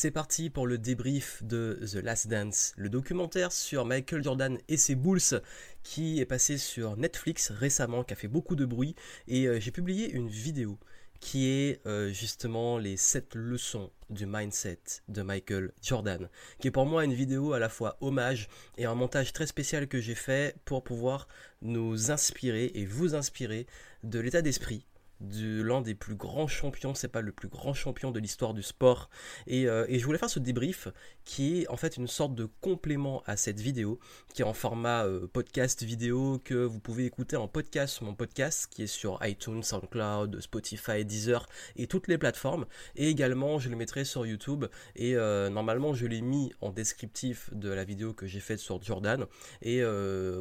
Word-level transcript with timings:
C'est 0.00 0.12
parti 0.12 0.48
pour 0.48 0.68
le 0.68 0.78
débrief 0.78 1.42
de 1.42 1.80
The 1.84 1.96
Last 1.96 2.28
Dance, 2.28 2.72
le 2.76 2.88
documentaire 2.88 3.50
sur 3.50 3.84
Michael 3.84 4.22
Jordan 4.22 4.56
et 4.68 4.76
ses 4.76 4.94
Bulls 4.94 5.42
qui 5.82 6.20
est 6.20 6.24
passé 6.24 6.56
sur 6.56 6.96
Netflix 6.96 7.50
récemment, 7.50 8.04
qui 8.04 8.12
a 8.12 8.16
fait 8.16 8.28
beaucoup 8.28 8.54
de 8.54 8.64
bruit 8.64 8.94
et 9.26 9.48
euh, 9.48 9.58
j'ai 9.58 9.72
publié 9.72 10.08
une 10.08 10.28
vidéo 10.28 10.78
qui 11.18 11.48
est 11.48 11.84
euh, 11.88 12.12
justement 12.12 12.78
les 12.78 12.96
7 12.96 13.34
leçons 13.34 13.90
du 14.08 14.24
mindset 14.24 14.78
de 15.08 15.22
Michael 15.22 15.72
Jordan, 15.82 16.28
qui 16.60 16.68
est 16.68 16.70
pour 16.70 16.86
moi 16.86 17.04
une 17.04 17.12
vidéo 17.12 17.52
à 17.52 17.58
la 17.58 17.68
fois 17.68 17.96
hommage 18.00 18.48
et 18.76 18.84
un 18.84 18.94
montage 18.94 19.32
très 19.32 19.48
spécial 19.48 19.88
que 19.88 20.00
j'ai 20.00 20.14
fait 20.14 20.54
pour 20.64 20.84
pouvoir 20.84 21.26
nous 21.60 22.12
inspirer 22.12 22.70
et 22.72 22.86
vous 22.86 23.16
inspirer 23.16 23.66
de 24.04 24.20
l'état 24.20 24.42
d'esprit 24.42 24.86
de 25.20 25.62
l'un 25.62 25.80
des 25.80 25.94
plus 25.94 26.14
grands 26.14 26.46
champions, 26.46 26.94
c'est 26.94 27.08
pas 27.08 27.20
le 27.20 27.32
plus 27.32 27.48
grand 27.48 27.74
champion 27.74 28.10
de 28.10 28.20
l'histoire 28.20 28.54
du 28.54 28.62
sport. 28.62 29.10
Euh, 29.50 29.86
et, 29.88 29.98
je 29.98 30.04
voulais 30.04 30.18
faire 30.18 30.30
ce 30.30 30.38
débrief 30.38 30.88
qui 31.24 31.60
est 31.60 31.68
en 31.68 31.76
fait 31.76 31.96
une 31.96 32.06
sorte 32.06 32.34
de 32.34 32.48
complément 32.60 33.22
à 33.26 33.36
cette 33.36 33.60
vidéo, 33.60 33.98
qui 34.32 34.42
est 34.42 34.44
en 34.44 34.54
format 34.54 35.04
euh, 35.04 35.26
podcast 35.26 35.82
vidéo 35.82 36.40
que 36.44 36.54
vous 36.54 36.80
pouvez 36.80 37.04
écouter 37.04 37.36
en 37.36 37.48
podcast 37.48 38.00
mon 38.00 38.14
podcast 38.14 38.68
qui 38.70 38.84
est 38.84 38.86
sur 38.86 39.18
iTunes, 39.22 39.62
SoundCloud, 39.62 40.40
Spotify, 40.40 41.04
Deezer 41.04 41.46
et 41.76 41.86
toutes 41.86 42.08
les 42.08 42.18
plateformes. 42.18 42.66
Et 42.96 43.08
également, 43.08 43.58
je 43.58 43.68
le 43.68 43.76
mettrai 43.76 44.04
sur 44.04 44.24
YouTube. 44.24 44.66
Et 44.96 45.16
euh, 45.16 45.50
normalement, 45.50 45.94
je 45.94 46.06
l'ai 46.06 46.20
mis 46.20 46.52
en 46.60 46.70
descriptif 46.70 47.50
de 47.52 47.70
la 47.70 47.84
vidéo 47.84 48.12
que 48.12 48.26
j'ai 48.26 48.40
faite 48.40 48.60
sur 48.60 48.80
Jordan. 48.82 49.26
Et 49.62 49.82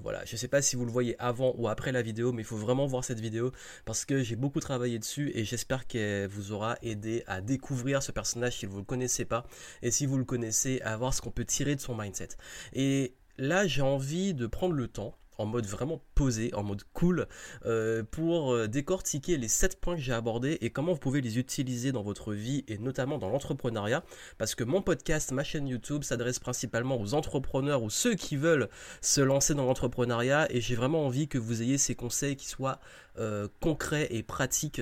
voilà, 0.01 0.23
je 0.25 0.35
sais 0.35 0.47
pas 0.47 0.61
si 0.61 0.75
vous 0.75 0.85
le 0.85 0.91
voyez 0.91 1.15
avant 1.19 1.53
ou 1.57 1.67
après 1.67 1.91
la 1.91 2.01
vidéo, 2.01 2.31
mais 2.31 2.43
il 2.43 2.45
faut 2.45 2.57
vraiment 2.57 2.85
voir 2.85 3.03
cette 3.03 3.19
vidéo 3.19 3.51
parce 3.85 4.05
que 4.05 4.23
j'ai 4.23 4.35
beaucoup 4.35 4.59
dessus 4.99 5.31
et 5.33 5.45
j'espère 5.45 5.87
qu'elle 5.87 6.27
vous 6.27 6.51
aura 6.51 6.77
aidé 6.81 7.23
à 7.27 7.41
découvrir 7.41 8.03
ce 8.03 8.11
personnage 8.11 8.57
si 8.57 8.65
vous 8.65 8.75
ne 8.75 8.79
le 8.79 8.85
connaissez 8.85 9.25
pas 9.25 9.45
et 9.81 9.91
si 9.91 10.05
vous 10.05 10.17
le 10.17 10.25
connaissez 10.25 10.81
à 10.81 10.97
voir 10.97 11.13
ce 11.13 11.21
qu'on 11.21 11.31
peut 11.31 11.45
tirer 11.45 11.75
de 11.75 11.81
son 11.81 11.95
mindset. 11.95 12.29
Et 12.73 13.15
là 13.37 13.65
j'ai 13.65 13.81
envie 13.81 14.33
de 14.33 14.45
prendre 14.45 14.73
le 14.73 14.87
temps 14.87 15.15
en 15.37 15.45
mode 15.45 15.65
vraiment 15.65 16.01
posé, 16.15 16.53
en 16.53 16.63
mode 16.63 16.83
cool, 16.93 17.27
euh, 17.65 18.03
pour 18.03 18.53
euh, 18.53 18.67
décortiquer 18.67 19.37
les 19.37 19.47
7 19.47 19.79
points 19.79 19.95
que 19.95 20.01
j'ai 20.01 20.13
abordés 20.13 20.57
et 20.61 20.69
comment 20.69 20.93
vous 20.93 20.99
pouvez 20.99 21.21
les 21.21 21.37
utiliser 21.37 21.91
dans 21.91 22.01
votre 22.01 22.33
vie 22.33 22.63
et 22.67 22.77
notamment 22.77 23.17
dans 23.17 23.29
l'entrepreneuriat. 23.29 24.03
Parce 24.37 24.55
que 24.55 24.63
mon 24.63 24.81
podcast, 24.81 25.31
ma 25.31 25.43
chaîne 25.43 25.67
YouTube 25.67 26.03
s'adresse 26.03 26.39
principalement 26.39 26.99
aux 26.99 27.13
entrepreneurs 27.13 27.83
ou 27.83 27.89
ceux 27.89 28.15
qui 28.15 28.35
veulent 28.35 28.69
se 29.01 29.21
lancer 29.21 29.53
dans 29.53 29.65
l'entrepreneuriat 29.65 30.47
et 30.49 30.61
j'ai 30.61 30.75
vraiment 30.75 31.05
envie 31.05 31.27
que 31.27 31.37
vous 31.37 31.61
ayez 31.61 31.77
ces 31.77 31.95
conseils 31.95 32.35
qui 32.35 32.47
soient 32.47 32.79
euh, 33.17 33.47
concrets 33.59 34.07
et 34.11 34.23
pratiques 34.23 34.81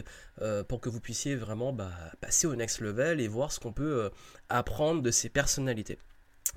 pour 0.67 0.81
que 0.81 0.89
vous 0.89 0.99
puissiez 0.99 1.35
vraiment 1.37 1.71
bah, 1.71 1.91
passer 2.19 2.45
au 2.45 2.55
next 2.55 2.81
level 2.81 3.21
et 3.21 3.27
voir 3.29 3.53
ce 3.53 3.61
qu'on 3.61 3.71
peut 3.71 4.11
apprendre 4.49 5.01
de 5.01 5.09
ces 5.09 5.29
personnalités. 5.29 5.97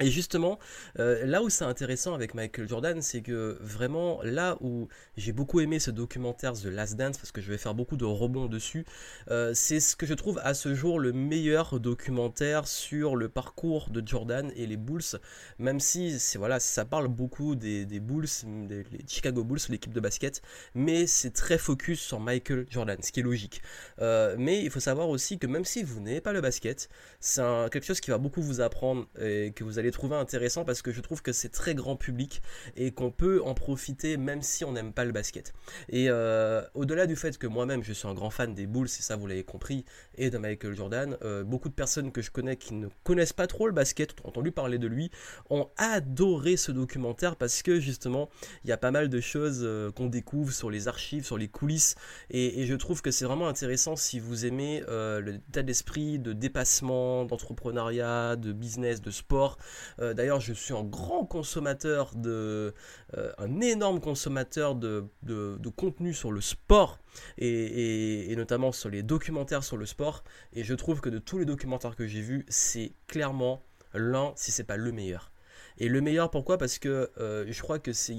Et 0.00 0.10
justement, 0.10 0.60
euh, 1.00 1.26
là 1.26 1.42
où 1.42 1.50
c'est 1.50 1.64
intéressant 1.64 2.14
avec 2.14 2.34
Michael 2.34 2.68
Jordan, 2.68 3.02
c'est 3.02 3.20
que 3.20 3.58
vraiment 3.60 4.20
là 4.22 4.56
où 4.60 4.86
j'ai 5.16 5.32
beaucoup 5.32 5.58
aimé 5.58 5.80
ce 5.80 5.90
documentaire 5.90 6.52
The 6.52 6.66
Last 6.66 6.94
Dance, 6.96 7.18
parce 7.18 7.32
que 7.32 7.40
je 7.40 7.50
vais 7.50 7.58
faire 7.58 7.74
beaucoup 7.74 7.96
de 7.96 8.04
rebonds 8.04 8.46
dessus, 8.46 8.86
euh, 9.28 9.52
c'est 9.54 9.80
ce 9.80 9.96
que 9.96 10.06
je 10.06 10.14
trouve 10.14 10.40
à 10.44 10.54
ce 10.54 10.72
jour 10.72 11.00
le 11.00 11.12
meilleur 11.12 11.80
documentaire 11.80 12.68
sur 12.68 13.16
le 13.16 13.28
parcours 13.28 13.90
de 13.90 14.06
Jordan 14.06 14.52
et 14.54 14.66
les 14.66 14.76
Bulls, 14.76 15.18
même 15.58 15.80
si 15.80 16.16
voilà, 16.36 16.60
ça 16.60 16.84
parle 16.84 17.08
beaucoup 17.08 17.56
des, 17.56 17.84
Bulls, 17.98 18.28
des 18.68 18.84
Chicago 19.08 19.42
Bulls, 19.42 19.58
l'équipe 19.68 19.92
de 19.92 20.00
basket, 20.00 20.42
mais 20.76 21.08
c'est 21.08 21.32
très 21.32 21.58
focus 21.58 22.00
sur 22.00 22.20
Michael 22.20 22.66
Jordan, 22.70 22.98
ce 23.02 23.10
qui 23.10 23.18
est 23.18 23.24
logique. 23.24 23.62
Euh, 24.00 24.36
mais 24.38 24.62
il 24.62 24.70
faut 24.70 24.78
savoir 24.78 25.08
aussi 25.08 25.40
que 25.40 25.48
même 25.48 25.64
si 25.64 25.82
vous 25.82 26.00
n'avez 26.00 26.20
pas 26.20 26.32
le 26.32 26.40
basket, 26.40 26.88
c'est 27.18 27.42
quelque 27.72 27.84
chose 27.84 28.00
qui 28.00 28.10
va 28.10 28.18
beaucoup 28.18 28.42
vous 28.42 28.60
apprendre 28.60 29.08
et 29.20 29.52
que 29.54 29.64
vous 29.64 29.80
allez 29.80 29.87
trouver 29.90 30.16
intéressant 30.16 30.64
parce 30.64 30.82
que 30.82 30.92
je 30.92 31.00
trouve 31.00 31.22
que 31.22 31.32
c'est 31.32 31.48
très 31.48 31.74
grand 31.74 31.96
public 31.96 32.42
et 32.76 32.90
qu'on 32.90 33.10
peut 33.10 33.42
en 33.44 33.54
profiter 33.54 34.16
même 34.16 34.42
si 34.42 34.64
on 34.64 34.72
n'aime 34.72 34.92
pas 34.92 35.04
le 35.04 35.12
basket. 35.12 35.52
Et 35.88 36.06
euh, 36.08 36.62
au-delà 36.74 37.06
du 37.06 37.16
fait 37.16 37.38
que 37.38 37.46
moi-même 37.46 37.82
je 37.82 37.92
suis 37.92 38.08
un 38.08 38.14
grand 38.14 38.30
fan 38.30 38.54
des 38.54 38.66
Bulls, 38.66 38.86
et 38.86 39.02
ça 39.02 39.16
vous 39.16 39.26
l'avez 39.26 39.44
compris, 39.44 39.84
et 40.16 40.30
de 40.30 40.38
Michael 40.38 40.74
Jordan, 40.74 41.16
euh, 41.22 41.44
beaucoup 41.44 41.68
de 41.68 41.74
personnes 41.74 42.12
que 42.12 42.22
je 42.22 42.30
connais 42.30 42.56
qui 42.56 42.74
ne 42.74 42.88
connaissent 43.04 43.32
pas 43.32 43.46
trop 43.46 43.66
le 43.66 43.72
basket, 43.72 44.14
ont 44.24 44.28
entendu 44.28 44.52
parler 44.52 44.78
de 44.78 44.86
lui, 44.86 45.10
ont 45.50 45.68
adoré 45.76 46.56
ce 46.56 46.72
documentaire 46.72 47.36
parce 47.36 47.62
que 47.62 47.80
justement 47.80 48.28
il 48.64 48.70
y 48.70 48.72
a 48.72 48.76
pas 48.76 48.90
mal 48.90 49.08
de 49.08 49.20
choses 49.20 49.60
euh, 49.62 49.90
qu'on 49.92 50.06
découvre 50.06 50.52
sur 50.52 50.70
les 50.70 50.88
archives, 50.88 51.24
sur 51.24 51.38
les 51.38 51.48
coulisses 51.48 51.94
et, 52.30 52.62
et 52.62 52.66
je 52.66 52.74
trouve 52.74 53.02
que 53.02 53.10
c'est 53.10 53.24
vraiment 53.24 53.48
intéressant 53.48 53.96
si 53.96 54.20
vous 54.20 54.46
aimez 54.46 54.82
l'état 55.22 55.62
d'esprit 55.62 56.18
de 56.18 56.32
dépassement, 56.32 57.24
d'entrepreneuriat, 57.24 58.36
de 58.36 58.52
business, 58.52 59.00
de 59.00 59.10
sport. 59.10 59.58
Euh, 60.00 60.14
d'ailleurs, 60.14 60.40
je 60.40 60.52
suis 60.52 60.74
un 60.74 60.84
grand 60.84 61.24
consommateur 61.24 62.12
de, 62.14 62.74
euh, 63.16 63.32
un 63.38 63.60
énorme 63.60 64.00
consommateur 64.00 64.74
de, 64.74 65.06
de, 65.22 65.68
contenu 65.76 66.14
sur 66.14 66.32
le 66.32 66.40
sport 66.40 66.98
et, 67.36 68.34
notamment 68.36 68.72
sur 68.72 68.88
les 68.88 69.02
documentaires 69.02 69.64
sur 69.64 69.76
le 69.76 69.86
sport. 69.86 70.24
Et 70.52 70.64
je 70.64 70.74
trouve 70.74 71.00
que 71.00 71.08
de 71.08 71.18
tous 71.18 71.38
les 71.38 71.44
documentaires 71.44 71.96
que 71.96 72.06
j'ai 72.06 72.20
vus, 72.20 72.44
c'est 72.48 72.92
clairement 73.06 73.62
l'un, 73.94 74.32
si 74.36 74.50
c'est 74.50 74.64
pas 74.64 74.76
le 74.76 74.92
meilleur. 74.92 75.30
Et 75.78 75.88
le 75.88 76.00
meilleur, 76.00 76.30
pourquoi? 76.30 76.58
Parce 76.58 76.78
que 76.78 77.10
euh, 77.18 77.44
je 77.48 77.62
crois 77.62 77.78
que 77.78 77.92
c'est 77.92 78.16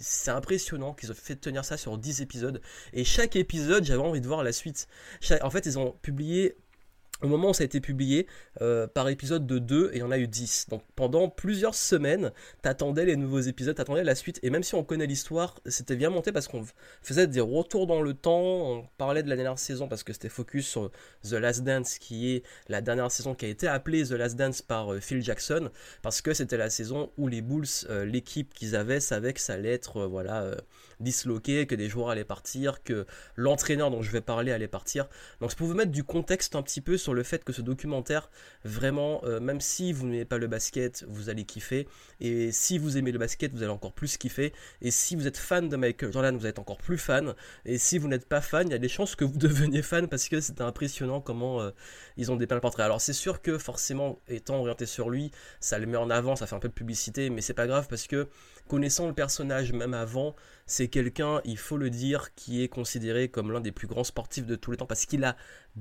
c'est 0.00 0.32
impressionnant 0.32 0.94
qu'ils 0.94 1.12
ont 1.12 1.14
fait 1.14 1.36
tenir 1.36 1.64
ça 1.64 1.76
sur 1.76 1.96
10 1.96 2.22
épisodes. 2.22 2.60
Et 2.92 3.04
chaque 3.04 3.36
épisode, 3.36 3.84
j'avais 3.84 4.02
envie 4.02 4.20
de 4.20 4.26
voir 4.26 4.42
la 4.42 4.50
suite. 4.52 4.88
en 5.42 5.50
fait, 5.50 5.64
ils 5.66 5.78
ont 5.78 5.92
publié 6.02 6.56
au 7.22 7.28
moment 7.28 7.50
où 7.50 7.54
ça 7.54 7.62
a 7.62 7.66
été 7.66 7.80
publié, 7.80 8.26
euh, 8.60 8.86
par 8.86 9.08
épisode 9.08 9.46
de 9.46 9.58
2, 9.58 9.90
et 9.92 9.96
il 9.96 10.00
y 10.00 10.02
en 10.02 10.10
a 10.10 10.18
eu 10.18 10.28
10. 10.28 10.66
Donc 10.70 10.82
pendant 10.96 11.28
plusieurs 11.28 11.74
semaines, 11.74 12.32
t'attendais 12.62 13.04
les 13.04 13.16
nouveaux 13.16 13.40
épisodes, 13.40 13.74
t'attendais 13.74 14.04
la 14.04 14.14
suite, 14.14 14.40
et 14.42 14.50
même 14.50 14.62
si 14.62 14.74
on 14.74 14.84
connaît 14.84 15.06
l'histoire, 15.06 15.60
c'était 15.66 15.96
bien 15.96 16.10
monté 16.10 16.32
parce 16.32 16.48
qu'on 16.48 16.64
faisait 17.02 17.26
des 17.26 17.40
retours 17.40 17.86
dans 17.86 18.02
le 18.02 18.14
temps, 18.14 18.40
on 18.40 18.88
parlait 18.98 19.22
de 19.22 19.28
la 19.28 19.36
dernière 19.36 19.58
saison 19.58 19.88
parce 19.88 20.02
que 20.02 20.12
c'était 20.12 20.28
focus 20.28 20.66
sur 20.66 20.90
The 21.24 21.32
Last 21.34 21.62
Dance, 21.64 21.98
qui 21.98 22.32
est 22.32 22.42
la 22.68 22.80
dernière 22.80 23.10
saison 23.10 23.34
qui 23.34 23.46
a 23.46 23.48
été 23.48 23.66
appelée 23.68 24.04
The 24.04 24.12
Last 24.12 24.36
Dance 24.36 24.62
par 24.62 24.92
euh, 24.92 25.00
Phil 25.00 25.22
Jackson, 25.22 25.70
parce 26.02 26.20
que 26.20 26.34
c'était 26.34 26.56
la 26.56 26.70
saison 26.70 27.10
où 27.16 27.28
les 27.28 27.40
Bulls, 27.40 27.66
euh, 27.88 28.04
l'équipe 28.04 28.52
qu'ils 28.54 28.76
avaient, 28.76 29.00
savait 29.00 29.32
que 29.32 29.40
ça 29.40 29.54
allait 29.54 29.80
voilà 29.94 30.56
disloqué, 31.02 31.66
que 31.66 31.74
des 31.74 31.88
joueurs 31.88 32.10
allaient 32.10 32.24
partir, 32.24 32.82
que 32.82 33.06
l'entraîneur 33.36 33.90
dont 33.90 34.02
je 34.02 34.10
vais 34.10 34.20
parler 34.20 34.52
allait 34.52 34.68
partir. 34.68 35.08
Donc 35.40 35.50
je 35.50 35.56
peux 35.56 35.64
vous 35.64 35.74
mettre 35.74 35.90
du 35.90 36.04
contexte 36.04 36.56
un 36.56 36.62
petit 36.62 36.80
peu 36.80 36.96
sur 36.96 37.14
le 37.14 37.22
fait 37.22 37.44
que 37.44 37.52
ce 37.52 37.62
documentaire, 37.62 38.30
vraiment, 38.64 39.20
euh, 39.24 39.40
même 39.40 39.60
si 39.60 39.92
vous 39.92 40.06
n'aimez 40.06 40.24
pas 40.24 40.38
le 40.38 40.46
basket, 40.46 41.04
vous 41.08 41.28
allez 41.28 41.44
kiffer. 41.44 41.88
Et 42.20 42.52
si 42.52 42.78
vous 42.78 42.96
aimez 42.96 43.12
le 43.12 43.18
basket, 43.18 43.52
vous 43.52 43.62
allez 43.62 43.72
encore 43.72 43.92
plus 43.92 44.16
kiffer. 44.16 44.52
Et 44.80 44.90
si 44.90 45.16
vous 45.16 45.26
êtes 45.26 45.36
fan 45.36 45.68
de 45.68 45.76
Michael 45.76 46.12
Jordan, 46.12 46.36
vous 46.36 46.46
êtes 46.46 46.58
encore 46.58 46.78
plus 46.78 46.98
fan. 46.98 47.34
Et 47.64 47.78
si 47.78 47.98
vous 47.98 48.08
n'êtes 48.08 48.26
pas 48.26 48.40
fan, 48.40 48.68
il 48.68 48.72
y 48.72 48.74
a 48.74 48.78
des 48.78 48.88
chances 48.88 49.16
que 49.16 49.24
vous 49.24 49.38
deveniez 49.38 49.82
fan 49.82 50.08
parce 50.08 50.28
que 50.28 50.40
c'est 50.40 50.60
impressionnant 50.60 51.20
comment 51.20 51.60
euh, 51.60 51.70
ils 52.16 52.30
ont 52.30 52.36
dépeint 52.36 52.54
le 52.54 52.60
portrait. 52.60 52.82
Alors 52.82 53.00
c'est 53.00 53.12
sûr 53.12 53.42
que 53.42 53.58
forcément, 53.58 54.20
étant 54.28 54.58
orienté 54.58 54.86
sur 54.86 55.10
lui, 55.10 55.30
ça 55.60 55.78
le 55.78 55.86
met 55.86 55.96
en 55.96 56.10
avant, 56.10 56.36
ça 56.36 56.46
fait 56.46 56.54
un 56.54 56.60
peu 56.60 56.68
de 56.68 56.74
publicité, 56.74 57.30
mais 57.30 57.40
c'est 57.40 57.54
pas 57.54 57.66
grave 57.66 57.86
parce 57.88 58.06
que 58.06 58.28
connaissant 58.68 59.06
le 59.06 59.12
personnage 59.12 59.72
même 59.72 59.94
avant, 59.94 60.34
c'est 60.66 60.88
quelqu'un, 60.88 61.40
il 61.44 61.58
faut 61.58 61.76
le 61.76 61.90
dire, 61.90 62.34
qui 62.34 62.62
est 62.62 62.68
considéré 62.68 63.28
comme 63.28 63.52
l'un 63.52 63.60
des 63.60 63.72
plus 63.72 63.86
grands 63.86 64.04
sportifs 64.04 64.46
de 64.46 64.56
tous 64.56 64.70
les 64.70 64.76
temps 64.76 64.86
parce 64.86 65.06
qu'il 65.06 65.24
a 65.24 65.36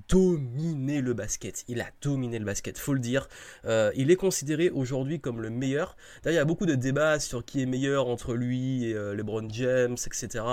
dominé 0.09 1.01
le 1.01 1.13
basket. 1.13 1.63
Il 1.67 1.81
a 1.81 1.87
dominé 2.01 2.39
le 2.39 2.45
basket, 2.45 2.77
faut 2.77 2.93
le 2.93 2.99
dire. 2.99 3.27
Euh, 3.65 3.91
il 3.95 4.11
est 4.11 4.15
considéré 4.15 4.69
aujourd'hui 4.69 5.19
comme 5.19 5.41
le 5.41 5.49
meilleur. 5.49 5.95
D'ailleurs, 6.23 6.35
il 6.35 6.41
y 6.41 6.41
a 6.41 6.45
beaucoup 6.45 6.65
de 6.65 6.75
débats 6.75 7.19
sur 7.19 7.45
qui 7.45 7.61
est 7.61 7.65
meilleur 7.65 8.07
entre 8.07 8.33
lui 8.33 8.85
et 8.85 8.93
euh, 8.93 9.13
LeBron 9.15 9.47
James, 9.49 9.97
etc. 10.05 10.43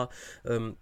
Euh, 0.46 0.72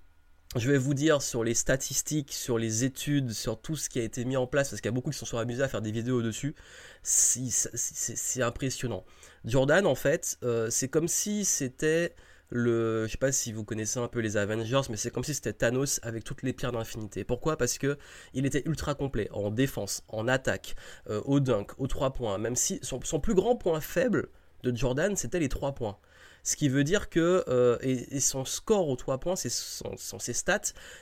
je 0.55 0.71
vais 0.71 0.79
vous 0.79 0.95
dire 0.95 1.23
sur 1.23 1.45
les 1.45 1.55
statistiques, 1.55 2.33
sur 2.33 2.57
les 2.59 2.85
études, 2.85 3.33
sur 3.33 3.61
tout 3.61 3.77
ce 3.77 3.89
qui 3.89 3.99
a 3.99 4.03
été 4.03 4.25
mis 4.25 4.37
en 4.37 4.47
place, 4.47 4.71
parce 4.71 4.81
qu'il 4.81 4.89
y 4.89 4.93
a 4.93 4.93
beaucoup 4.95 5.11
qui 5.11 5.19
se 5.19 5.27
sont 5.27 5.39
amusés 5.39 5.63
à 5.63 5.69
faire 5.69 5.83
des 5.83 5.91
vidéos 5.91 6.23
dessus. 6.23 6.55
C'est 7.03 8.43
impressionnant. 8.43 9.05
Jordan, 9.47 9.87
en 9.87 9.95
fait, 9.95 10.39
c'est 10.71 10.89
comme 10.89 11.09
si 11.09 11.45
c'était 11.45 12.15
le, 12.51 13.07
je 13.07 13.13
sais 13.13 13.19
pas 13.19 13.33
si 13.33 13.53
vous 13.53 13.65
connaissez 13.65 13.99
un 13.99 14.09
peu 14.09 14.21
les 14.21 14.37
Avengers, 14.37 14.83
mais 14.91 14.97
c'est 14.97 15.11
comme 15.11 15.25
si 15.25 15.35
c'était 15.35 15.53
Thanos 15.53 16.01
avec 16.03 16.25
toutes 16.25 16.43
les 16.43 16.53
pierres 16.53 16.73
d'infinité. 16.73 17.25
Pourquoi? 17.25 17.57
Parce 17.57 17.79
que 17.79 17.99
il 18.35 18.47
était 18.47 18.63
ultra 18.67 18.95
complet 18.95 19.29
en 19.33 19.51
défense, 19.51 20.05
en 20.09 20.29
attaque, 20.29 20.77
euh, 21.11 21.21
au 21.25 21.41
dunk, 21.41 21.73
aux 21.79 21.87
trois 21.87 22.13
points. 22.13 22.39
Même 22.39 22.57
si 22.57 22.79
son, 22.83 23.01
plus 23.21 23.35
grand 23.35 23.57
point 23.57 23.81
faible 23.81 24.29
de 24.63 24.75
Jordan, 24.75 25.17
c'était 25.17 25.41
les 25.41 25.49
trois 25.49 25.75
points. 25.75 25.99
Ce 26.45 26.55
qui 26.55 26.69
veut 26.69 26.85
dire 26.85 27.09
que 27.09 27.43
euh, 27.49 27.77
et, 27.81 28.21
son 28.21 28.45
score 28.45 28.89
aux 28.89 28.95
trois 28.95 29.19
points, 29.19 29.35
ses, 29.35 29.49
ses 29.49 30.33
stats 30.33 30.61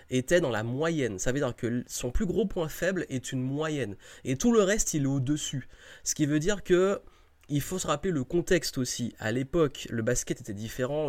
étaient 0.08 0.40
dans 0.40 0.48
la 0.48 0.62
moyenne. 0.62 1.18
Ça 1.18 1.32
veut 1.32 1.40
dire 1.40 1.54
que 1.54 1.84
son 1.86 2.10
plus 2.10 2.24
gros 2.24 2.46
point 2.46 2.68
faible 2.68 3.04
est 3.10 3.30
une 3.30 3.42
moyenne 3.42 3.96
et 4.24 4.36
tout 4.36 4.52
le 4.52 4.62
reste 4.62 4.94
il 4.94 5.02
est 5.02 5.06
au 5.06 5.20
dessus. 5.20 5.68
Ce 6.02 6.14
qui 6.14 6.24
veut 6.24 6.38
dire 6.38 6.62
que 6.62 7.02
il 7.48 7.60
faut 7.60 7.78
se 7.78 7.86
rappeler 7.86 8.10
le 8.10 8.24
contexte 8.24 8.78
aussi. 8.78 9.14
À 9.18 9.32
l'époque, 9.32 9.86
le 9.90 10.02
basket 10.02 10.40
était 10.40 10.54
différent, 10.54 11.08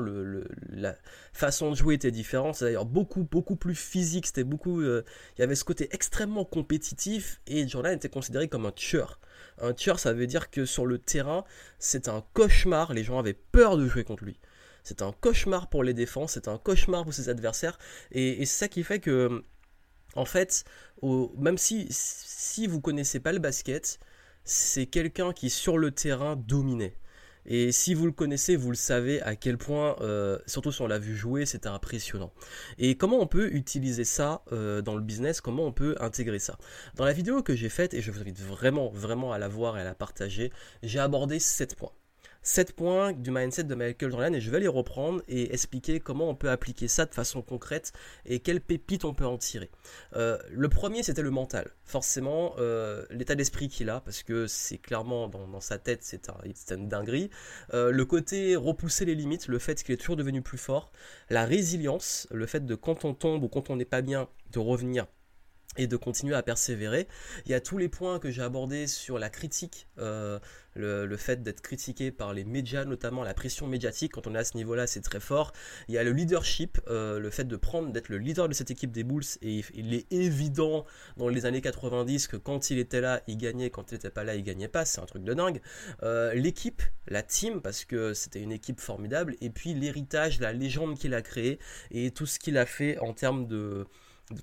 la 0.70 0.96
façon 1.34 1.72
de 1.72 1.76
jouer 1.76 1.96
était 1.96 2.12
différente. 2.12 2.56
C'est 2.56 2.66
d'ailleurs 2.66 2.86
beaucoup, 2.86 3.24
beaucoup 3.24 3.56
plus 3.56 3.76
physique. 3.76 4.28
C'était 4.28 4.44
beaucoup. 4.44 4.82
Euh, 4.82 5.04
il 5.38 5.42
y 5.42 5.44
avait 5.44 5.56
ce 5.56 5.64
côté 5.64 5.88
extrêmement 5.92 6.46
compétitif 6.46 7.42
et 7.48 7.68
Jordan 7.68 7.94
était 7.94 8.10
considéré 8.10 8.48
comme 8.48 8.66
un 8.66 8.72
tueur. 8.72 9.20
Un 9.62 9.74
tueur, 9.74 10.00
ça 10.00 10.14
veut 10.14 10.28
dire 10.28 10.50
que 10.50 10.66
sur 10.66 10.86
le 10.86 10.98
terrain, 10.98 11.46
c'est 11.80 12.10
un 12.10 12.24
cauchemar. 12.34 12.94
Les 12.94 13.04
gens 13.04 13.20
avaient 13.20 13.34
peur 13.34 13.78
de 13.78 13.88
jouer 13.88 14.04
contre 14.04 14.26
lui. 14.26 14.40
C'est 14.84 15.02
un 15.02 15.14
cauchemar 15.14 15.68
pour 15.68 15.84
les 15.84 15.94
défenses, 15.94 16.34
c'est 16.34 16.48
un 16.48 16.60
cauchemar 16.60 17.06
pour 17.06 17.14
ses 17.14 17.30
adversaires. 17.30 17.80
Et, 18.12 18.46
c'est 18.46 18.66
ça 18.66 18.68
qui 18.68 18.84
fait 18.84 19.00
que, 19.00 19.44
en 20.16 20.26
fait, 20.26 20.64
même 21.02 21.58
si, 21.58 21.88
si 21.90 22.68
vous 22.68 22.82
connaissez 22.82 23.20
pas 23.20 23.34
le 23.34 23.40
basket, 23.40 24.00
c'est 24.46 24.86
quelqu'un 24.86 25.34
qui 25.34 25.50
sur 25.50 25.78
le 25.78 25.92
terrain 25.92 26.36
dominait. 26.36 26.96
Et 27.48 27.72
si 27.72 27.94
vous 27.94 28.06
le 28.06 28.12
connaissez, 28.12 28.56
vous 28.56 28.72
le 28.72 28.76
savez 28.76 29.22
à 29.22 29.36
quel 29.36 29.58
point, 29.58 29.96
euh, 30.02 30.40
surtout 30.48 30.72
si 30.72 30.82
on 30.82 30.88
l'a 30.88 30.98
vu 30.98 31.16
jouer, 31.16 31.46
c'était 31.46 31.70
impressionnant. 31.70 32.32
Et 32.80 32.96
comment 32.98 33.20
on 33.20 33.28
peut 33.28 33.54
utiliser 33.54 34.04
ça 34.04 34.44
euh, 34.52 34.82
dans 34.82 34.96
le 34.96 35.02
business, 35.02 35.42
comment 35.42 35.66
on 35.66 35.72
peut 35.72 35.96
intégrer 36.00 36.40
ça? 36.40 36.58
Dans 36.96 37.06
la 37.06 37.14
vidéo 37.14 37.44
que 37.44 37.56
j'ai 37.56 37.70
faite, 37.70 37.94
et 37.94 38.02
je 38.02 38.12
vous 38.12 38.20
invite 38.20 38.40
vraiment, 38.40 38.90
vraiment 38.90 39.32
à 39.32 39.38
la 39.38 39.48
voir 39.48 39.78
et 39.78 39.82
à 39.82 39.84
la 39.84 39.94
partager, 39.94 40.52
j'ai 40.82 41.00
abordé 41.00 41.40
7 41.40 41.76
points. 41.76 41.92
7 42.46 42.74
points 42.74 43.12
du 43.12 43.32
mindset 43.32 43.64
de 43.64 43.74
Michael 43.74 44.12
Jordan 44.12 44.36
et 44.36 44.40
je 44.40 44.52
vais 44.52 44.60
les 44.60 44.68
reprendre 44.68 45.24
et 45.28 45.52
expliquer 45.52 46.00
comment 46.00 46.30
on 46.30 46.36
peut 46.36 46.52
appliquer 46.52 46.88
ça 46.88 47.08
de 47.08 47.14
façon 47.14 47.42
concrète 47.42 47.92
et 48.28 48.40
quelles 48.40 48.62
pépites 48.62 49.04
on 49.04 49.16
peut 49.16 49.26
en 49.26 49.40
tirer. 49.40 49.72
Euh, 50.16 50.38
le 50.52 50.70
premier 50.70 51.02
c'était 51.02 51.24
le 51.24 51.32
mental, 51.32 51.72
forcément 51.84 52.54
euh, 52.60 53.04
l'état 53.10 53.34
d'esprit 53.34 53.68
qu'il 53.68 53.90
a 53.90 54.00
parce 54.00 54.22
que 54.22 54.46
c'est 54.46 54.78
clairement 54.78 55.28
dans, 55.28 55.60
sa 55.60 55.80
tête 55.80 56.04
c'est 56.04 56.30
un, 56.30 56.38
une 56.76 56.88
dinguerie. 56.88 57.32
Euh, 57.74 57.90
le 57.90 58.06
côté 58.06 58.56
repousser 58.56 59.06
les 59.06 59.16
limites, 59.16 59.48
le 59.48 59.58
fait 59.58 59.84
qu'il 59.84 59.96
est 59.96 59.98
toujours 59.98 60.16
devenu 60.16 60.44
plus 60.44 60.60
fort, 60.60 60.92
la 61.32 61.46
résilience, 61.46 62.28
le 62.30 62.46
fait 62.46 62.64
de 62.64 62.76
quand 62.76 63.06
on 63.06 63.16
tombe 63.16 63.44
ou 63.44 63.48
quand 63.48 63.72
on 63.72 63.76
n'est 63.76 63.86
pas 63.86 64.04
bien 64.04 64.30
de 64.52 64.60
revenir 64.60 65.08
et 65.78 65.88
de 65.88 65.98
continuer 65.98 66.36
à 66.36 66.44
persévérer. 66.44 67.08
Il 67.46 67.52
y 67.52 67.54
a 67.54 67.60
tous 67.60 67.78
les 67.78 67.90
points 67.90 68.20
que 68.20 68.30
j'ai 68.32 68.42
abordés 68.42 68.88
sur 68.88 69.20
la 69.20 69.30
critique, 69.30 69.88
euh, 70.00 70.40
le, 70.76 71.18
fait 71.18 71.42
d'être 71.42 71.62
critiqué 71.62 72.12
par 72.12 72.34
les 72.34 72.44
médias, 72.44 72.86
notamment 72.86 73.24
la 73.24 73.34
pression 73.34 73.68
médiatique, 73.68 74.14
quand 74.14 74.28
on 74.28 74.36
est 74.36 74.38
à 74.38 74.44
ce 74.44 74.58
niveau-là, 74.58 74.88
c'est 74.88 75.02
très 75.02 75.20
fort. 75.20 75.54
Il 75.88 75.96
y 75.96 75.98
a 75.98 76.04
le 76.04 76.12
leadership, 76.12 76.80
euh, 76.88 77.20
le 77.20 77.30
fait 77.30 77.46
de 77.46 77.56
prendre, 77.56 77.92
d'être 77.92 78.10
le 78.10 78.18
leader 78.18 78.50
de 78.50 78.54
cette 78.54 78.72
équipe 78.72 78.92
des 78.92 79.04
Bulls, 79.04 79.24
et 79.42 79.64
il 79.74 79.94
est 79.94 80.12
évident 80.12 80.86
dans 81.18 81.30
les 81.30 81.46
années 81.46 81.62
90 81.62 82.28
que 82.28 82.38
quand 82.38 82.70
il 82.70 82.78
était 82.80 83.02
là, 83.02 83.22
il 83.28 83.38
gagnait, 83.38 83.70
quand 83.70 83.92
il 83.92 83.96
n'était 83.96 84.10
pas 84.10 84.24
là, 84.24 84.36
il 84.36 84.44
gagnait 84.44 84.68
pas, 84.68 84.86
c'est 84.86 85.00
un 85.00 85.06
truc 85.06 85.24
de 85.24 85.34
dingue. 85.34 85.62
Euh, 86.04 86.34
l'équipe, 86.34 86.82
la 87.08 87.24
team, 87.24 87.62
parce 87.62 87.86
que 87.86 88.14
c'était 88.14 88.42
une 88.42 88.52
équipe 88.52 88.82
formidable, 88.82 89.36
et 89.42 89.50
puis 89.50 89.74
l'héritage, 89.74 90.40
la 90.40 90.54
légende 90.54 90.98
qu'il 90.98 91.14
a 91.14 91.22
créée, 91.22 91.60
et 91.92 92.12
tout 92.12 92.26
ce 92.26 92.40
qu'il 92.40 92.58
a 92.58 92.66
fait 92.66 92.98
en 93.00 93.14
termes 93.14 93.48
de 93.48 93.88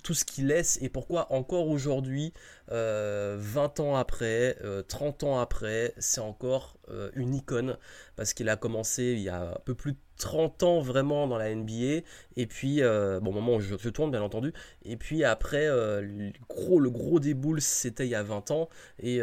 tout 0.01 0.13
ce 0.13 0.25
qu'il 0.25 0.47
laisse 0.47 0.79
et 0.81 0.89
pourquoi 0.89 1.31
encore 1.33 1.67
aujourd'hui, 1.67 2.33
20 2.69 2.75
euh, 2.75 3.67
ans 3.79 3.95
après, 3.95 4.57
30 4.87 5.23
euh, 5.23 5.27
ans 5.27 5.39
après, 5.39 5.93
c'est 5.97 6.21
encore 6.21 6.77
euh, 6.89 7.09
une 7.15 7.33
icône 7.35 7.77
parce 8.15 8.33
qu'il 8.33 8.49
a 8.49 8.55
commencé 8.55 9.13
il 9.13 9.19
y 9.19 9.29
a 9.29 9.51
un 9.51 9.59
peu 9.65 9.73
plus 9.73 9.93
de 9.93 9.97
30 10.17 10.63
ans 10.63 10.79
vraiment 10.79 11.27
dans 11.27 11.37
la 11.37 11.53
NBA 11.53 12.03
et 12.37 12.45
puis 12.47 12.81
bon 12.81 13.29
au 13.29 13.31
moment 13.31 13.59
je, 13.59 13.89
tourne 13.89 14.11
bien 14.11 14.21
entendu 14.21 14.53
et 14.85 14.95
puis 14.95 15.23
après 15.23 15.67
le 15.67 16.31
gros 16.47 16.79
le 16.79 16.91
gros 16.91 17.19
des 17.19 17.33
Bulls 17.33 17.61
c'était 17.61 18.05
il 18.05 18.11
y 18.11 18.15
a 18.15 18.21
20 18.21 18.51
ans 18.51 18.69
et, 18.99 19.21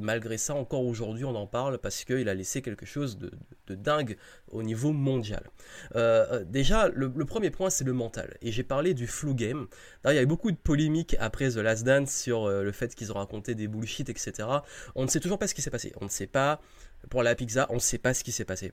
malgré 0.00 0.38
ça 0.38 0.54
encore 0.54 0.82
aujourd'hui 0.86 1.26
on 1.26 1.34
en 1.34 1.46
parle 1.46 1.76
parce 1.78 2.04
qu'il 2.04 2.28
a 2.30 2.34
laissé 2.34 2.62
quelque 2.62 2.86
chose 2.86 3.18
de, 3.18 3.30
dingue 3.74 4.16
au 4.50 4.62
niveau 4.62 4.92
mondial 4.92 5.44
déjà 6.46 6.88
le, 6.88 7.10
premier 7.26 7.50
point 7.50 7.68
c'est 7.68 7.84
le 7.84 7.92
mental 7.92 8.38
et 8.40 8.50
j'ai 8.50 8.64
parlé 8.64 8.94
du 8.94 9.06
flow 9.06 9.34
game 9.34 9.66
il 10.06 10.14
y 10.14 10.18
a 10.18 10.22
eu 10.22 10.26
beaucoup 10.26 10.50
de 10.50 10.56
polémiques 10.56 11.16
après 11.20 11.50
The 11.50 11.56
Last 11.56 11.84
Dance 11.84 12.10
sur 12.10 12.48
le 12.48 12.72
fait 12.72 12.94
qu'ils 12.94 13.12
ont 13.12 13.16
raconté 13.16 13.54
des 13.54 13.68
bullshit, 13.68 14.08
etc. 14.08 14.48
On 14.94 15.02
ne 15.02 15.08
sait 15.08 15.20
toujours 15.20 15.38
pas 15.38 15.46
ce 15.46 15.54
qui 15.54 15.62
s'est 15.62 15.70
passé. 15.70 15.92
On 16.00 16.04
ne 16.04 16.10
sait 16.10 16.26
pas, 16.26 16.60
pour 17.10 17.22
la 17.22 17.34
pizza, 17.34 17.66
on 17.70 17.74
ne 17.74 17.80
sait 17.80 17.98
pas 17.98 18.14
ce 18.14 18.24
qui 18.24 18.32
s'est 18.32 18.44
passé. 18.44 18.72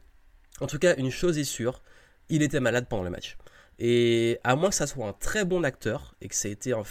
En 0.60 0.68
tout 0.68 0.80
cas, 0.80 0.96
une 0.98 1.12
chose 1.12 1.38
est 1.38 1.44
sûre, 1.44 1.82
il 2.30 2.44
était 2.44 2.60
malade 2.60 2.88
pendant 2.90 3.04
le 3.04 3.10
match. 3.10 3.38
Et 3.80 4.40
à 4.44 4.56
moins 4.56 4.70
que 4.70 4.76
ça 4.76 4.86
soit 4.86 5.08
un 5.08 5.14
très 5.14 5.44
bon 5.44 5.64
acteur 5.64 6.16
et 6.22 6.28
que 6.28 6.36
ça 6.36 6.48
ait 6.50 6.52
été 6.52 6.74
en 6.74 6.84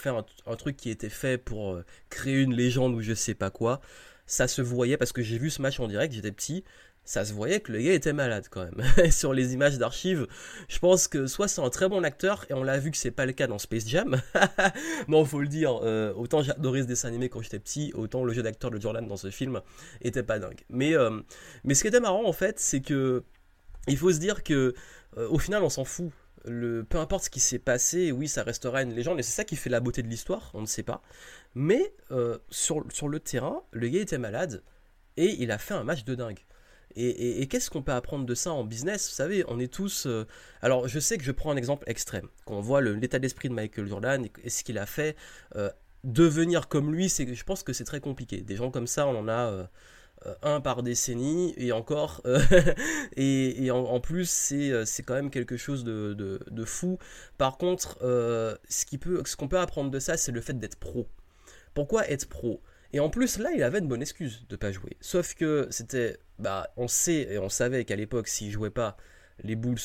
un, 0.47 0.57
truc 0.57 0.77
qui 0.77 0.91
était 0.91 1.09
fait 1.09 1.39
pour 1.39 1.75
euh, 1.75 1.85
créer 2.09 2.41
une 2.41 2.55
légende 2.55 2.95
ou 2.95 3.01
je 3.01 3.15
sais 3.15 3.35
pas 3.35 3.51
quoi, 3.51 3.81
ça 4.27 4.49
se 4.49 4.61
voyait 4.63 4.97
parce 4.97 5.13
que 5.13 5.23
j'ai 5.23 5.39
vu 5.39 5.51
ce 5.51 5.63
match 5.63 5.79
en 5.79 5.87
direct, 5.87 6.13
j'étais 6.13 6.33
petit, 6.33 6.65
ça 7.05 7.25
se 7.25 7.33
voyait 7.33 7.61
que 7.61 7.73
le 7.73 7.81
gars 7.81 7.93
était 7.93 8.13
malade 8.13 8.47
quand 8.51 8.65
même. 8.65 9.11
Sur 9.11 9.33
les 9.33 9.53
images 9.55 9.79
d'archives, 9.79 10.27
je 10.69 10.79
pense 10.79 11.09
que 11.09 11.27
soit 11.27 11.49
c'est 11.49 11.61
un 11.61 11.71
très 11.71 11.89
bon 11.89 12.05
acteur, 12.05 12.47
et 12.51 12.55
on 12.55 12.63
l'a 12.63 12.79
vu 12.79 12.91
que 12.91 12.97
c'est 12.97 13.11
pas 13.11 13.27
le 13.27 13.33
cas 13.33 13.47
dans 13.47 13.59
Space 13.59 13.87
Jam. 13.87 14.21
non, 15.09 15.25
faut 15.25 15.41
le 15.41 15.49
dire, 15.49 15.81
euh, 15.83 16.13
autant 16.15 16.43
j'adorais 16.43 16.83
ce 16.83 16.87
dessin 16.87 17.09
animé 17.09 17.29
quand 17.29 17.43
j'étais 17.43 17.59
petit, 17.59 17.93
autant 17.95 18.25
le 18.25 18.33
jeu 18.33 18.43
d'acteur 18.43 18.71
de 18.71 18.81
Jordan 18.81 19.07
dans 19.07 19.17
ce 19.17 19.31
film 19.31 19.61
était 20.03 20.23
pas 20.23 20.39
dingue. 20.39 20.61
Mais, 20.69 20.95
euh, 20.95 21.21
mais 21.65 21.75
ce 21.75 21.83
qui 21.83 21.89
était 21.89 22.01
marrant 22.01 22.25
en 22.25 22.33
fait, 22.33 22.61
c'est 22.61 22.81
que 22.81 23.25
il 23.89 23.97
faut 23.97 24.13
se 24.13 24.19
dire 24.19 24.45
que 24.45 24.75
euh, 25.17 25.29
au 25.31 25.39
final 25.39 25.63
on 25.63 25.71
s'en 25.71 25.85
fout. 25.85 26.11
Le, 26.47 26.85
peu 26.85 26.97
importe 26.97 27.25
ce 27.25 27.31
qui 27.31 27.41
s'est 27.41 27.59
passé, 27.59 28.13
oui, 28.13 28.27
ça 28.27 28.43
restera 28.43 28.83
une 28.83 28.95
légende, 28.95 29.19
et 29.19 29.23
c'est 29.23 29.33
ça 29.33 29.45
qui 29.45 29.57
fait 29.57 29.69
la 29.69 29.81
beauté 29.81 30.03
de 30.03 30.09
l'histoire, 30.09 30.51
on 30.55 30.63
ne 30.63 30.67
sait 30.67 30.83
pas. 30.83 31.03
Mais 31.55 31.93
sur, 32.49 32.83
sur 32.91 33.09
le 33.09 33.21
terrain, 33.21 33.63
le 33.73 33.89
gars 33.89 34.01
était 34.01 34.17
malade, 34.17 34.63
et 35.19 35.37
il 35.39 35.51
a 35.51 35.59
fait 35.59 35.75
un 35.75 35.85
match 35.85 36.05
de 36.05 36.15
dingue. 36.15 36.41
Et, 36.97 37.47
qu'est-ce 37.49 37.71
qu'on 37.71 37.83
peut 37.83 37.93
apprendre 37.93 38.27
de 38.27 38.35
ça 38.35 38.53
en 38.53 38.65
business? 38.65 39.09
Vous 39.09 39.15
savez, 39.15 39.45
on 39.49 39.59
est 39.59 39.73
tous... 39.73 40.07
Euh, 40.07 40.27
alors, 40.61 40.89
je 40.89 40.99
sais 40.99 41.19
que 41.19 41.25
je 41.25 41.33
prends 41.33 41.51
un 41.51 41.57
exemple 41.57 41.85
extrême. 41.89 42.29
Quand 42.45 42.55
on 42.55 42.61
voit 42.61 42.81
l'état 42.81 43.19
d'esprit 43.19 43.49
de 43.49 43.55
Michael 43.55 43.87
Jordan 43.87 44.27
et, 44.43 44.51
ce 44.51 44.65
qu'il 44.65 44.79
a 44.79 44.87
fait, 44.87 45.17
euh, 45.57 45.71
devenir 46.05 46.69
comme 46.69 46.93
lui, 46.93 47.09
je 47.09 47.45
pense 47.45 47.63
que 47.63 47.73
c'est 47.73 47.85
très 47.85 48.01
compliqué. 48.01 48.41
Des 48.41 48.57
gens 48.57 48.71
comme 48.71 48.87
ça, 48.87 49.07
on 49.07 49.17
en 49.17 49.29
a... 49.29 49.51
Euh, 49.51 49.65
un 50.43 50.61
par 50.61 50.83
décennie 50.83 51.55
et 51.57 51.73
encore 51.73 52.21
et, 53.17 53.71
en, 53.71 54.01
plus 54.01 54.29
c'est 54.29 55.03
quand 55.03 55.15
même 55.15 55.31
quelque 55.31 55.57
chose 55.57 55.83
de, 55.83 56.65
fou 56.67 56.99
par 57.39 57.57
contre 57.57 57.97
ce 58.03 58.85
qu'on 58.85 58.99
peut, 58.99 59.23
ce 59.25 59.35
qu'on 59.35 59.49
peut 59.49 59.59
apprendre 59.59 59.91
de 59.91 59.99
ça 59.99 60.19
c'est 60.19 60.31
le 60.31 60.43
fait 60.43 60.53
d'être 60.53 60.77
pro 60.77 61.09
pourquoi 61.75 62.09
être 62.09 62.29
pro? 62.29 62.61
Et 62.93 63.01
en 63.01 63.11
plus, 63.11 63.39
là, 63.39 63.51
il 63.55 63.63
avait 63.63 63.79
une 63.79 63.89
bonne 63.89 64.03
excuse 64.03 64.47
de 64.49 64.57
pas 64.57 64.73
jouer. 64.73 64.97
Sauf 65.01 65.35
que 65.35 65.69
c'était, 65.71 66.19
bah, 66.39 66.73
on 66.77 66.89
sait 66.89 67.29
et 67.31 67.39
on 67.39 67.49
savait 67.49 67.85
qu'à 67.85 67.97
l'époque, 67.97 68.29
s'il 68.29 68.51
jouait 68.51 68.71
pas, 68.71 68.97
les 69.43 69.57
Bulls, 69.57 69.79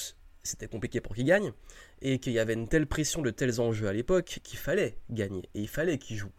c'était 0.44 0.68
compliqué 0.68 1.02
pour 1.02 1.16
qu'ils 1.16 1.26
gagnent, 1.26 1.54
et 2.02 2.20
qu'il 2.20 2.34
y 2.34 2.40
avait 2.40 2.54
une 2.54 2.68
telle 2.68 2.88
pression 2.88 3.22
de 3.22 3.30
tels 3.30 3.60
enjeux 3.62 3.88
à 3.88 3.94
l'époque 3.94 4.40
qu'il 4.44 4.60
fallait 4.60 4.98
gagner 5.10 5.50
et 5.54 5.62
il 5.62 5.68
fallait 5.68 5.98
qu'il 5.98 6.18
joue. 6.18 6.32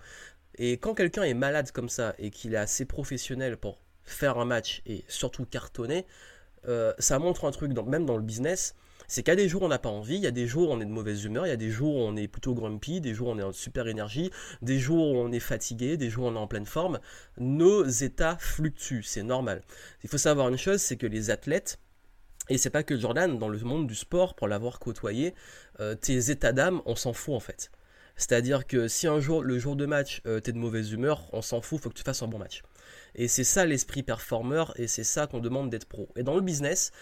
Et 0.59 0.79
quand 0.79 0.95
quelqu'un 0.95 1.25
est 1.25 1.35
malade 1.35 1.71
comme 1.73 1.89
ça 1.89 2.15
et 2.19 2.31
qu'il 2.31 2.55
est 2.55 2.59
assez 2.59 2.85
professionnel 2.85 3.57
pour 3.57 3.79
faire 4.05 4.39
un 4.39 4.45
match 4.45 4.83
et 4.87 5.05
surtout 5.09 5.45
cartonner, 5.45 6.07
euh, 6.69 6.95
ça 6.99 7.19
montre 7.19 7.45
un 7.45 7.51
truc, 7.51 7.73
même 7.73 8.07
dans 8.07 8.17
le 8.17 8.23
business, 8.23 8.75
c'est 9.09 9.23
qu'à 9.23 9.37
des 9.37 9.49
jours 9.49 9.63
on 9.63 9.69
n'a 9.69 9.79
pas 9.79 9.89
envie, 9.89 10.17
il 10.17 10.23
y 10.23 10.27
a 10.27 10.31
des 10.33 10.47
jours 10.47 10.71
on 10.71 10.81
est 10.81 10.85
de 10.85 10.91
mauvaise 10.91 11.25
humeur, 11.25 11.47
il 11.47 11.51
y 11.51 11.53
a 11.53 11.57
des 11.57 11.71
jours 11.71 11.97
où 11.97 12.01
on 12.01 12.17
est 12.17 12.29
plutôt 12.29 12.55
grumpy, 12.55 13.01
des 13.01 13.15
jours 13.15 13.29
où 13.29 13.33
on 13.33 13.39
est 13.39 13.43
en 13.43 13.53
super 13.53 13.87
énergie, 13.89 14.31
des 14.63 14.79
jours 14.79 15.13
où 15.13 15.17
on 15.17 15.33
est 15.33 15.41
fatigué, 15.41 15.97
des 15.97 16.11
jours 16.11 16.27
où 16.27 16.29
on 16.29 16.35
est 16.35 16.39
en 16.39 16.47
pleine 16.47 16.67
forme. 16.67 17.01
Nos 17.39 17.85
états 17.85 18.37
fluctuent, 18.39 19.03
c'est 19.03 19.23
normal. 19.23 19.63
Il 20.03 20.11
faut 20.11 20.19
savoir 20.19 20.49
une 20.49 20.59
chose, 20.59 20.81
c'est 20.81 20.97
que 20.97 21.07
les 21.07 21.31
athlètes, 21.31 21.79
et 22.49 22.59
c'est 22.59 22.71
pas 22.71 22.83
que 22.83 22.97
Jordan, 22.97 23.39
dans 23.39 23.49
le 23.49 23.59
monde 23.59 23.87
du 23.87 23.95
sport, 23.95 24.35
pour 24.35 24.47
l'avoir 24.49 24.79
côtoyé, 24.79 25.35
euh, 25.81 25.95
tes 25.95 26.31
états 26.31 26.53
d'âme, 26.53 26.81
on 26.87 26.95
s'en 26.95 27.13
fout 27.13 27.35
en 27.35 27.41
fait. 27.41 27.71
C'est-à-dire 28.17 28.67
que 28.67 28.89
si 28.89 29.07
un 29.07 29.21
jour, 29.21 29.43
le 29.43 29.59
jour 29.59 29.77
de 29.77 29.85
match, 29.85 30.23
euh, 30.27 30.41
t'es 30.41 30.53
de 30.53 30.59
mauvaise 30.59 30.93
humeur, 30.93 31.29
on 31.33 31.43
s'en 31.43 31.61
fout, 31.61 31.81
faut 31.81 31.91
que 31.91 31.95
tu 31.95 32.03
fasses 32.03 32.23
un 32.23 32.29
bon 32.29 32.39
match. 32.39 32.63
Et 33.15 33.29
c'est 33.29 33.45
ça 33.45 33.65
l'esprit 33.65 34.03
performeur 34.03 34.79
et 34.79 34.87
c'est 34.87 35.05
ça 35.05 35.27
qu'on 35.27 35.41
demande 35.41 35.71
d'être 35.71 35.87
pro. 35.87 36.09
Et 36.17 36.23
dans 36.23 36.35
le 36.35 36.43
business, 36.43 36.93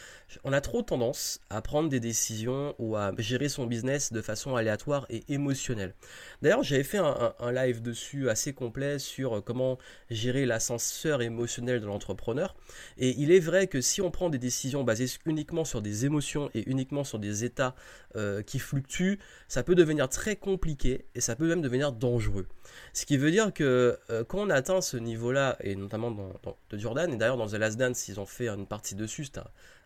on 0.44 0.52
a 0.52 0.60
trop 0.60 0.82
tendance 0.82 1.40
à 1.50 1.60
prendre 1.60 1.88
des 1.88 2.00
décisions 2.00 2.74
ou 2.78 2.96
à 2.96 3.12
gérer 3.18 3.48
son 3.48 3.66
business 3.66 4.12
de 4.12 4.22
façon 4.22 4.54
aléatoire 4.54 5.06
et 5.10 5.24
émotionnelle. 5.28 5.94
D'ailleurs, 6.42 6.62
j'avais 6.62 6.84
fait 6.84 6.98
un, 6.98 7.52
live 7.52 7.82
dessus 7.82 8.30
assez 8.30 8.52
complet 8.52 8.98
sur 8.98 9.42
comment 9.44 9.78
gérer 10.10 10.46
l'ascenseur 10.46 11.20
émotionnel 11.22 11.80
de 11.80 11.86
l'entrepreneur. 11.86 12.56
Et 12.96 13.14
il 13.18 13.32
est 13.32 13.40
vrai 13.40 13.66
que 13.66 13.80
si 13.80 14.00
on 14.00 14.10
prend 14.10 14.30
des 14.30 14.38
décisions 14.38 14.84
basées 14.84 15.06
uniquement 15.26 15.64
sur 15.64 15.82
des 15.82 16.04
émotions 16.04 16.50
et 16.54 16.68
uniquement 16.68 17.04
sur 17.04 17.18
des 17.18 17.44
états 17.44 17.74
euh, 18.16 18.42
qui 18.42 18.58
fluctuent, 18.58 19.18
ça 19.48 19.62
peut 19.62 19.74
devenir 19.74 20.08
très 20.08 20.36
compliqué 20.36 21.06
et 21.14 21.20
ça 21.20 21.36
peut 21.36 21.48
même 21.48 21.62
devenir 21.62 21.92
dangereux. 21.92 22.46
Ce 22.92 23.06
qui 23.06 23.16
veut 23.16 23.30
dire 23.30 23.52
que 23.52 23.98
euh, 24.10 24.24
quand 24.24 24.38
on 24.38 24.50
atteint 24.50 24.80
ce 24.80 24.96
niveau-là, 24.96 25.56
et 25.60 25.73
notamment 25.76 26.10
dans, 26.10 26.56
de 26.70 26.78
Jordan, 26.78 27.12
et 27.12 27.16
d'ailleurs 27.16 27.36
dans 27.36 27.48
The 27.48 27.54
Last 27.54 27.76
Dance, 27.76 28.08
ils 28.08 28.20
ont 28.20 28.26
fait 28.26 28.48
une 28.48 28.66
partie 28.66 28.94
dessus, 28.94 29.26
c'est 29.26 29.40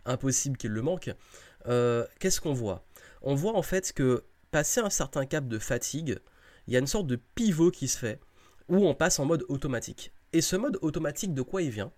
impossible 0.05 0.57
qu'il 0.57 0.71
le 0.71 0.83
manque, 0.83 1.11
euh, 1.67 2.07
qu'est-ce 2.19 2.41
qu'on 2.41 2.53
voit? 2.53 2.85
On 3.23 3.35
voit 3.35 3.57
en 3.57 3.63
fait 3.63 3.93
que 3.93 4.25
passer 4.51 4.81
un 4.81 4.91
certain 4.91 5.27
cap 5.27 5.47
de 5.47 5.59
fatigue, 5.59 6.19
il 6.67 6.75
y 6.75 6.77
a 6.77 6.81
une 6.81 6.87
sorte 6.87 7.07
de 7.07 7.17
pivot 7.17 7.71
qui 7.71 7.89
se 7.89 7.99
fait, 7.99 8.21
où 8.69 8.87
on 8.87 8.95
passe 8.95 9.19
en 9.19 9.25
mode 9.25 9.45
automatique. 9.49 10.13
Et 10.33 10.41
ce 10.41 10.57
mode 10.57 10.79
automatique, 10.83 11.35
de 11.35 11.43
quoi 11.43 11.63
il 11.63 11.71
vient? 11.71 11.93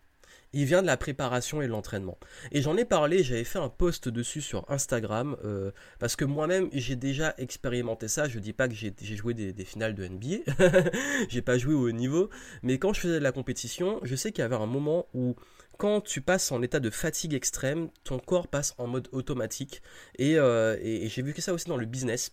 Il 0.53 0.65
vient 0.65 0.83
de 0.83 0.87
la 0.87 0.97
préparation 0.97 1.63
et 1.63 1.67
de 1.67 1.71
l'entraînement. 1.71 2.19
Et 2.53 2.63
j'en 2.63 2.77
ai 2.77 2.85
parlé, 2.85 3.23
j'avais 3.23 3.45
fait 3.45 3.59
un 3.59 3.69
post 3.69 4.09
dessus 4.09 4.41
sur 4.41 4.65
Instagram, 4.71 5.37
euh, 5.45 5.71
parce 5.99 6.17
que 6.17 6.25
moi-même 6.25 6.69
j'ai 6.73 6.97
déjà 6.97 7.35
expérimenté 7.39 8.09
ça. 8.09 8.29
Je 8.29 8.39
dis 8.39 8.53
pas 8.53 8.69
que 8.69 8.75
j'ai 8.75 9.17
joué 9.17 9.35
des, 9.35 9.65
finales 9.65 9.95
de 9.95 10.07
NBA, 10.07 10.91
j'ai 11.29 11.43
pas 11.43 11.59
joué 11.59 11.75
au 11.75 11.89
haut 11.89 11.93
niveau, 11.93 12.31
mais 12.63 12.79
quand 12.79 12.93
je 12.93 13.01
faisais 13.01 13.19
de 13.19 13.25
la 13.25 13.33
compétition, 13.33 14.01
je 14.03 14.17
sais 14.17 14.33
qu'il 14.33 14.43
y 14.43 14.45
avait 14.45 14.57
un 14.57 14.67
moment 14.67 15.07
où 15.15 15.37
quand 15.79 16.01
tu 16.01 16.21
passes 16.21 16.53
en 16.53 16.61
état 16.63 16.81
de 16.81 16.91
fatigue 16.91 17.33
extrême, 17.33 17.89
ton 18.05 18.19
corps 18.19 18.49
passe 18.49 18.75
en 18.77 18.87
mode 18.87 19.09
automatique. 19.13 19.83
et 20.19 20.39
euh, 20.39 20.77
j'ai 21.09 21.23
vu 21.23 21.33
que 21.33 21.41
ça 21.41 21.53
aussi 21.55 21.69
dans 21.69 21.77
le 21.79 21.87
business 21.87 22.33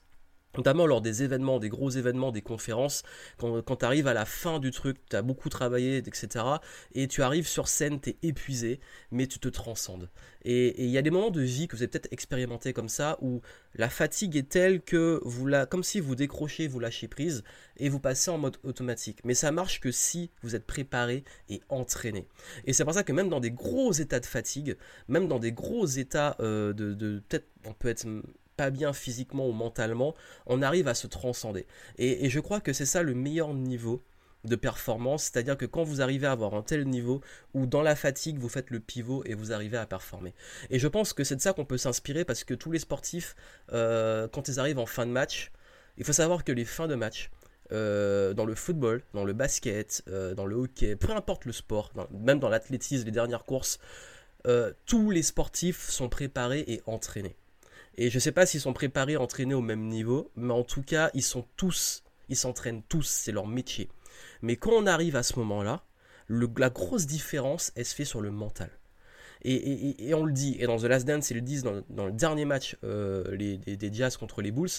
notamment 0.58 0.86
lors 0.86 1.02
des 1.02 1.24
événements, 1.24 1.60
des 1.60 1.70
gros 1.70 1.90
événements, 1.90 2.32
des 2.32 2.42
conférences, 2.42 3.04
quand, 3.38 3.76
tu 3.78 3.86
arrives 3.86 4.08
à 4.08 4.14
la 4.14 4.26
fin 4.26 4.60
du 4.60 4.72
truc, 4.72 4.98
tu 5.10 5.16
as 5.16 5.22
beaucoup 5.22 5.50
travaillé, 5.50 5.98
etc. 5.98 6.46
Et 6.94 7.08
tu 7.08 7.22
arrives 7.22 7.48
sur 7.48 7.68
scène, 7.68 8.00
tu 8.00 8.10
es 8.10 8.18
épuisé, 8.24 8.80
mais 9.12 9.28
tu 9.28 9.40
te 9.40 9.48
transcendes. 9.48 10.10
Et 10.44 10.86
il 10.86 10.90
y 10.90 10.98
a 10.98 11.02
des 11.02 11.12
moments 11.12 11.30
de 11.30 11.42
vie 11.42 11.68
que 11.68 11.76
vous 11.76 11.82
avez 11.82 11.90
peut-être 11.90 12.12
expérimenté 12.12 12.74
comme 12.74 12.90
ça, 12.90 13.18
où 13.22 13.42
la 13.76 13.90
fatigue 13.90 14.36
est 14.36 14.50
telle 14.50 14.82
que 14.82 15.20
vous 15.24 15.46
la, 15.46 15.66
comme 15.66 15.84
si 15.84 16.00
vous 16.00 16.16
décrochez, 16.16 16.68
vous 16.68 16.80
lâchez 16.80 17.08
prise, 17.08 17.44
et 17.78 17.90
vous 17.90 18.00
passez 18.00 18.32
en 18.32 18.38
mode 18.38 18.58
automatique. 18.64 19.20
Mais 19.24 19.34
ça 19.34 19.52
marche 19.52 19.80
que 19.80 19.92
si 19.92 20.32
vous 20.42 20.56
êtes 20.56 20.66
préparé 20.66 21.24
et 21.50 21.62
entraîné. 21.70 22.28
Et 22.66 22.74
c'est 22.74 22.84
pour 22.84 22.94
ça 22.94 23.04
que 23.04 23.12
même 23.12 23.30
dans 23.30 23.40
des 23.40 23.52
gros 23.52 23.92
états 23.92 24.20
de 24.20 24.26
fatigue, 24.26 24.78
même 25.08 25.28
dans 25.28 25.40
des 25.40 25.52
gros 25.52 25.86
états 25.86 26.36
euh, 26.40 26.74
de, 26.74 26.94
de 26.94 27.22
peut-être, 27.28 27.48
on 27.66 27.74
peut 27.74 27.90
être 27.90 28.06
pas 28.58 28.72
bien 28.72 28.92
physiquement 28.92 29.48
ou 29.48 29.54
mentalement, 29.54 30.16
on 30.48 30.62
arrive 30.62 30.88
à 30.88 30.96
se 30.96 31.08
transcender. 31.08 31.66
Et, 31.98 32.30
je 32.30 32.40
crois 32.40 32.60
que 32.60 32.74
c'est 32.74 32.86
ça 32.86 33.04
le 33.04 33.14
meilleur 33.14 33.54
niveau 33.54 34.04
de 34.44 34.56
performance, 34.56 35.24
c'est-à-dire 35.24 35.58
que 35.58 35.66
quand 35.66 35.84
vous 35.84 36.02
arrivez 36.02 36.28
à 36.28 36.32
avoir 36.32 36.54
un 36.54 36.62
tel 36.62 36.86
niveau 36.88 37.22
où 37.54 37.66
dans 37.66 37.82
la 37.82 37.96
fatigue 37.96 38.38
vous 38.40 38.50
faites 38.50 38.70
le 38.70 38.80
pivot 38.80 39.24
et 39.26 39.34
vous 39.34 39.52
arrivez 39.52 39.78
à 39.78 39.86
performer. 39.86 40.34
Et 40.70 40.80
je 40.80 40.88
pense 40.88 41.14
que 41.14 41.24
c'est 41.24 41.36
de 41.36 41.42
ça 41.42 41.54
qu'on 41.54 41.66
peut 41.66 41.78
s'inspirer 41.78 42.26
parce 42.26 42.44
que 42.44 42.54
tous 42.54 42.72
les 42.72 42.80
sportifs, 42.80 43.36
euh, 43.74 44.28
quand 44.28 44.48
ils 44.48 44.60
arrivent 44.60 44.80
en 44.80 44.86
fin 44.86 45.06
de 45.06 45.12
match, 45.12 45.52
il 45.98 46.06
faut 46.06 46.14
savoir 46.14 46.44
que 46.44 46.52
les 46.52 46.66
fins 46.66 46.88
de 46.88 46.96
match, 46.96 47.30
euh, 47.72 48.34
dans 48.34 48.46
le 48.46 48.56
football, 48.56 49.04
dans 49.14 49.26
le 49.26 49.34
basket, 49.34 50.04
euh, 50.08 50.34
dans 50.34 50.46
le 50.46 50.56
hockey, 50.56 50.96
peu 50.96 51.12
importe 51.12 51.46
le 51.46 51.52
sport, 51.52 51.92
même 52.12 52.40
dans 52.40 52.50
l'athlétisme, 52.50 53.06
les 53.06 53.12
dernières 53.12 53.46
courses, 53.46 53.80
tous 54.86 55.12
les 55.12 55.24
sportifs 55.24 55.90
sont 55.90 56.08
préparés 56.08 56.64
et 56.68 56.82
entraînés. 56.86 57.36
Et 57.98 58.10
je 58.10 58.18
ne 58.18 58.20
sais 58.20 58.32
pas 58.32 58.46
s'ils 58.46 58.62
sont 58.62 58.74
préparés, 58.74 59.18
entraînés 59.18 59.56
au 59.56 59.62
même 59.62 59.88
niveau, 59.88 60.32
mais 60.36 60.54
en 60.54 60.64
tout 60.64 60.84
cas, 60.84 61.10
ils 61.14 61.24
sont 61.24 61.46
tous, 61.56 62.04
ils 62.30 62.36
s'entraînent 62.36 62.84
tous, 62.88 63.08
c'est 63.08 63.32
leur 63.32 63.48
métier. 63.48 63.90
Mais 64.42 64.56
quand 64.56 64.72
on 64.72 64.86
arrive 64.86 65.16
à 65.16 65.24
ce 65.24 65.40
moment-là, 65.40 65.84
la 66.30 66.70
grosse 66.70 67.08
différence, 67.08 67.72
elle 67.76 67.86
se 67.86 67.96
fait 67.96 68.06
sur 68.06 68.22
le 68.22 68.32
mental. 68.32 68.70
Et, 69.44 70.14
on 70.14 70.26
le 70.26 70.32
dit, 70.32 70.58
et 70.60 70.66
dans 70.66 70.78
The 70.78 70.84
Last 70.84 71.08
Dance, 71.08 71.30
ils 71.30 71.36
le 71.36 71.42
disent 71.42 71.64
dans, 71.64 72.06
le 72.06 72.12
dernier 72.12 72.46
match 72.46 72.76
euh, 72.84 73.38
des, 73.38 73.94
Jazz 73.94 74.18
contre 74.18 74.42
les 74.42 74.52
Bulls, 74.52 74.70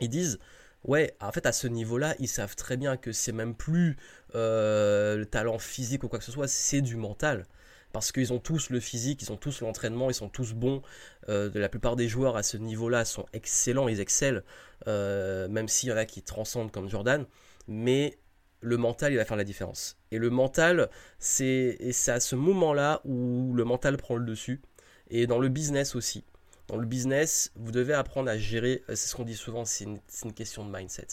ils 0.00 0.08
disent, 0.08 0.38
ouais, 0.84 1.14
en 1.20 1.30
fait, 1.32 1.46
à 1.46 1.52
ce 1.52 1.66
niveau-là, 1.66 2.14
ils 2.18 2.28
savent 2.28 2.56
très 2.56 2.76
bien 2.76 2.96
que 2.96 3.12
c'est 3.12 3.32
même 3.32 3.54
plus 3.54 3.96
euh, 4.34 5.16
le 5.16 5.26
talent 5.26 5.58
physique 5.58 6.02
ou 6.02 6.08
quoi 6.08 6.18
que 6.18 6.24
ce 6.24 6.32
soit, 6.32 6.48
c'est 6.48 6.80
du 6.80 6.96
mental 6.96 7.46
parce 7.94 8.10
qu'ils 8.10 8.32
ont 8.32 8.40
tous 8.40 8.70
le 8.70 8.80
physique, 8.80 9.22
ils 9.22 9.30
ont 9.30 9.36
tous 9.36 9.60
l'entraînement, 9.60 10.10
ils 10.10 10.14
sont 10.14 10.28
tous 10.28 10.52
bons. 10.52 10.82
Euh, 11.28 11.48
la 11.54 11.68
plupart 11.68 11.94
des 11.94 12.08
joueurs 12.08 12.36
à 12.36 12.42
ce 12.42 12.56
niveau-là 12.56 13.04
sont 13.04 13.24
excellents, 13.32 13.86
ils 13.86 14.00
excellent, 14.00 14.40
euh, 14.88 15.46
même 15.46 15.68
s'il 15.68 15.90
y 15.90 15.92
en 15.92 15.96
a 15.96 16.04
qui 16.04 16.20
transcendent 16.20 16.72
comme 16.72 16.88
Jordan. 16.90 17.24
Mais 17.68 18.18
le 18.60 18.76
mental, 18.78 19.12
il 19.12 19.16
va 19.16 19.24
faire 19.24 19.36
la 19.36 19.44
différence. 19.44 19.96
Et 20.10 20.18
le 20.18 20.28
mental, 20.28 20.90
c'est 21.20 21.78
à 22.08 22.18
ce 22.18 22.34
moment-là 22.34 23.00
où 23.04 23.52
le 23.54 23.62
mental 23.62 23.96
prend 23.96 24.16
le 24.16 24.24
dessus. 24.24 24.60
Et 25.08 25.28
dans 25.28 25.38
le 25.38 25.48
business 25.48 25.94
aussi. 25.94 26.24
Dans 26.66 26.76
le 26.76 26.86
business, 26.86 27.52
vous 27.54 27.70
devez 27.70 27.94
apprendre 27.94 28.28
à 28.28 28.36
gérer, 28.36 28.82
c'est 28.88 28.96
ce 28.96 29.14
qu'on 29.14 29.24
dit 29.24 29.36
souvent, 29.36 29.64
c'est 29.64 29.84
une 29.84 30.32
question 30.32 30.66
de 30.66 30.76
mindset 30.76 31.06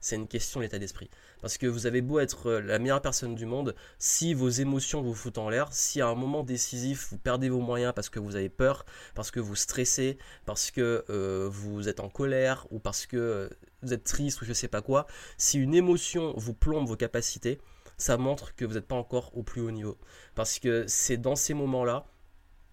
c'est 0.00 0.16
une 0.16 0.26
question 0.26 0.60
d'état 0.60 0.78
d'esprit. 0.78 1.10
Parce 1.40 1.58
que 1.58 1.66
vous 1.66 1.86
avez 1.86 2.00
beau 2.00 2.18
être 2.18 2.48
euh, 2.48 2.60
la 2.60 2.78
meilleure 2.78 3.02
personne 3.02 3.34
du 3.34 3.46
monde, 3.46 3.74
si 3.98 4.34
vos 4.34 4.48
émotions 4.48 5.02
vous 5.02 5.14
foutent 5.14 5.38
en 5.38 5.48
l'air, 5.48 5.68
si 5.72 6.00
à 6.00 6.08
un 6.08 6.14
moment 6.14 6.42
décisif 6.42 7.08
vous 7.10 7.18
perdez 7.18 7.48
vos 7.48 7.60
moyens 7.60 7.92
parce 7.94 8.08
que 8.08 8.18
vous 8.18 8.36
avez 8.36 8.48
peur, 8.48 8.84
parce 9.14 9.30
que 9.30 9.40
vous 9.40 9.56
stressez, 9.56 10.18
parce 10.46 10.70
que 10.70 11.04
euh, 11.10 11.48
vous 11.50 11.88
êtes 11.88 12.00
en 12.00 12.08
colère 12.08 12.66
ou 12.70 12.78
parce 12.78 13.06
que 13.06 13.16
euh, 13.16 13.48
vous 13.82 13.92
êtes 13.92 14.04
triste 14.04 14.42
ou 14.42 14.44
je 14.44 14.52
sais 14.52 14.68
pas 14.68 14.82
quoi, 14.82 15.06
si 15.36 15.58
une 15.58 15.74
émotion 15.74 16.34
vous 16.36 16.54
plombe 16.54 16.86
vos 16.86 16.96
capacités, 16.96 17.58
ça 17.96 18.16
montre 18.16 18.54
que 18.54 18.64
vous 18.64 18.74
n'êtes 18.74 18.86
pas 18.86 18.96
encore 18.96 19.36
au 19.36 19.42
plus 19.42 19.60
haut 19.60 19.70
niveau. 19.70 19.98
Parce 20.34 20.58
que 20.58 20.84
c'est 20.88 21.18
dans 21.18 21.36
ces 21.36 21.54
moments-là 21.54 22.06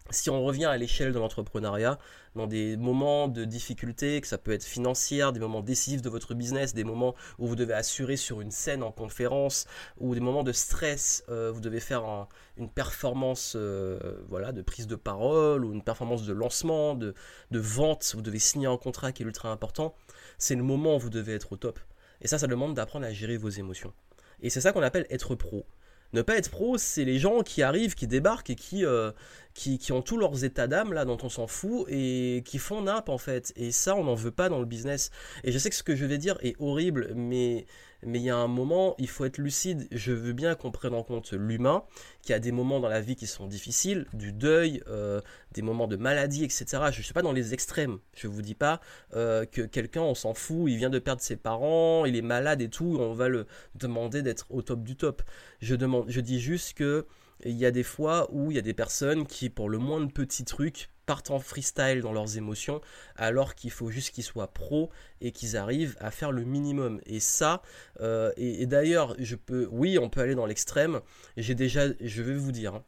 si 0.09 0.29
on 0.29 0.43
revient 0.43 0.65
à 0.65 0.77
l'échelle 0.77 1.11
de 1.11 1.19
l'entrepreneuriat, 1.19 1.99
dans 2.35 2.47
des 2.47 2.77
moments 2.77 3.27
de 3.27 3.45
difficulté, 3.45 4.21
que 4.21 4.27
ça 4.27 4.37
peut 4.37 4.51
être 4.51 4.63
financière, 4.63 5.33
des 5.33 5.39
moments 5.39 5.61
décisifs 5.61 6.01
de 6.01 6.09
votre 6.09 6.33
business, 6.33 6.73
des 6.73 6.83
moments 6.83 7.15
où 7.39 7.47
vous 7.47 7.55
devez 7.55 7.73
assurer 7.73 8.15
sur 8.15 8.41
une 8.41 8.51
scène 8.51 8.83
en 8.83 8.91
conférence, 8.91 9.65
ou 9.99 10.13
des 10.13 10.19
moments 10.19 10.43
de 10.43 10.51
stress, 10.51 11.23
euh, 11.29 11.51
vous 11.51 11.61
devez 11.61 11.79
faire 11.79 12.27
une 12.57 12.69
performance 12.69 13.53
euh, 13.55 13.99
voilà, 14.29 14.51
de 14.51 14.61
prise 14.61 14.87
de 14.87 14.95
parole, 14.95 15.65
ou 15.65 15.73
une 15.73 15.83
performance 15.83 16.25
de 16.25 16.33
lancement, 16.33 16.95
de, 16.95 17.13
de 17.51 17.59
vente, 17.59 18.13
vous 18.15 18.21
devez 18.21 18.39
signer 18.39 18.67
un 18.67 18.77
contrat 18.77 19.11
qui 19.11 19.23
est 19.23 19.25
ultra 19.25 19.49
important, 19.49 19.95
c'est 20.37 20.55
le 20.55 20.63
moment 20.63 20.97
où 20.97 20.99
vous 20.99 21.09
devez 21.09 21.33
être 21.33 21.53
au 21.53 21.57
top. 21.57 21.79
Et 22.21 22.27
ça, 22.27 22.37
ça 22.37 22.47
demande 22.47 22.73
d'apprendre 22.73 23.05
à 23.05 23.13
gérer 23.13 23.37
vos 23.37 23.49
émotions. 23.49 23.93
Et 24.41 24.49
c'est 24.49 24.61
ça 24.61 24.71
qu'on 24.71 24.83
appelle 24.83 25.05
être 25.09 25.35
pro. 25.35 25.65
Ne 26.13 26.21
pas 26.21 26.37
être 26.37 26.49
pro, 26.49 26.77
c'est 26.77 27.03
les 27.03 27.19
gens 27.19 27.41
qui 27.41 27.61
arrivent, 27.63 27.95
qui 27.95 28.07
débarquent 28.07 28.49
et 28.49 28.55
qui, 28.55 28.85
euh, 28.85 29.11
qui, 29.53 29.77
qui, 29.77 29.91
ont 29.91 30.01
tous 30.01 30.17
leurs 30.17 30.43
états 30.45 30.67
d'âme 30.67 30.93
là 30.93 31.03
dont 31.03 31.17
on 31.21 31.29
s'en 31.29 31.47
fout 31.47 31.85
et 31.89 32.43
qui 32.45 32.59
font 32.59 32.81
nappe 32.81 33.09
en 33.09 33.17
fait. 33.17 33.51
Et 33.55 33.71
ça, 33.71 33.95
on 33.95 34.05
n'en 34.05 34.15
veut 34.15 34.31
pas 34.31 34.47
dans 34.49 34.59
le 34.59 34.65
business. 34.65 35.11
Et 35.43 35.51
je 35.51 35.57
sais 35.57 35.69
que 35.69 35.75
ce 35.75 35.83
que 35.83 35.95
je 35.95 36.05
vais 36.05 36.17
dire 36.17 36.37
est 36.41 36.55
horrible, 36.59 37.11
mais 37.15 37.65
mais 38.03 38.19
il 38.19 38.25
y 38.25 38.29
a 38.29 38.35
un 38.35 38.47
moment, 38.47 38.95
il 38.97 39.07
faut 39.07 39.25
être 39.25 39.37
lucide. 39.37 39.87
Je 39.91 40.11
veux 40.11 40.33
bien 40.33 40.55
qu'on 40.55 40.71
prenne 40.71 40.93
en 40.93 41.03
compte 41.03 41.31
l'humain, 41.31 41.83
qui 42.21 42.33
a 42.33 42.39
des 42.39 42.51
moments 42.51 42.79
dans 42.79 42.89
la 42.89 43.01
vie 43.01 43.15
qui 43.15 43.27
sont 43.27 43.47
difficiles, 43.47 44.05
du 44.13 44.31
deuil, 44.31 44.83
euh, 44.87 45.21
des 45.51 45.61
moments 45.61 45.87
de 45.87 45.95
maladie, 45.95 46.43
etc. 46.43 46.65
Je 46.91 46.99
ne 46.99 47.03
suis 47.03 47.13
pas 47.13 47.21
dans 47.21 47.31
les 47.31 47.53
extrêmes. 47.53 47.99
Je 48.15 48.27
ne 48.27 48.33
vous 48.33 48.41
dis 48.41 48.55
pas 48.55 48.81
euh, 49.15 49.45
que 49.45 49.61
quelqu'un, 49.61 50.01
on 50.01 50.15
s'en 50.15 50.33
fout, 50.33 50.69
il 50.69 50.77
vient 50.77 50.89
de 50.89 50.99
perdre 50.99 51.21
ses 51.21 51.37
parents, 51.37 52.05
il 52.05 52.15
est 52.15 52.21
malade 52.21 52.61
et 52.61 52.69
tout, 52.69 52.97
on 52.99 53.13
va 53.13 53.29
le 53.29 53.47
demander 53.75 54.21
d'être 54.21 54.45
au 54.49 54.61
top 54.61 54.83
du 54.83 54.95
top. 54.95 55.21
Je, 55.61 55.75
je 56.07 56.21
dis 56.21 56.39
juste 56.39 56.73
que 56.75 57.05
il 57.45 57.55
y 57.55 57.65
a 57.65 57.71
des 57.71 57.83
fois 57.83 58.27
où 58.31 58.51
il 58.51 58.55
y 58.55 58.59
a 58.59 58.63
des 58.63 58.73
personnes 58.73 59.25
qui, 59.27 59.49
pour 59.49 59.69
le 59.69 59.77
moins 59.77 60.01
de 60.01 60.11
petits 60.11 60.45
trucs, 60.45 60.89
partent 61.07 61.31
en 61.31 61.39
freestyle 61.39 62.01
dans 62.01 62.11
leurs 62.11 62.37
émotions, 62.37 62.81
alors 63.15 63.55
qu'il 63.55 63.71
faut 63.71 63.89
juste 63.89 64.13
qu'ils 64.13 64.25
soient 64.25 64.53
pros 64.53 64.91
et 65.21 65.31
qu'ils 65.31 65.57
arrivent 65.57 65.95
à 65.99 66.11
faire 66.11 66.31
le 66.31 66.43
minimum. 66.43 67.01
Et 67.07 67.19
ça, 67.19 67.63
euh, 68.01 68.31
et, 68.37 68.67
d'ailleurs, 68.67 69.15
je 69.17 69.35
peux, 69.35 69.67
oui, 69.71 69.97
on 69.97 70.09
peut 70.09 70.21
aller 70.21 70.35
dans 70.35 70.45
l'extrême. 70.45 70.99
J'ai 71.37 71.55
déjà, 71.55 71.85
je 71.99 72.21
vais 72.21 72.35
vous 72.35 72.51
dire, 72.51 72.75
hein, 72.75 72.83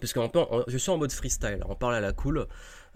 parce 0.00 0.12
que 0.12 0.20
je 0.68 0.76
suis 0.76 0.90
en 0.90 0.98
mode 0.98 1.10
freestyle, 1.10 1.60
on 1.68 1.74
parle 1.74 1.94
à 1.94 2.00
la 2.00 2.12
cool. 2.12 2.46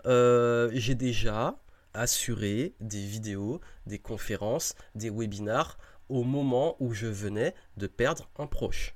Euh, 0.07 0.71
j'ai 0.75 0.95
déjà 0.95 1.59
assuré 1.95 2.75
des 2.81 3.05
vidéos, 3.05 3.61
des 3.87 3.99
conférences, 3.99 4.75
des 4.95 5.11
webinars 5.11 5.79
au 6.09 6.23
moment 6.23 6.77
où 6.81 6.93
je 6.93 7.07
venais 7.07 7.55
de 7.79 7.87
perdre 7.87 8.29
un 8.39 8.47
proche. 8.47 8.95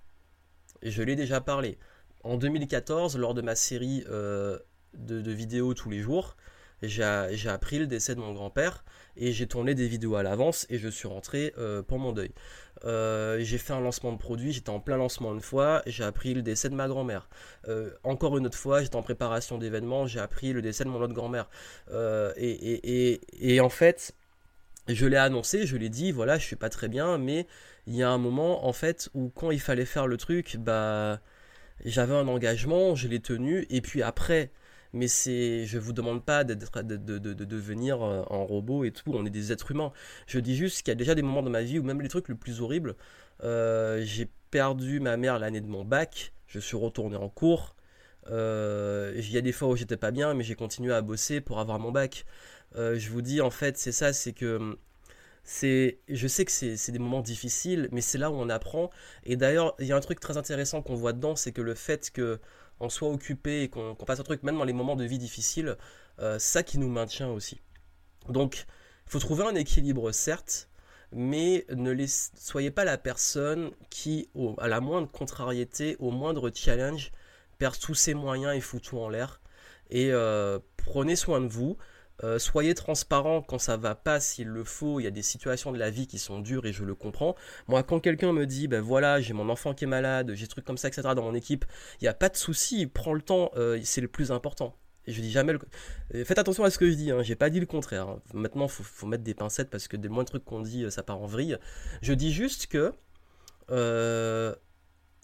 Je 0.83 1.02
l'ai 1.02 1.16
déjà 1.16 1.40
parlé. 1.40 1.78
En 2.23 2.37
2014, 2.37 3.16
lors 3.16 3.35
de 3.35 3.42
ma 3.42 3.54
série 3.54 4.04
euh, 4.09 4.59
de, 4.96 5.30
vidéos 5.30 5.74
tous 5.74 5.90
les 5.90 6.00
jours, 6.00 6.36
j'ai 6.82 7.02
appris 7.48 7.78
le 7.78 7.86
décès 7.86 8.14
de 8.14 8.20
mon 8.20 8.32
grand-père 8.32 8.84
et 9.16 9.32
j'ai 9.32 9.46
tourné 9.46 9.74
des 9.74 9.86
vidéos 9.86 10.16
à 10.16 10.22
l'avance 10.22 10.66
et 10.70 10.78
je 10.78 10.88
suis 10.88 11.08
rentré 11.08 11.54
euh, 11.56 11.82
pour 11.82 11.98
mon 11.98 12.12
deuil. 12.12 12.32
Euh, 12.84 13.38
j'ai 13.40 13.58
fait 13.58 13.72
un 13.72 13.80
lancement 13.80 14.12
de 14.12 14.18
produit, 14.18 14.52
j'étais 14.52 14.70
en 14.70 14.80
plein 14.80 14.96
lancement 14.96 15.32
une 15.32 15.40
fois, 15.40 15.82
j'ai 15.86 16.04
appris 16.04 16.34
le 16.34 16.42
décès 16.42 16.68
de 16.68 16.74
ma 16.74 16.88
grand-mère. 16.88 17.28
encore 18.02 18.36
une 18.36 18.46
autre 18.46 18.58
fois, 18.58 18.82
j'étais 18.82 18.96
en 18.96 19.02
préparation 19.02 19.58
d'événements, 19.58 20.06
j'ai 20.06 20.20
appris 20.20 20.52
le 20.52 20.60
décès 20.60 20.84
de 20.84 20.90
mon 20.90 21.00
autre 21.00 21.14
grand-mère. 21.14 21.48
Et, 22.36 23.20
et, 23.54 23.60
en 23.60 23.70
fait, 23.70 24.14
je 24.88 25.06
l'ai 25.06 25.16
annoncé, 25.16 25.66
je 25.66 25.76
l'ai 25.76 25.88
dit, 25.88 26.12
voilà, 26.12 26.38
je 26.38 26.44
suis 26.44 26.56
pas 26.56 26.68
très 26.68 26.88
bien, 26.88 27.16
mais 27.16 27.46
il 27.86 27.94
y 27.94 28.02
a 28.02 28.10
un 28.10 28.18
moment 28.18 28.66
en 28.66 28.72
fait 28.72 29.08
où 29.14 29.30
quand 29.34 29.50
il 29.50 29.60
fallait 29.60 29.84
faire 29.84 30.06
le 30.06 30.16
truc, 30.16 30.56
bah 30.58 31.20
j'avais 31.84 32.14
un 32.14 32.28
engagement, 32.28 32.94
je 32.94 33.08
l'ai 33.08 33.20
tenu, 33.20 33.66
et 33.70 33.80
puis 33.80 34.02
après, 34.02 34.50
mais 34.94 35.08
c'est, 35.08 35.66
je 35.66 35.78
vous 35.78 35.92
demande 35.92 36.24
pas 36.24 36.44
d'être, 36.44 36.82
de, 36.82 36.96
de, 36.96 37.18
de, 37.18 37.44
devenir 37.44 38.02
euh, 38.02 38.22
un 38.30 38.44
robot 38.44 38.84
et 38.84 38.92
tout, 38.92 39.12
on 39.12 39.26
est 39.26 39.30
des 39.30 39.52
êtres 39.52 39.72
humains. 39.72 39.92
Je 40.26 40.38
dis 40.38 40.56
juste 40.56 40.78
qu'il 40.78 40.88
y 40.88 40.92
a 40.92 40.94
déjà 40.94 41.14
des 41.14 41.22
moments 41.22 41.42
dans 41.42 41.50
ma 41.50 41.62
vie 41.62 41.78
où 41.78 41.82
même 41.82 42.00
les 42.00 42.08
trucs 42.08 42.28
les 42.28 42.34
plus 42.34 42.60
horribles, 42.60 42.94
euh, 43.42 44.00
j'ai 44.04 44.28
perdu 44.50 45.00
ma 45.00 45.16
mère 45.16 45.38
l'année 45.38 45.60
de 45.60 45.66
mon 45.66 45.84
bac, 45.84 46.32
je 46.46 46.60
suis 46.60 46.76
retourné 46.76 47.16
en 47.16 47.28
cours. 47.28 47.74
Euh, 48.30 49.12
il 49.16 49.30
y 49.32 49.36
a 49.36 49.40
des 49.42 49.52
fois 49.52 49.68
où 49.68 49.76
j'étais 49.76 49.96
pas 49.96 50.12
bien, 50.12 50.32
mais 50.32 50.44
j'ai 50.44 50.54
continué 50.54 50.94
à 50.94 51.02
bosser 51.02 51.40
pour 51.40 51.58
avoir 51.58 51.78
mon 51.78 51.92
bac. 51.92 52.24
je 52.76 53.10
vous 53.10 53.22
dis 53.22 53.40
en 53.40 53.50
fait, 53.50 53.76
c'est 53.76 53.92
ça, 53.92 54.12
c'est 54.12 54.32
que 54.32 54.76
c'est, 55.44 55.98
je 56.08 56.26
sais 56.26 56.44
que 56.44 56.52
c'est 56.52 56.90
des 56.92 56.98
moments 56.98 57.20
difficiles, 57.20 57.88
mais 57.92 58.00
c'est 58.00 58.18
là 58.18 58.30
où 58.30 58.34
on 58.34 58.48
apprend. 58.48 58.90
Et 59.24 59.36
d'ailleurs, 59.36 59.74
il 59.78 59.86
y 59.86 59.92
a 59.92 59.96
un 59.96 60.00
truc 60.00 60.20
très 60.20 60.36
intéressant 60.38 60.82
qu'on 60.82 60.94
voit 60.94 61.12
dedans, 61.12 61.36
c'est 61.36 61.52
que 61.52 61.60
le 61.62 61.74
fait 61.74 62.10
que 62.10 62.40
on 62.80 62.88
soit 62.88 63.08
occupé 63.08 63.62
et 63.62 63.68
qu'on 63.68 63.96
fasse 64.06 64.20
un 64.20 64.24
truc, 64.24 64.42
même 64.42 64.58
dans 64.58 64.64
les 64.64 64.72
moments 64.72 64.96
de 64.96 65.04
vie 65.04 65.18
difficiles, 65.18 65.76
euh, 66.20 66.38
ça 66.38 66.62
qui 66.62 66.78
nous 66.78 66.88
maintient 66.88 67.28
aussi. 67.28 67.60
Donc, 68.28 68.66
il 69.06 69.10
faut 69.10 69.18
trouver 69.18 69.44
un 69.44 69.54
équilibre, 69.54 70.12
certes, 70.12 70.68
mais 71.12 71.64
ne 71.70 71.94
soyez 72.06 72.70
pas 72.70 72.84
la 72.84 72.98
personne 72.98 73.70
qui, 73.90 74.28
à 74.58 74.68
la 74.68 74.80
moindre 74.80 75.10
contrariété, 75.10 75.96
au 75.98 76.10
moindre 76.10 76.50
challenge, 76.54 77.12
perd 77.58 77.78
tous 77.78 77.94
ses 77.94 78.14
moyens 78.14 78.56
et 78.56 78.60
fout 78.60 78.82
tout 78.82 78.98
en 78.98 79.08
l'air. 79.08 79.40
Et 79.90 80.10
euh, 80.12 80.58
prenez 80.76 81.16
soin 81.16 81.40
de 81.40 81.46
vous. 81.46 81.76
Euh, 82.23 82.38
soyez 82.38 82.75
transparent 82.75 83.42
quand 83.42 83.59
ça 83.59 83.76
va 83.76 83.94
pas, 83.94 84.21
s'il 84.21 84.49
le 84.49 84.64
faut. 84.64 85.00
Il 85.00 85.04
y 85.04 85.06
a 85.06 85.11
des 85.11 85.23
situations 85.23 85.73
de 85.73 85.78
la 85.78 85.90
vie 85.90 86.06
qui 86.06 86.18
sont 86.18 86.40
dures 86.40 86.66
et 86.66 86.73
je 86.73 86.85
le 86.85 86.94
comprends. 86.94 87.35
Moi, 87.66 87.83
quand 87.83 88.00
quelqu'un 88.00 88.33
me 88.33 88.47
dit, 88.47 88.68
ben 88.68 88.80
voilà, 88.80 89.21
j'ai 89.21 89.35
mon 89.35 89.49
enfant 89.49 89.75
qui 89.75 89.85
est 89.85 89.88
malade, 89.88 90.33
j'ai 90.35 90.44
des 90.44 90.49
trucs 90.49 90.64
comme 90.64 90.78
ça, 90.78 90.88
etc. 90.88 91.09
dans 91.16 91.23
mon 91.23 91.35
équipe, 91.35 91.64
il 92.00 92.04
n'y 92.04 92.09
a 92.09 92.14
pas 92.14 92.28
de 92.28 92.37
souci, 92.37 92.87
prends 92.87 93.14
le 93.14 93.23
temps, 93.23 93.50
euh, 93.56 93.80
c'est 93.83 94.00
le 94.00 94.09
plus 94.09 94.30
important. 94.30 94.76
Je 95.06 95.21
dis 95.21 95.30
jamais. 95.30 95.54
Euh, 96.14 96.25
faites 96.25 96.38
attention 96.38 96.64
à 96.64 96.71
ce 96.71 96.78
que 96.78 96.88
je 96.88 96.94
dis, 96.94 97.11
hein. 97.11 97.23
j'ai 97.23 97.37
pas 97.37 97.50
dit 97.50 97.61
le 97.61 97.66
contraire. 97.66 98.09
Hein. 98.09 98.23
Maintenant, 98.33 98.68
faut, 98.68 98.85
faut 98.85 99.06
mettre 99.06 99.25
des 99.25 99.35
pincettes 99.35 99.71
parce 99.71 99.88
que 99.88 99.97
des 99.97 100.09
moins 100.09 100.23
de 100.23 100.28
trucs 100.28 100.44
qu'on 100.44 100.61
dit, 100.61 100.90
ça 100.90 101.02
part 101.02 101.21
en 101.21 101.26
vrille. 101.26 101.59
Je 102.00 102.14
dis 102.14 102.33
juste 102.33 102.68
que 102.68 102.92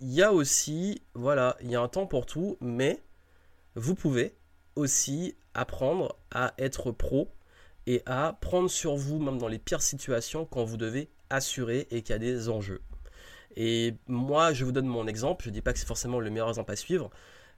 il 0.03 0.15
y 0.15 0.23
a 0.23 0.33
aussi, 0.33 1.03
voilà, 1.15 1.57
il 1.61 1.71
y 1.71 1.77
a 1.77 1.81
un 1.81 1.89
temps 1.89 2.07
pour 2.07 2.25
tout, 2.25 2.57
mais 2.63 3.03
vous 3.75 3.95
pouvez 3.95 4.35
aussi 4.81 5.37
apprendre 5.55 6.17
à 6.31 6.55
être 6.59 6.91
pro 6.91 7.29
et 7.87 8.03
à 8.07 8.37
prendre 8.41 8.69
sur 8.69 8.97
vous, 8.97 9.19
même 9.19 9.39
dans 9.39 9.49
les 9.49 9.59
pires 9.59 9.83
situations, 9.83 10.45
quand 10.45 10.65
vous 10.65 10.77
devez 10.77 11.09
assurer 11.31 11.87
et 11.91 12.03
qu'il 12.03 12.13
y 12.13 12.17
a 12.17 12.19
des 12.19 12.49
enjeux. 12.49 12.81
Et 13.57 13.95
moi, 14.07 14.53
je 14.53 14.65
vous 14.65 14.73
donne 14.73 14.87
mon 14.87 15.07
exemple, 15.07 15.45
je 15.45 15.51
dis 15.51 15.61
pas 15.61 15.73
que 15.73 15.79
c'est 15.79 15.87
forcément 15.87 16.21
le 16.21 16.31
meilleur 16.31 16.49
exemple 16.49 16.73
à 16.73 16.77
suivre, 16.77 17.11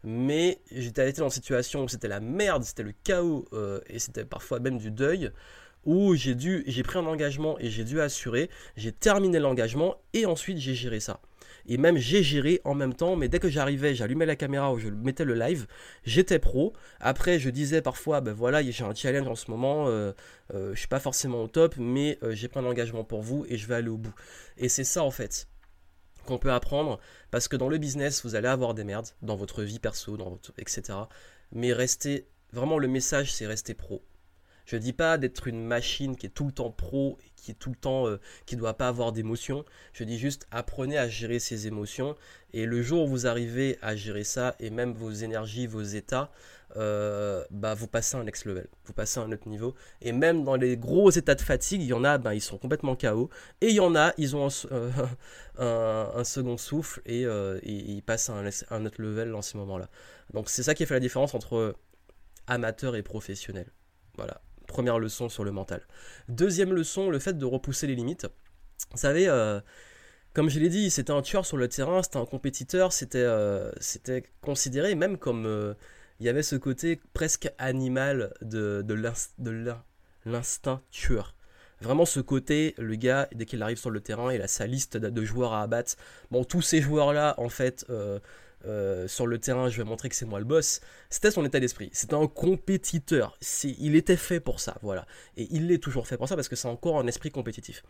mais 0.04 0.60
j'étais 0.70 1.12
dans 1.12 1.24
une 1.24 1.30
situation 1.30 1.84
où 1.84 1.88
c'était 1.88 2.08
la 2.08 2.20
merde, 2.20 2.64
c'était 2.64 2.82
le 2.82 2.94
chaos, 3.04 3.46
euh, 3.52 3.80
et 3.86 3.98
c'était 3.98 4.24
parfois 4.24 4.58
même 4.58 4.78
du 4.78 4.90
deuil, 4.90 5.30
où 5.84 6.14
j'ai 6.14 6.34
dû, 6.34 6.64
j'ai 6.66 6.82
pris 6.82 6.98
un 6.98 7.06
engagement 7.06 7.58
et 7.58 7.70
j'ai 7.70 7.84
dû 7.84 8.00
assurer, 8.00 8.50
j'ai 8.76 8.92
terminé 8.92 9.38
l'engagement 9.38 9.96
et 10.12 10.26
ensuite 10.26 10.58
j'ai 10.58 10.74
géré 10.74 11.00
ça 11.00 11.20
et 11.66 11.76
même 11.76 11.96
j'ai 11.96 12.22
géré 12.22 12.60
en 12.64 12.74
même 12.74 12.94
temps, 12.94 13.16
mais 13.16 13.28
dès 13.28 13.38
que 13.38 13.48
j'arrivais, 13.48 13.94
j'allumais 13.94 14.26
la 14.26 14.36
caméra 14.36 14.72
ou 14.72 14.78
je 14.78 14.88
mettais 14.88 15.24
le 15.24 15.34
live, 15.34 15.66
j'étais 16.04 16.38
pro. 16.38 16.72
Après, 17.00 17.38
je 17.38 17.50
disais 17.50 17.82
parfois, 17.82 18.20
ben 18.20 18.32
voilà, 18.32 18.62
j'ai 18.62 18.84
un 18.84 18.94
challenge 18.94 19.26
en 19.28 19.34
ce 19.34 19.50
moment, 19.50 19.88
euh, 19.88 20.12
euh, 20.54 20.74
je 20.74 20.78
suis 20.78 20.88
pas 20.88 21.00
forcément 21.00 21.42
au 21.42 21.48
top, 21.48 21.76
mais 21.78 22.18
euh, 22.22 22.34
j'ai 22.34 22.48
plein 22.48 22.62
d'engagement 22.62 23.04
pour 23.04 23.22
vous 23.22 23.44
et 23.48 23.56
je 23.56 23.66
vais 23.66 23.74
aller 23.74 23.88
au 23.88 23.98
bout. 23.98 24.14
Et 24.58 24.68
c'est 24.68 24.84
ça 24.84 25.02
en 25.02 25.10
fait 25.10 25.48
qu'on 26.26 26.38
peut 26.38 26.52
apprendre, 26.52 27.00
parce 27.32 27.48
que 27.48 27.56
dans 27.56 27.68
le 27.68 27.78
business, 27.78 28.24
vous 28.24 28.36
allez 28.36 28.46
avoir 28.46 28.74
des 28.74 28.84
merdes, 28.84 29.08
dans 29.22 29.34
votre 29.34 29.62
vie 29.64 29.80
perso, 29.80 30.16
dans 30.16 30.30
votre, 30.30 30.52
etc. 30.58 30.98
Mais 31.50 31.72
restez, 31.72 32.28
vraiment 32.52 32.78
le 32.78 32.86
message, 32.86 33.32
c'est 33.32 33.46
rester 33.46 33.74
pro. 33.74 34.02
Je 34.66 34.76
dis 34.76 34.92
pas 34.92 35.18
d'être 35.18 35.48
une 35.48 35.64
machine 35.64 36.16
qui 36.16 36.26
est 36.26 36.30
tout 36.30 36.46
le 36.46 36.52
temps 36.52 36.70
pro, 36.70 37.18
qui 37.36 37.50
est 37.50 37.54
tout 37.54 37.70
le 37.70 37.76
temps, 37.76 38.06
euh, 38.06 38.20
qui 38.46 38.56
doit 38.56 38.74
pas 38.74 38.88
avoir 38.88 39.12
d'émotions. 39.12 39.64
Je 39.92 40.04
dis 40.04 40.18
juste 40.18 40.46
apprenez 40.50 40.98
à 40.98 41.08
gérer 41.08 41.38
ses 41.38 41.66
émotions. 41.66 42.16
Et 42.52 42.66
le 42.66 42.82
jour 42.82 43.04
où 43.04 43.08
vous 43.08 43.26
arrivez 43.26 43.78
à 43.82 43.96
gérer 43.96 44.24
ça 44.24 44.54
et 44.60 44.70
même 44.70 44.92
vos 44.92 45.10
énergies, 45.10 45.66
vos 45.66 45.82
états, 45.82 46.30
euh, 46.76 47.44
bah 47.50 47.74
vous 47.74 47.86
passez 47.86 48.16
un 48.16 48.24
next 48.24 48.46
level, 48.46 48.66
vous 48.86 48.94
passez 48.94 49.20
à 49.20 49.24
un 49.24 49.32
autre 49.32 49.48
niveau. 49.48 49.74
Et 50.00 50.12
même 50.12 50.44
dans 50.44 50.56
les 50.56 50.76
gros 50.76 51.10
états 51.10 51.34
de 51.34 51.40
fatigue, 51.40 51.82
il 51.82 51.88
y 51.88 51.92
en 51.92 52.04
a, 52.04 52.18
bah, 52.18 52.34
ils 52.34 52.40
sont 52.40 52.58
complètement 52.58 52.96
KO. 52.96 53.28
Et 53.60 53.68
il 53.68 53.74
y 53.74 53.80
en 53.80 53.94
a, 53.96 54.14
ils 54.18 54.36
ont 54.36 54.46
un, 54.46 54.92
un, 55.58 56.24
second 56.24 56.56
souffle 56.56 57.02
et, 57.04 57.26
euh, 57.26 57.58
ils 57.62 58.02
passent 58.02 58.30
à 58.30 58.34
un, 58.70 58.86
autre 58.86 59.02
level 59.02 59.32
dans 59.32 59.42
ces 59.42 59.58
moments-là. 59.58 59.88
Donc 60.32 60.48
c'est 60.48 60.62
ça 60.62 60.74
qui 60.74 60.86
fait 60.86 60.94
la 60.94 61.00
différence 61.00 61.34
entre 61.34 61.76
amateur 62.46 62.96
et 62.96 63.02
professionnel. 63.02 63.66
Voilà. 64.16 64.40
Première 64.72 64.98
leçon 64.98 65.28
sur 65.28 65.44
le 65.44 65.52
mental. 65.52 65.82
Deuxième 66.30 66.72
leçon, 66.72 67.10
le 67.10 67.18
fait 67.18 67.36
de 67.36 67.44
repousser 67.44 67.86
les 67.86 67.94
limites. 67.94 68.26
Vous 68.90 68.96
savez, 68.96 69.28
euh, 69.28 69.60
comme 70.32 70.48
je 70.48 70.58
l'ai 70.58 70.70
dit, 70.70 70.90
c'était 70.90 71.12
un 71.12 71.20
tueur 71.20 71.44
sur 71.44 71.58
le 71.58 71.68
terrain, 71.68 72.02
c'était 72.02 72.16
un 72.16 72.24
compétiteur, 72.24 72.90
c'était 72.90 73.18
euh, 73.18 73.70
considéré 74.40 74.94
même 74.94 75.18
comme... 75.18 75.44
Euh, 75.44 75.74
il 76.20 76.26
y 76.26 76.30
avait 76.30 76.42
ce 76.42 76.56
côté 76.56 77.02
presque 77.12 77.52
animal 77.58 78.32
de, 78.40 78.82
de 78.82 78.94
l'instinct 80.24 80.80
tueur. 80.90 81.34
Vraiment 81.82 82.06
ce 82.06 82.20
côté, 82.20 82.74
le 82.78 82.94
gars, 82.94 83.28
dès 83.34 83.44
qu'il 83.44 83.62
arrive 83.62 83.76
sur 83.76 83.90
le 83.90 84.00
terrain, 84.00 84.32
il 84.32 84.40
a 84.40 84.48
sa 84.48 84.66
liste 84.66 84.96
de 84.96 85.24
joueurs 85.24 85.52
à 85.52 85.62
abattre. 85.62 85.96
Bon, 86.30 86.44
tous 86.44 86.62
ces 86.62 86.80
joueurs-là, 86.80 87.34
en 87.36 87.50
fait, 87.50 87.84
euh, 88.66 89.08
sur 89.08 89.26
le 89.26 89.38
terrain, 89.38 89.68
je 89.68 89.76
vais 89.76 89.88
montrer 89.88 90.08
que 90.08 90.14
c'est 90.14 90.26
moi 90.26 90.38
le 90.38 90.44
boss. 90.44 90.80
C'était 91.10 91.30
son 91.30 91.44
état 91.44 91.60
d'esprit. 91.60 91.90
C'était 91.92 92.14
un 92.14 92.26
compétiteur. 92.26 93.38
Il 93.62 93.96
était 93.96 94.16
fait 94.16 94.40
pour 94.40 94.60
ça, 94.60 94.76
voilà. 94.82 95.06
Et 95.36 95.48
il 95.50 95.70
est 95.72 95.78
toujours 95.78 96.06
fait 96.06 96.16
pour 96.16 96.28
ça 96.28 96.36
parce 96.36 96.48
que 96.48 96.56
c'est 96.56 96.68
encore 96.68 96.98
un 96.98 97.06
esprit 97.06 97.30
compétitif. 97.30 97.82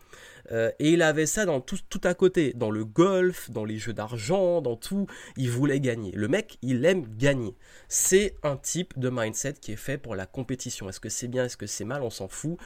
Euh, 0.51 0.71
et 0.79 0.91
il 0.91 1.01
avait 1.01 1.25
ça 1.25 1.45
dans 1.45 1.61
tout, 1.61 1.79
tout 1.89 2.01
à 2.03 2.13
côté, 2.13 2.53
dans 2.53 2.71
le 2.71 2.85
golf, 2.85 3.49
dans 3.51 3.65
les 3.65 3.77
jeux 3.77 3.93
d'argent, 3.93 4.61
dans 4.61 4.75
tout. 4.75 5.07
Il 5.37 5.49
voulait 5.49 5.79
gagner. 5.79 6.11
Le 6.11 6.27
mec, 6.27 6.57
il 6.61 6.83
aime 6.85 7.05
gagner. 7.17 7.55
C'est 7.87 8.35
un 8.43 8.57
type 8.57 8.97
de 8.97 9.09
mindset 9.09 9.53
qui 9.53 9.73
est 9.73 9.77
fait 9.77 9.97
pour 9.97 10.15
la 10.15 10.25
compétition. 10.25 10.89
Est-ce 10.89 10.99
que 10.99 11.09
c'est 11.09 11.27
bien, 11.27 11.45
est-ce 11.45 11.57
que 11.57 11.67
c'est 11.67 11.85
mal, 11.85 12.01
on 12.01 12.09
s'en 12.09 12.27
fout. 12.27 12.57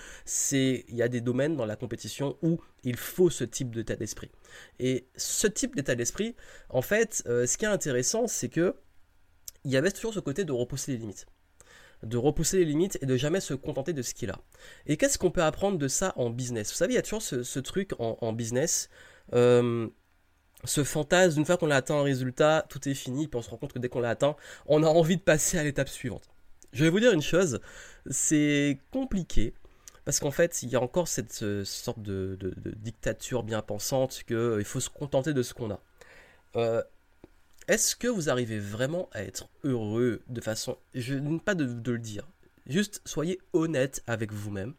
Il 0.52 0.96
y 0.96 1.02
a 1.02 1.08
des 1.08 1.22
domaines 1.22 1.56
dans 1.56 1.65
la 1.65 1.76
compétition 1.76 2.38
où 2.41 2.60
il 2.84 2.96
faut 2.96 3.30
ce 3.30 3.43
type 3.43 3.76
d'état 3.76 3.96
d'esprit. 3.96 4.32
Et 4.80 5.08
ce 5.16 5.48
type 5.48 5.76
d'état 5.76 5.96
d'esprit, 5.96 6.36
en 6.70 6.82
fait, 6.82 7.24
euh, 7.28 7.46
ce 7.46 7.58
qui 7.58 7.66
est 7.66 7.70
intéressant, 7.70 8.28
c'est 8.28 8.50
que 8.50 8.76
il 9.64 9.72
y 9.72 9.78
avait 9.78 9.92
toujours 9.92 10.14
ce 10.14 10.20
côté 10.20 10.46
de 10.46 10.52
repousser 10.52 10.94
les 10.94 10.98
limites. 10.98 11.26
De 12.04 12.18
repousser 12.18 12.60
les 12.60 12.66
limites 12.66 12.98
et 13.02 13.06
de 13.06 13.18
jamais 13.18 13.42
se 13.42 13.54
contenter 13.54 13.92
de 13.92 14.02
ce 14.02 14.14
qu'il 14.14 14.30
a. 14.30 14.40
Et 14.86 14.98
qu'est-ce 14.98 15.18
qu'on 15.18 15.32
peut 15.32 15.44
apprendre 15.44 15.78
de 15.78 15.88
ça 15.88 16.14
en 16.16 16.30
business? 16.30 16.72
Vous 16.72 16.78
savez, 16.78 16.94
il 16.94 16.96
y 16.96 17.00
a 17.00 17.02
toujours 17.02 17.22
ce, 17.22 17.60
truc 17.60 17.92
en, 18.00 18.34
business, 18.34 18.90
euh, 19.34 19.88
ce 20.64 20.84
fantasme, 20.84 21.40
une 21.40 21.46
fois 21.46 21.58
qu'on 21.58 21.72
a 21.72 21.76
atteint 21.76 21.96
un 21.96 22.04
résultat, 22.04 22.66
tout 22.70 22.88
est 22.88 22.94
fini, 22.94 23.28
puis 23.28 23.38
on 23.38 23.42
se 23.42 23.50
rend 23.50 23.58
compte 23.58 23.74
que 23.74 23.80
dès 23.80 23.90
qu'on 23.90 24.00
l'a 24.00 24.12
atteint, 24.12 24.36
on 24.68 24.84
a 24.84 24.88
envie 24.88 25.18
de 25.18 25.22
passer 25.22 25.58
à 25.58 25.64
l'étape 25.64 25.90
suivante. 25.90 26.30
Je 26.72 26.84
vais 26.84 26.90
vous 26.90 27.00
dire 27.00 27.12
une 27.12 27.22
chose, 27.22 27.60
c'est 28.10 28.80
compliqué 28.92 29.54
parce 30.08 30.22
qu'en 30.22 30.32
fait, 30.32 30.63
il 30.63 30.70
y 30.70 30.78
a 30.78 30.82
encore 30.82 31.10
cette 31.10 31.34
sorte 31.65 32.02
de, 32.02 32.39
dictature 32.78 33.43
bien 33.43 33.62
pensante 33.62 34.24
qu'il 34.26 34.38
euh, 34.38 34.63
faut 34.63 34.80
se 34.80 34.89
contenter 34.89 35.34
de 35.34 35.43
ce 35.43 35.54
qu'on 35.54 35.70
a. 35.70 35.82
Euh, 36.56 36.82
est-ce 37.67 37.93
que 37.93 38.08
vous 38.08 38.30
arrivez 38.30 38.58
vraiment 38.58 39.10
à 39.12 39.22
être 39.22 39.50
heureux 39.65 40.22
de 40.30 40.39
façon... 40.39 40.78
Je 40.93 41.15
ne 41.15 41.39
pas 41.39 41.56
de, 41.56 41.65
le 41.65 42.00
dire. 42.00 42.26
Juste 42.67 43.02
soyez 43.04 43.41
honnête 43.52 44.02
avec 44.08 44.32
vous-même. 44.32 44.76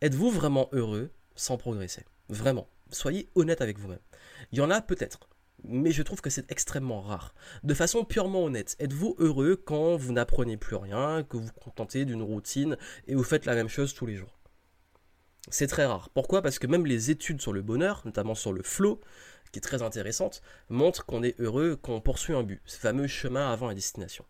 Êtes-vous 0.00 0.30
vraiment 0.30 0.70
heureux 0.72 1.10
sans 1.36 1.58
progresser? 1.58 2.06
Vraiment. 2.30 2.70
Soyez 2.90 3.28
honnête 3.34 3.60
avec 3.60 3.78
vous-même. 3.78 4.00
Il 4.50 4.56
y 4.56 4.62
en 4.62 4.70
a 4.70 4.80
peut-être 4.80 5.28
mais 5.64 5.92
je 5.92 6.02
trouve 6.02 6.20
que 6.20 6.30
c'est 6.30 6.50
extrêmement 6.50 7.00
rare. 7.00 7.34
De 7.62 7.74
façon 7.74 8.04
purement 8.04 8.44
honnête, 8.44 8.76
êtes-vous 8.80 9.16
heureux 9.18 9.56
quand 9.56 9.96
vous 9.96 10.12
n'apprenez 10.12 10.56
plus 10.56 10.76
rien, 10.76 11.22
que 11.22 11.36
vous 11.36 11.52
contentez 11.52 12.04
d'une 12.04 12.22
routine 12.22 12.76
et 13.06 13.14
vous 13.14 13.24
faites 13.24 13.46
la 13.46 13.54
même 13.54 13.68
chose 13.68 13.94
tous 13.94 14.06
les 14.06 14.16
jours? 14.16 14.38
C'est 15.48 15.66
très 15.66 15.86
rare. 15.86 16.08
Pourquoi? 16.10 16.40
Parce 16.40 16.58
que 16.58 16.66
même 16.66 16.86
les 16.86 17.10
études 17.10 17.40
sur 17.40 17.52
le 17.52 17.62
bonheur, 17.62 18.02
notamment 18.04 18.34
sur 18.34 18.52
le 18.52 18.62
flow, 18.62 19.00
qui 19.50 19.58
est 19.58 19.62
très 19.62 19.82
intéressante, 19.82 20.40
montrent 20.68 21.04
qu'on 21.04 21.22
est 21.22 21.38
heureux 21.38 21.78
quand 21.80 21.94
on 21.94 22.00
poursuit 22.00 22.34
un 22.34 22.42
but, 22.42 22.62
ce 22.64 22.78
fameux 22.78 23.06
chemin 23.06 23.52
avant 23.52 23.66
la 23.66 23.74
destination. 23.74 24.24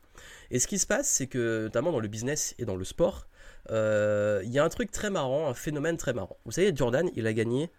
Et 0.50 0.58
ce 0.58 0.66
qui 0.66 0.78
se 0.78 0.86
passe, 0.86 1.08
c'est 1.08 1.28
que 1.28 1.64
notamment 1.64 1.92
dans 1.92 2.00
le 2.00 2.08
business 2.08 2.54
et 2.58 2.64
dans 2.64 2.76
le 2.76 2.84
sport, 2.84 3.28
euh, 3.70 4.40
il 4.44 4.50
y 4.50 4.58
a 4.58 4.64
un 4.64 4.68
truc 4.68 4.90
très 4.90 5.10
marrant, 5.10 5.48
un 5.48 5.54
phénomène 5.54 5.96
très 5.96 6.12
marrant. 6.12 6.38
Vous 6.44 6.52
savez, 6.52 6.72
Jordan, 6.74 7.08
il 7.14 7.26
a 7.26 7.32
gagné 7.32 7.70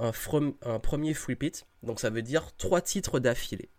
un, 0.00 0.78
premier 0.78 1.14
free 1.14 1.36
pit, 1.36 1.66
donc 1.82 2.00
ça 2.00 2.10
veut 2.10 2.22
dire 2.22 2.50
trois 2.56 2.80
titres 2.80 3.20
d'affilée 3.20 3.70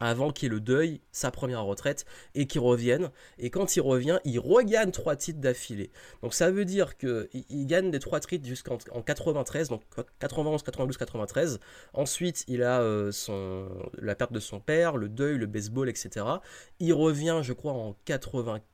avant 0.00 0.30
qu'il 0.30 0.46
ait 0.46 0.50
le 0.50 0.60
deuil, 0.60 1.00
sa 1.10 1.30
première 1.30 1.64
retraite, 1.64 2.04
et 2.34 2.46
qu'il 2.46 2.60
revienne. 2.60 3.10
Et 3.38 3.50
quand 3.50 3.76
il 3.76 3.80
revient, 3.80 4.18
il 4.24 4.38
regagne 4.38 4.90
trois 4.90 5.16
titres 5.16 5.40
d'affilée. 5.40 5.90
Donc 6.22 6.34
ça 6.34 6.50
veut 6.50 6.64
dire 6.64 6.96
qu'il 6.96 7.28
il 7.32 7.66
gagne 7.66 7.90
des 7.90 7.98
trois 7.98 8.20
titres 8.20 8.46
jusqu'en 8.46 8.78
93, 8.78 9.68
donc 9.68 9.82
91, 10.20 10.62
92, 10.62 10.96
93. 10.96 11.60
Ensuite, 11.92 12.44
il 12.48 12.62
a 12.62 12.80
euh, 12.80 13.10
la 13.98 14.14
perte 14.14 14.32
de 14.32 14.40
son 14.40 14.60
père, 14.60 14.96
le 14.96 15.08
deuil, 15.08 15.36
le 15.36 15.46
baseball, 15.46 15.88
etc. 15.88 16.26
Il 16.78 16.92
revient, 16.94 17.40
je 17.42 17.52
crois, 17.52 17.72
en 17.72 17.96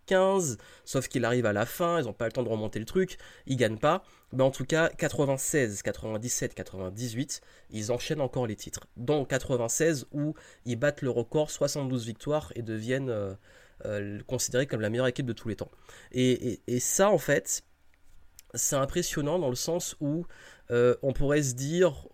95, 0.08 0.58
sauf 0.84 1.08
qu'il 1.08 1.24
arrive 1.24 1.46
à 1.46 1.52
la 1.52 1.66
fin, 1.66 2.00
ils 2.00 2.04
n'ont 2.04 2.12
pas 2.12 2.26
le 2.26 2.32
temps 2.32 2.42
de 2.42 2.48
remonter 2.48 2.78
le 2.78 2.84
truc, 2.84 3.18
il 3.46 3.56
gagne 3.56 3.78
pas. 3.78 4.02
Mais 4.32 4.42
en 4.42 4.50
tout 4.50 4.64
cas, 4.64 4.90
96, 4.90 5.82
97, 5.82 6.54
98, 6.54 7.40
ils 7.70 7.92
enchaînent 7.92 8.20
encore 8.20 8.46
les 8.46 8.56
titres. 8.56 8.86
Dont 8.96 9.24
96 9.24 10.06
où 10.12 10.34
ils 10.64 10.76
battent 10.76 11.02
le 11.02 11.10
record 11.10 11.50
72 11.50 12.06
victoires 12.06 12.52
et 12.54 12.62
deviennent 12.62 13.10
euh, 13.10 13.34
euh, 13.86 14.18
considérés 14.26 14.66
comme 14.66 14.80
la 14.80 14.90
meilleure 14.90 15.06
équipe 15.06 15.26
de 15.26 15.32
tous 15.32 15.48
les 15.48 15.56
temps. 15.56 15.70
Et, 16.12 16.60
ça, 16.80 17.10
en 17.10 17.18
fait, 17.18 17.62
c'est 18.54 18.76
impressionnant 18.76 19.38
dans 19.38 19.50
le 19.50 19.56
sens 19.56 19.96
où 20.00 20.26
on 20.70 21.12
pourrait 21.14 21.42
se 21.42 21.54
dire, 21.54 22.08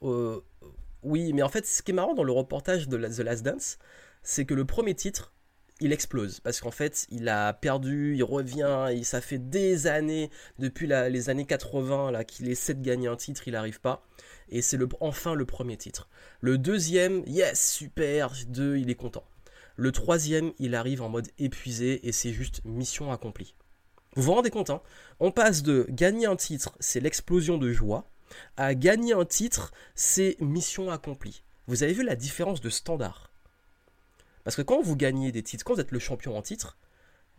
oui, 1.05 1.33
mais 1.33 1.43
en 1.43 1.49
fait, 1.49 1.67
ce 1.67 1.83
qui 1.83 1.91
est 1.91 1.95
marrant 1.95 2.15
dans 2.15 2.25
le 2.25 2.33
reportage 2.33 2.89
de 2.89 2.97
The 2.97 3.21
Last 3.21 3.43
Dance, 3.43 3.79
c'est 4.23 4.47
que 4.47 4.55
le 4.55 4.65
premier 4.65 4.95
titre, 4.95 5.34
il 5.81 5.93
explose 5.93 6.41
parce 6.41 6.61
qu'en 6.61 6.71
fait 6.71 7.07
il 7.11 7.29
a 7.29 7.53
perdu, 7.53 8.15
il 8.17 8.25
revient, 8.25 8.87
et 8.93 9.03
ça 9.05 9.21
fait 9.21 9.39
des 9.39 9.87
années 9.87 10.31
depuis 10.59 10.87
les 10.87 11.31
années 11.31 11.47
80 11.47 12.11
là 12.11 12.25
qu'il 12.25 12.49
essaie 12.49 12.75
de 12.75 12.83
gagner 12.83 13.09
un 13.09 13.17
titre, 13.17 13.49
il 13.49 13.53
n'arrive 13.53 13.81
pas 13.81 14.07
et 14.49 14.63
c'est 14.63 14.77
le, 14.77 14.89
enfin 15.01 15.35
le 15.35 15.45
premier 15.45 15.77
titre. 15.77 16.09
Le 16.41 16.59
deuxième, 16.59 17.23
yes 17.27 17.73
super, 17.73 18.33
deux, 18.49 18.77
il 18.77 18.91
est 18.91 18.95
content. 18.95 19.25
Le 19.77 19.91
troisième, 19.91 20.53
il 20.59 20.75
arrive 20.75 21.03
en 21.03 21.09
mode 21.09 21.29
épuisé 21.39 22.07
et 22.07 22.13
c'est 22.13 22.33
juste 22.33 22.61
mission 22.65 23.11
accomplie. 23.11 23.57
Vous 24.15 24.23
vous 24.23 24.35
rendez 24.35 24.51
compte, 24.51 24.71
hein? 24.71 24.81
On 25.19 25.33
passe 25.33 25.65
de 25.65 25.87
gagner 25.91 26.27
un 26.27 26.37
titre, 26.37 26.77
c'est 26.79 27.01
l'explosion 27.01 27.59
de 27.59 27.73
joie, 27.73 28.09
à 28.57 28.75
gagner 28.75 29.13
un 29.13 29.25
titre, 29.25 29.73
c'est 29.97 30.37
mission 30.41 30.91
accomplie. 30.91 31.43
Vous 31.67 31.83
avez 31.83 31.93
vu 31.93 32.05
la 32.05 32.15
différence 32.15 32.61
de 32.61 32.71
standard? 32.71 33.33
Parce 34.45 34.57
que 34.57 34.63
quand 34.63 34.83
vous 34.83 34.97
gagnez 34.97 35.33
des 35.33 35.43
titres, 35.43 35.65
quand 35.65 35.75
vous 35.75 35.81
êtes 35.81 35.93
le 35.93 35.99
champion 35.99 36.37
en 36.37 36.43
titre, 36.43 36.79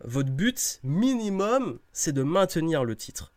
votre 0.04 0.30
but 0.30 0.80
minimum, 0.82 1.78
c'est 1.92 2.12
de 2.12 2.22
maintenir 2.22 2.84
le 2.84 2.96
titre. 2.96 3.32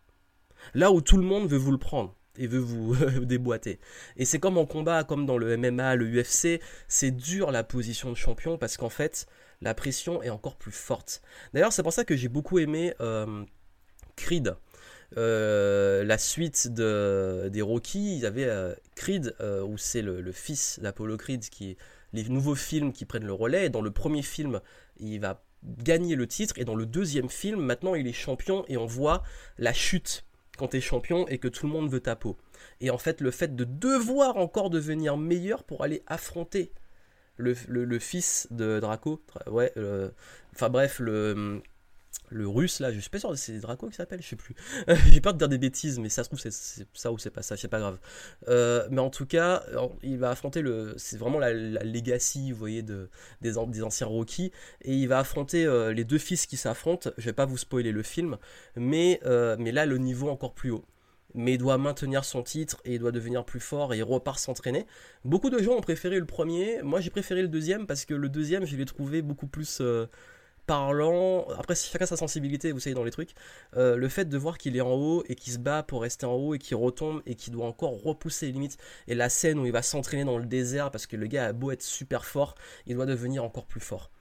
Là 0.73 0.91
où 0.91 1.01
tout 1.01 1.17
le 1.17 1.23
monde 1.23 1.47
veut 1.47 1.57
vous 1.57 1.71
le 1.71 1.77
prendre 1.77 2.15
et 2.37 2.47
veut 2.47 2.59
vous 2.59 2.95
déboîter. 3.25 3.79
Et 4.17 4.25
c'est 4.25 4.39
comme 4.39 4.57
en 4.57 4.65
combat, 4.65 5.03
comme 5.03 5.25
dans 5.25 5.37
le 5.37 5.55
MMA, 5.55 5.95
le 5.95 6.21
UFC, 6.21 6.61
c'est 6.87 7.11
dur 7.11 7.51
la 7.51 7.63
position 7.63 8.09
de 8.09 8.17
champion 8.17 8.57
parce 8.57 8.75
qu'en 8.77 8.89
fait, 8.89 9.27
la 9.61 9.73
pression 9.73 10.21
est 10.23 10.29
encore 10.29 10.57
plus 10.57 10.71
forte. 10.71 11.21
D'ailleurs, 11.53 11.73
c'est 11.73 11.83
pour 11.83 11.93
ça 11.93 12.03
que 12.03 12.15
j'ai 12.15 12.29
beaucoup 12.29 12.59
aimé 12.59 12.93
euh, 13.01 13.43
Creed. 14.15 14.55
Euh, 15.17 16.03
la 16.03 16.17
suite 16.17 16.67
de, 16.67 17.49
des 17.51 17.61
Rocky, 17.61 18.15
il 18.15 18.19
y 18.19 18.25
avait 18.25 18.45
euh, 18.45 18.75
Creed, 18.95 19.35
où 19.65 19.77
c'est 19.77 20.01
le, 20.01 20.21
le, 20.21 20.31
fils 20.31 20.79
d'Apollo 20.81 21.17
Creed 21.17 21.41
qui 21.49 21.77
les 22.13 22.23
nouveaux 22.29 22.55
films 22.55 22.93
qui 22.93 23.05
prennent 23.05 23.25
le 23.25 23.33
relais. 23.33 23.69
Dans 23.69 23.81
le 23.81 23.91
premier 23.91 24.21
film, 24.21 24.61
il 24.97 25.19
va 25.19 25.43
gagner 25.63 26.15
le 26.15 26.27
titre. 26.27 26.57
Et 26.57 26.65
dans 26.65 26.75
le 26.75 26.85
deuxième 26.85 27.29
film, 27.29 27.61
maintenant, 27.61 27.95
il 27.95 28.07
est 28.07 28.13
champion 28.13 28.65
et 28.67 28.77
on 28.77 28.85
voit 28.85 29.23
la 29.57 29.73
chute 29.73 30.25
quand 30.57 30.69
tu 30.69 30.77
es 30.77 30.81
champion 30.81 31.27
et 31.27 31.37
que 31.37 31.47
tout 31.47 31.65
le 31.65 31.71
monde 31.71 31.89
veut 31.89 32.01
ta 32.01 32.15
peau. 32.15 32.37
Et 32.81 32.89
en 32.89 32.97
fait, 32.97 33.21
le 33.21 33.31
fait 33.31 33.55
de 33.55 33.63
devoir 33.63 34.37
encore 34.37 34.69
devenir 34.69 35.17
meilleur 35.17 35.63
pour 35.63 35.83
aller 35.83 36.03
affronter 36.07 36.71
le, 37.37 37.99
fils 37.99 38.47
de 38.51 38.81
Draco, 38.81 39.21
ouais, 39.47 39.71
euh, 39.77 40.09
enfin 40.53 40.67
bref, 40.67 40.99
le, 40.99 41.61
le 42.31 42.47
russe 42.47 42.79
là, 42.79 42.91
je 42.91 42.99
suis 42.99 43.09
pas 43.09 43.19
sûr, 43.19 43.35
c'est 43.37 43.59
Draco 43.59 43.87
qui 43.89 43.95
s'appelle, 43.95 44.21
je 44.21 44.27
sais 44.27 44.35
plus. 44.35 44.55
J'ai 45.11 45.21
peur 45.21 45.33
de 45.33 45.39
dire 45.39 45.49
des 45.49 45.57
bêtises, 45.57 45.99
mais 45.99 46.09
ça 46.09 46.23
se 46.23 46.29
trouve 46.29 46.39
c'est 46.39 46.53
ça 46.93 47.11
ou 47.11 47.17
c'est 47.17 47.29
pas 47.29 47.41
ça, 47.41 47.57
c'est 47.57 47.67
pas 47.67 47.79
grave. 47.79 47.97
Euh, 48.47 48.87
mais 48.91 49.01
en 49.01 49.09
tout 49.09 49.25
cas, 49.25 49.63
il 50.03 50.17
va 50.17 50.29
affronter 50.29 50.61
le, 50.61 50.93
c'est 50.97 51.17
vraiment 51.17 51.39
la, 51.39 51.53
legacy, 51.53 52.51
vous 52.51 52.59
voyez, 52.59 52.81
de, 52.83 53.09
des, 53.41 53.53
des 53.67 53.83
anciens 53.83 54.07
Rocky, 54.07 54.51
et 54.81 54.93
il 54.93 55.07
va 55.07 55.19
affronter 55.19 55.65
euh, 55.65 55.91
les 55.91 56.03
deux 56.03 56.17
fils 56.17 56.45
qui 56.45 56.57
s'affrontent. 56.57 57.09
Je 57.17 57.25
vais 57.25 57.33
pas 57.33 57.45
vous 57.45 57.57
spoiler 57.57 57.91
le 57.91 58.03
film, 58.03 58.37
mais 58.75 59.19
euh, 59.25 59.55
mais 59.59 59.71
là 59.71 59.85
le 59.85 59.97
niveau 59.97 60.29
encore 60.29 60.53
plus 60.53 60.71
haut. 60.71 60.85
Mais 61.35 61.53
il 61.53 61.57
doit 61.59 61.77
maintenir 61.77 62.25
son 62.25 62.41
titre 62.41 62.81
et 62.85 62.95
il 62.95 62.99
doit 62.99 63.11
devenir 63.11 63.45
plus 63.45 63.59
fort 63.59 63.93
et 63.93 63.97
il 63.97 64.03
repart 64.03 64.39
s'entraîner. 64.39 64.87
Beaucoup 65.25 65.51
de 65.51 65.59
gens 65.59 65.73
ont 65.73 65.81
préféré 65.81 66.19
le 66.19 66.25
premier, 66.25 66.81
moi 66.81 67.01
j'ai 67.01 67.11
préféré 67.11 67.43
le 67.43 67.47
deuxième 67.47 67.85
parce 67.85 68.05
que 68.05 68.15
le 68.15 68.29
deuxième 68.29 68.65
je 68.65 68.75
l'ai 68.75 68.85
trouvé 68.85 69.21
beaucoup 69.21 69.45
plus 69.45 69.79
parlant, 70.69 71.47
après 71.57 71.73
chacun 71.73 72.05
sa 72.05 72.15
sensibilité, 72.15 72.71
vous 72.71 72.79
savez, 72.79 72.93
dans 72.93 73.03
les 73.03 73.09
trucs, 73.09 73.31
euh, 73.75 73.95
le 73.95 74.07
fait 74.07 74.25
de 74.25 74.37
voir 74.37 74.59
qu'il 74.59 74.77
est 74.77 74.81
en 74.81 74.93
haut 74.93 75.23
et 75.27 75.33
qu'il 75.33 75.51
se 75.51 75.57
bat 75.57 75.81
pour 75.81 76.03
rester 76.03 76.27
en 76.27 76.33
haut 76.33 76.53
et 76.53 76.59
qu'il 76.59 76.77
retombe 76.77 77.23
et 77.25 77.33
qu'il 77.33 77.53
doit 77.53 77.65
encore 77.65 77.99
repousser 78.03 78.45
les 78.45 78.51
limites, 78.51 78.77
et 79.07 79.15
la 79.15 79.29
scène 79.29 79.57
où 79.57 79.65
il 79.65 79.71
va 79.71 79.81
s'entraîner 79.81 80.25
dans 80.25 80.37
le 80.37 80.45
désert 80.45 80.91
parce 80.91 81.07
que 81.07 81.15
le 81.15 81.25
gars 81.25 81.47
a 81.47 81.53
beau 81.53 81.71
être 81.71 81.81
super 81.81 82.23
fort, 82.23 82.53
il 82.85 82.93
doit 82.93 83.07
devenir 83.07 83.43
encore 83.43 83.65
plus 83.65 83.79
fort. 83.79 84.11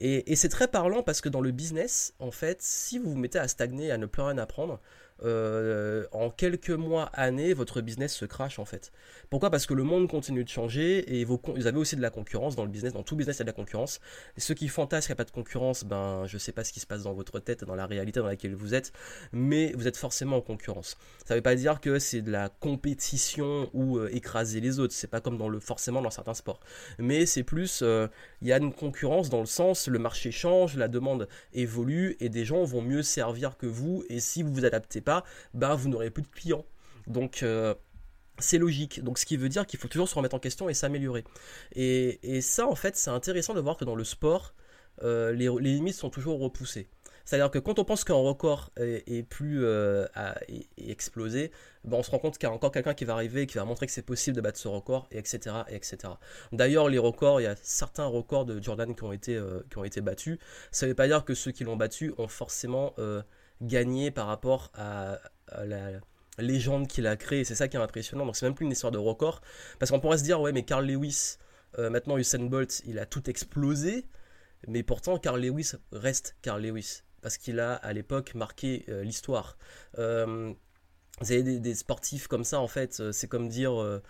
Et, 0.00 0.32
et 0.32 0.34
c'est 0.34 0.48
très 0.48 0.66
parlant 0.66 1.04
parce 1.04 1.20
que 1.20 1.28
dans 1.28 1.40
le 1.40 1.52
business, 1.52 2.14
en 2.18 2.32
fait, 2.32 2.60
si 2.62 2.98
vous 2.98 3.12
vous 3.12 3.16
mettez 3.16 3.38
à 3.38 3.46
stagner, 3.46 3.92
à 3.92 3.96
ne 3.96 4.06
plus 4.06 4.22
rien 4.22 4.38
apprendre, 4.38 4.80
euh, 5.24 6.04
en 6.12 6.30
quelques 6.30 6.70
mois, 6.70 7.04
années, 7.12 7.54
votre 7.54 7.80
business 7.80 8.14
se 8.14 8.24
crache 8.24 8.58
en 8.58 8.64
fait. 8.64 8.92
Pourquoi? 9.30 9.50
Parce 9.50 9.66
que 9.66 9.74
le 9.74 9.82
monde 9.82 10.08
continue 10.08 10.44
de 10.44 10.48
changer 10.48 11.18
et 11.18 11.24
vous, 11.24 11.40
avez 11.66 11.78
aussi 11.78 11.96
de 11.96 12.02
la 12.02 12.10
concurrence 12.10 12.56
dans 12.56 12.64
le 12.64 12.70
business. 12.70 12.92
Dans 12.92 13.02
tout 13.02 13.16
business, 13.16 13.36
il 13.36 13.40
y 13.40 13.42
a 13.42 13.44
de 13.44 13.50
la 13.50 13.54
concurrence. 13.54 14.00
Et 14.36 14.40
ceux 14.40 14.54
qui 14.54 14.68
fantasment 14.68 15.06
qu'il 15.06 15.10
n'y 15.10 15.16
a 15.16 15.24
pas 15.24 15.24
de 15.24 15.30
concurrence, 15.30 15.84
ben, 15.84 16.24
je 16.26 16.36
ne 16.36 16.38
sais 16.38 16.52
pas 16.52 16.64
ce 16.64 16.72
qui 16.72 16.80
se 16.80 16.86
passe 16.86 17.02
dans 17.02 17.14
votre 17.14 17.38
tête, 17.38 17.64
dans 17.64 17.74
la 17.74 17.86
réalité 17.86 18.20
dans 18.20 18.26
laquelle 18.26 18.54
vous 18.54 18.74
êtes, 18.74 18.92
mais 19.32 19.72
vous 19.76 19.88
êtes 19.88 19.96
forcément 19.96 20.36
en 20.36 20.40
concurrence. 20.40 20.96
Ça 21.26 21.34
ne 21.34 21.38
veut 21.38 21.42
pas 21.42 21.54
dire 21.54 21.80
que 21.80 21.98
c'est 21.98 22.22
de 22.22 22.30
la 22.30 22.48
compétition 22.48 23.70
ou 23.72 23.98
euh, 23.98 24.08
écraser 24.12 24.60
les 24.60 24.80
autres. 24.80 24.92
C'est 24.92 25.10
pas 25.10 25.20
comme 25.20 25.38
dans 25.38 25.48
le 25.48 25.60
forcément 25.60 26.02
dans 26.02 26.10
certains 26.10 26.34
sports. 26.34 26.60
Mais 26.98 27.26
c'est 27.26 27.42
plus, 27.42 27.80
euh, 27.82 28.08
il 28.42 28.48
y 28.48 28.52
a 28.52 28.58
une 28.58 28.74
concurrence 28.74 29.30
dans 29.30 29.40
le 29.40 29.46
sens, 29.46 29.86
le 29.86 30.00
marché 30.00 30.32
change, 30.32 30.76
la 30.76 30.88
demande 30.88 31.28
évolue 31.52 32.16
et 32.18 32.28
des 32.28 32.44
gens 32.44 32.64
vont 32.64 32.82
mieux 32.82 33.02
servir 33.02 33.56
que 33.56 33.66
vous. 33.66 34.04
Et 34.08 34.18
si 34.18 34.42
vous 34.42 34.52
vous 34.52 34.64
adaptez 34.64 35.00
pas 35.00 35.24
ben 35.54 35.74
vous 35.76 35.88
n'aurez 35.88 36.10
plus 36.10 36.22
de 36.22 36.28
clients. 36.28 36.64
Donc 37.06 37.44
euh, 37.44 37.74
c'est 38.38 38.58
logique. 38.58 39.02
Donc 39.02 39.18
ce 39.18 39.26
qui 39.26 39.36
veut 39.36 39.48
dire 39.48 39.64
qu'il 39.64 39.78
faut 39.78 39.86
toujours 39.86 40.08
se 40.08 40.16
remettre 40.16 40.34
en 40.34 40.40
question 40.40 40.68
et 40.68 40.74
s'améliorer. 40.74 41.24
Et, 41.76 42.40
ça 42.40 42.66
en 42.66 42.74
fait 42.74 42.96
c'est 42.96 43.10
intéressant 43.10 43.54
de 43.54 43.60
voir 43.60 43.76
que 43.76 43.84
dans 43.84 43.94
le 43.94 44.04
sport, 44.04 44.54
euh, 45.04 45.30
les, 45.30 45.48
limites 45.48 45.94
sont 45.94 46.10
toujours 46.10 46.40
repoussées. 46.40 46.88
C'est-à-dire 47.24 47.52
que 47.52 47.60
quand 47.60 47.78
on 47.78 47.84
pense 47.84 48.02
qu'un 48.02 48.14
record 48.14 48.72
est, 48.76 49.22
plus 49.22 49.64
euh, 49.64 50.04
explosé, 50.76 51.52
ben 51.84 51.98
on 51.98 52.02
se 52.02 52.10
rend 52.10 52.18
compte 52.18 52.38
qu'il 52.38 52.48
y 52.48 52.52
a 52.52 52.54
encore 52.54 52.72
quelqu'un 52.72 52.94
qui 52.94 53.04
va 53.04 53.14
arriver 53.14 53.42
et 53.42 53.46
qui 53.46 53.56
va 53.58 53.64
montrer 53.64 53.86
que 53.86 53.92
c'est 53.92 54.02
possible 54.02 54.36
de 54.36 54.40
battre 54.40 54.58
ce 54.58 54.68
record, 54.68 55.08
et 55.10 55.18
etc. 55.18 55.56
Et 55.68 55.74
etc. 55.74 55.98
D'ailleurs, 56.52 56.88
les 56.88 56.98
records, 56.98 57.40
il 57.40 57.44
y 57.44 57.46
a 57.46 57.56
certains 57.62 58.06
records 58.06 58.44
de 58.44 58.62
Jordan 58.62 58.94
qui 58.94 59.02
ont 59.02 59.12
été, 59.12 59.40
qui 59.70 59.78
ont 59.78 59.84
été 59.84 60.00
battus. 60.00 60.38
Ça 60.70 60.86
ne 60.86 60.90
veut 60.90 60.94
pas 60.94 61.08
dire 61.08 61.24
que 61.24 61.34
ceux 61.34 61.50
qui 61.50 61.64
l'ont 61.64 61.76
battu 61.76 62.12
ont 62.18 62.28
forcément 62.28 62.94
gagné 63.62 64.10
par 64.10 64.26
rapport 64.26 64.70
à, 64.74 65.18
la 65.64 66.00
légende 66.38 66.88
qu'il 66.88 67.06
a 67.06 67.16
créée. 67.16 67.44
C'est 67.44 67.54
ça 67.54 67.68
qui 67.68 67.76
est 67.76 67.80
impressionnant. 67.80 68.26
Donc 68.26 68.36
c'est 68.36 68.46
même 68.46 68.54
plus 68.54 68.64
une 68.64 68.72
histoire 68.72 68.92
de 68.92 68.98
record. 68.98 69.40
Parce 69.78 69.90
qu'on 69.90 70.00
pourrait 70.00 70.18
se 70.18 70.24
dire, 70.24 70.40
ouais, 70.40 70.52
mais 70.52 70.64
Carl 70.64 70.86
Lewis, 70.86 71.36
euh, 71.78 71.90
maintenant 71.90 72.16
Usain 72.16 72.44
Bolt, 72.44 72.82
il 72.86 72.98
a 72.98 73.06
tout 73.06 73.28
explosé. 73.28 74.06
Mais 74.66 74.82
pourtant, 74.82 75.18
Carl 75.18 75.40
Lewis 75.40 75.72
reste 75.92 76.36
Carl 76.42 76.62
Lewis. 76.62 77.02
Parce 77.20 77.36
qu'il 77.36 77.60
a 77.60 77.74
à 77.74 77.92
l'époque 77.92 78.34
marqué 78.34 78.84
euh, 78.88 79.02
l'histoire. 79.04 79.56
Euh, 81.20 81.24
vous 81.24 81.32
avez 81.32 81.42
des, 81.58 81.74
sportifs 81.74 82.26
comme 82.26 82.44
ça, 82.44 82.60
en 82.60 82.68
fait, 82.68 83.12
c'est 83.12 83.28
comme 83.28 83.48
dire 83.48 84.00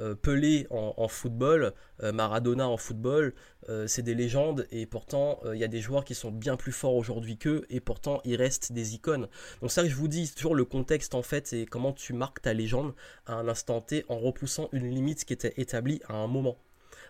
euh, 0.00 0.14
Pelé 0.14 0.66
en, 0.70 1.06
football, 1.06 1.74
euh, 2.02 2.12
Maradona 2.12 2.66
en 2.66 2.78
football, 2.78 3.34
euh, 3.68 3.86
c'est 3.86 4.02
des 4.02 4.14
légendes 4.14 4.66
et 4.70 4.86
pourtant 4.86 5.40
il 5.52 5.58
y 5.58 5.64
a 5.64 5.68
des 5.68 5.80
joueurs 5.80 6.04
qui 6.04 6.14
sont 6.14 6.30
bien 6.30 6.56
plus 6.56 6.72
forts 6.72 6.94
aujourd'hui 6.94 7.36
qu'eux 7.36 7.66
et 7.68 7.80
pourtant 7.80 8.20
ils 8.24 8.36
restent 8.36 8.72
des 8.72 8.94
icônes. 8.94 9.28
Donc 9.60 9.70
ça 9.70 9.86
je 9.86 9.94
vous 9.94 10.08
dis, 10.08 10.26
c'est 10.26 10.34
toujours 10.34 10.54
le 10.54 10.64
contexte 10.64 11.14
en 11.14 11.22
fait 11.22 11.52
et 11.52 11.66
comment 11.66 11.92
tu 11.92 12.14
marques 12.14 12.40
ta 12.40 12.54
légende 12.54 12.94
à 13.26 13.34
un 13.34 13.48
instant 13.48 13.82
T 13.82 14.04
en 14.08 14.18
repoussant 14.18 14.70
une 14.72 14.88
limite 14.88 15.24
qui 15.26 15.34
était 15.34 15.54
établie 15.58 16.00
à 16.08 16.14
un 16.14 16.26
moment. 16.26 16.56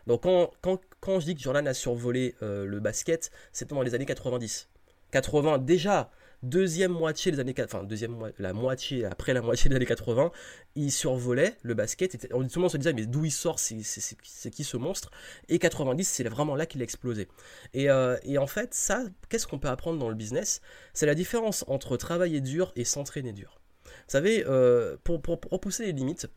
Donc 0.08 0.24
quand, 0.24 0.50
quand, 0.60 0.80
quand 1.00 1.20
je 1.20 1.26
dis 1.26 1.34
que 1.36 1.40
Jordan 1.40 1.68
a 1.68 1.74
survolé 1.74 2.34
le 2.40 2.80
basket, 2.80 3.30
c'était 3.52 3.74
dans 3.74 3.82
les 3.82 3.94
années 3.94 4.06
90. 4.06 4.68
80 5.12 5.58
déjà, 5.58 6.10
deuxième 6.42 6.92
moitié 6.92 7.32
des 7.32 7.40
années 7.40 7.54
enfin 7.60 7.84
deuxième 7.84 8.32
la 8.38 8.52
moitié 8.52 9.04
après 9.04 9.32
la 9.32 9.42
moitié 9.42 9.68
des 9.68 9.76
années 9.76 9.86
80, 9.86 10.30
il 10.74 10.90
survolait 10.90 11.56
le 11.62 11.74
basket. 11.74 12.14
Et 12.14 12.18
tout 12.18 12.38
le 12.38 12.60
monde 12.60 12.70
se 12.70 12.76
disait 12.76 12.92
mais 12.92 13.06
d'où 13.06 13.24
il 13.24 13.30
sort, 13.30 13.58
c'est 13.58 14.50
qui 14.50 14.64
ce 14.64 14.76
monstre? 14.76 15.10
Et 15.48 15.58
90, 15.58 16.04
c'est 16.04 16.24
vraiment 16.24 16.56
là 16.56 16.66
qu'il 16.66 16.80
a 16.80 16.84
explosé. 16.84 17.28
Et, 17.74 17.90
euh, 17.90 18.16
et 18.22 18.38
en 18.38 18.46
fait, 18.46 18.74
ça, 18.74 19.04
qu'est-ce 19.28 19.46
qu'on 19.46 19.58
peut 19.58 19.68
apprendre 19.68 19.98
dans 19.98 20.08
le 20.08 20.14
business? 20.14 20.60
C'est 20.94 21.06
la 21.06 21.14
différence 21.14 21.64
entre 21.68 21.96
travailler 21.96 22.40
dur 22.40 22.72
et 22.76 22.84
s'entraîner 22.84 23.32
dur. 23.32 23.60
Vous 23.84 23.90
savez, 24.08 24.44
euh, 24.46 24.96
pour, 25.04 25.20
repousser 25.50 25.86
les 25.86 25.92
limites, 25.92 26.28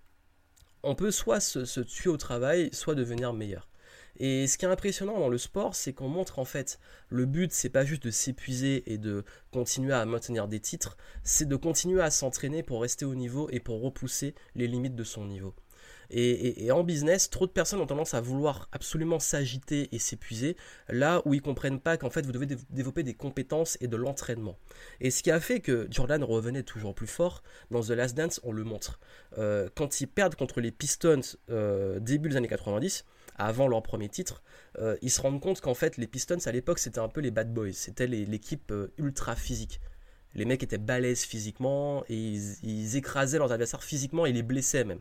on 0.83 0.95
peut 0.95 1.11
soit 1.11 1.39
se 1.39 1.79
tuer 1.81 2.09
au 2.09 2.17
travail, 2.17 2.69
soit 2.73 2.95
devenir 2.95 3.33
meilleur. 3.33 3.67
Et 4.17 4.47
ce 4.47 4.57
qui 4.57 4.65
est 4.65 4.69
impressionnant 4.69 5.19
dans 5.19 5.29
le 5.29 5.37
sport, 5.37 5.75
c'est 5.75 5.93
qu'on 5.93 6.07
montre 6.07 6.39
en 6.39 6.45
fait 6.45 6.79
le 7.09 7.25
but, 7.25 7.51
c'est 7.51 7.69
pas 7.69 7.85
juste 7.85 8.03
de 8.03 8.11
s'épuiser 8.11 8.91
et 8.91 8.97
de 8.97 9.23
continuer 9.51 9.93
à 9.93 10.05
maintenir 10.05 10.47
des 10.47 10.59
titres, 10.59 10.97
c'est 11.23 11.47
de 11.47 11.55
continuer 11.55 12.01
à 12.01 12.11
s'entraîner 12.11 12.63
pour 12.63 12.81
rester 12.81 13.05
au 13.05 13.15
niveau 13.15 13.49
et 13.51 13.59
pour 13.59 13.81
repousser 13.81 14.35
les 14.55 14.67
limites 14.67 14.95
de 14.95 15.03
son 15.03 15.25
niveau. 15.25 15.53
Et, 16.09 16.71
en 16.71 16.83
business, 16.83 17.29
trop 17.29 17.47
de 17.47 17.51
personnes 17.51 17.79
ont 17.79 17.87
tendance 17.87 18.13
à 18.13 18.21
vouloir 18.21 18.69
absolument 18.71 19.19
s'agiter 19.19 19.89
et 19.93 19.99
s'épuiser, 19.99 20.55
là 20.89 21.21
où 21.25 21.33
ils 21.33 21.41
comprennent 21.41 21.79
pas 21.79 21.97
qu'en 21.97 22.09
fait 22.09 22.25
vous 22.25 22.31
devez 22.31 22.45
développer 22.69 23.03
des 23.03 23.13
compétences 23.13 23.77
et 23.81 23.87
de 23.87 23.95
l'entraînement. 23.95 24.57
Et 25.01 25.11
ce 25.11 25.23
qui 25.23 25.31
a 25.31 25.39
fait 25.39 25.59
que 25.59 25.87
Jordan 25.89 26.23
revenait 26.23 26.63
toujours 26.63 26.93
plus 26.93 27.07
fort, 27.07 27.43
dans 27.71 27.81
The 27.81 27.89
Last 27.89 28.15
Dance, 28.15 28.39
on 28.43 28.51
le 28.51 28.63
montre. 28.63 28.99
Euh, 29.37 29.69
quand 29.75 30.01
ils 30.01 30.07
perdent 30.07 30.35
contre 30.35 30.61
les 30.61 30.71
Pistons 30.71 31.21
euh, 31.49 31.99
début 31.99 32.29
des 32.29 32.37
années 32.37 32.47
90, 32.47 33.05
avant 33.35 33.67
leur 33.67 33.83
premier 33.83 34.09
titre, 34.09 34.41
euh, 34.79 34.97
ils 35.01 35.11
se 35.11 35.21
rendent 35.21 35.41
compte 35.41 35.61
qu'en 35.61 35.73
fait 35.73 35.97
les 35.97 36.07
Pistons 36.07 36.37
à 36.45 36.51
l'époque 36.51 36.79
c'était 36.79 36.99
un 36.99 37.09
peu 37.09 37.21
les 37.21 37.31
bad 37.31 37.53
boys, 37.53 37.73
c'était 37.73 38.07
l'équipe 38.07 38.71
euh, 38.71 38.93
ultra 38.97 39.35
physique. 39.35 39.79
Les 40.35 40.43
mecs 40.43 40.61
étaient 40.63 40.77
balèzes 40.77 41.23
physiquement 41.23 42.03
et 42.09 42.17
ils, 42.17 42.97
écrasaient 42.97 43.37
leurs 43.37 43.53
adversaires 43.53 43.83
physiquement 43.83 44.25
et 44.25 44.33
les 44.33 44.43
blessaient 44.43 44.83
même. 44.83 44.99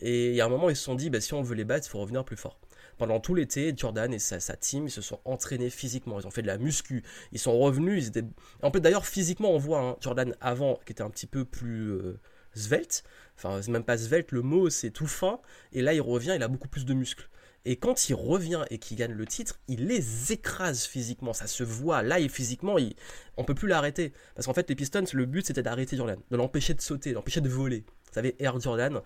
Et 0.00 0.40
a 0.40 0.46
un 0.46 0.48
moment, 0.48 0.70
ils 0.70 0.76
se 0.76 0.84
sont 0.84 0.94
dit, 0.94 1.10
bah, 1.10 1.20
si 1.20 1.34
on 1.34 1.42
veut 1.42 1.56
les 1.56 1.64
battre, 1.64 1.86
il 1.88 1.90
faut 1.90 1.98
revenir 1.98 2.24
plus 2.24 2.36
fort. 2.36 2.60
Pendant 2.96 3.18
tout 3.20 3.34
l'été, 3.34 3.74
Jordan 3.76 4.12
et 4.14 4.18
sa, 4.18 4.38
team, 4.56 4.86
ils 4.86 4.90
se 4.90 5.02
sont 5.02 5.20
entraînés 5.24 5.70
physiquement. 5.70 6.20
Ils 6.20 6.26
ont 6.26 6.30
fait 6.30 6.42
de 6.42 6.46
la 6.46 6.58
muscu. 6.58 7.04
Ils 7.32 7.38
sont 7.38 7.58
revenus. 7.58 8.04
Ils 8.04 8.08
étaient... 8.08 8.24
En 8.62 8.72
fait, 8.72 8.80
d'ailleurs, 8.80 9.06
physiquement, 9.06 9.50
on 9.50 9.58
voit 9.58 9.80
hein, 9.80 9.96
Jordan 10.00 10.34
avant, 10.40 10.78
qui 10.84 10.92
était 10.92 11.02
un 11.02 11.10
petit 11.10 11.26
peu 11.26 11.44
plus 11.44 11.90
euh, 11.90 12.20
svelte. 12.54 13.04
Enfin, 13.36 13.60
même 13.68 13.84
pas 13.84 13.98
svelte, 13.98 14.32
le 14.32 14.42
mot, 14.42 14.70
c'est 14.70 14.90
tout 14.90 15.06
fin. 15.06 15.40
Et 15.72 15.82
là, 15.82 15.92
il 15.92 16.00
revient, 16.00 16.32
il 16.34 16.42
a 16.42 16.48
beaucoup 16.48 16.68
plus 16.68 16.84
de 16.84 16.94
muscles. 16.94 17.28
Et 17.64 17.76
quand 17.76 18.08
il 18.08 18.14
revient 18.14 18.64
et 18.70 18.78
qu'il 18.78 18.96
gagne 18.96 19.12
le 19.12 19.26
titre, 19.26 19.60
il 19.68 19.86
les 19.86 20.32
écrase 20.32 20.84
physiquement. 20.84 21.32
Ça 21.32 21.46
se 21.46 21.62
voit. 21.64 22.02
Là, 22.02 22.18
et 22.20 22.28
physiquement, 22.28 22.78
il... 22.78 22.94
on 23.36 23.44
peut 23.44 23.54
plus 23.54 23.68
l'arrêter. 23.68 24.12
Parce 24.34 24.46
qu'en 24.46 24.54
fait, 24.54 24.68
les 24.68 24.76
Pistons, 24.76 25.04
le 25.12 25.26
but, 25.26 25.46
c'était 25.46 25.62
d'arrêter 25.62 25.96
Jordan, 25.96 26.18
de 26.30 26.36
l'empêcher 26.36 26.74
de 26.74 26.80
sauter, 26.80 27.10
de 27.10 27.14
l'empêcher 27.16 27.40
de 27.40 27.48
voler. 27.48 27.84
Vous 28.06 28.14
savez, 28.14 28.36
Air 28.38 28.58
Jordan. 28.58 29.00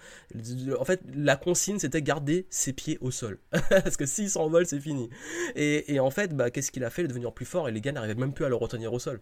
En 0.78 0.84
fait, 0.84 1.00
la 1.12 1.36
consigne, 1.36 1.78
c'était 1.78 2.02
garder 2.02 2.46
ses 2.50 2.72
pieds 2.72 2.98
au 3.00 3.10
sol. 3.10 3.40
Parce 3.70 3.96
que 3.96 4.06
s'il 4.06 4.30
s'envole, 4.30 4.66
c'est 4.66 4.80
fini. 4.80 5.10
Et, 5.56 5.98
en 5.98 6.10
fait, 6.10 6.34
bah, 6.36 6.50
qu'est-ce 6.50 6.70
qu'il 6.70 6.84
a 6.84 6.90
fait 6.90 7.02
de 7.02 7.08
devenir 7.08 7.32
plus 7.32 7.46
fort? 7.46 7.68
Et 7.68 7.72
les 7.72 7.80
gars 7.80 7.92
n'arrivaient 7.92 8.14
même 8.14 8.32
plus 8.32 8.44
à 8.44 8.48
le 8.48 8.54
retenir 8.54 8.92
au 8.92 8.98
sol. 8.98 9.20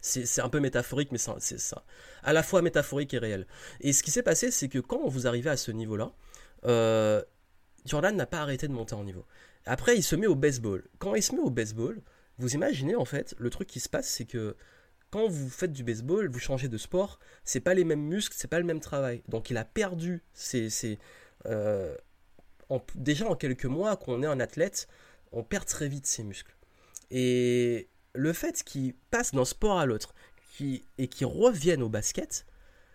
C'est 0.00 0.40
un 0.40 0.48
peu 0.48 0.60
métaphorique, 0.60 1.10
mais 1.10 1.18
c'est 1.38 1.58
ça. 1.58 1.84
À 2.22 2.32
la 2.32 2.42
fois 2.42 2.62
métaphorique 2.62 3.14
et 3.14 3.18
réel. 3.18 3.46
Et 3.80 3.92
ce 3.92 4.02
qui 4.02 4.10
s'est 4.10 4.22
passé, 4.22 4.50
c'est 4.50 4.68
que 4.68 4.78
quand 4.78 5.08
vous 5.08 5.26
arrivez 5.26 5.50
à 5.50 5.56
ce 5.56 5.72
niveau-là, 5.72 6.12
euh, 6.66 7.22
Jordan 7.88 8.14
n'a 8.14 8.26
pas 8.26 8.40
arrêté 8.40 8.68
de 8.68 8.72
monter 8.72 8.94
en 8.94 9.04
niveau. 9.04 9.24
Après, 9.66 9.96
il 9.96 10.02
se 10.02 10.16
met 10.16 10.26
au 10.26 10.34
baseball. 10.34 10.84
Quand 10.98 11.14
il 11.14 11.22
se 11.22 11.34
met 11.34 11.40
au 11.40 11.50
baseball, 11.50 12.00
vous 12.38 12.54
imaginez 12.54 12.94
en 12.94 13.04
fait, 13.04 13.34
le 13.38 13.50
truc 13.50 13.68
qui 13.68 13.80
se 13.80 13.88
passe, 13.88 14.08
c'est 14.08 14.24
que 14.24 14.56
quand 15.10 15.26
vous 15.28 15.48
faites 15.48 15.72
du 15.72 15.84
baseball, 15.84 16.28
vous 16.28 16.38
changez 16.38 16.68
de 16.68 16.78
sport, 16.78 17.18
c'est 17.44 17.60
pas 17.60 17.74
les 17.74 17.84
mêmes 17.84 18.02
muscles, 18.02 18.34
c'est 18.38 18.48
pas 18.48 18.58
le 18.58 18.66
même 18.66 18.80
travail. 18.80 19.22
Donc 19.28 19.50
il 19.50 19.56
a 19.56 19.64
perdu 19.64 20.22
ses, 20.34 20.98
euh, 21.46 21.96
déjà 22.94 23.26
en 23.26 23.34
quelques 23.34 23.64
mois 23.64 23.96
qu'on 23.96 24.22
est 24.22 24.26
un 24.26 24.40
athlète, 24.40 24.86
on 25.32 25.42
perd 25.42 25.66
très 25.66 25.88
vite 25.88 26.06
ses 26.06 26.24
muscles. 26.24 26.54
Et 27.10 27.88
le 28.14 28.32
fait 28.32 28.62
qu'il 28.64 28.94
passe 29.10 29.32
d'un 29.32 29.44
sport 29.44 29.78
à 29.78 29.86
l'autre 29.86 30.14
et 30.60 31.08
qu'il 31.08 31.26
revienne 31.26 31.82
au 31.82 31.88
basket, 31.88 32.44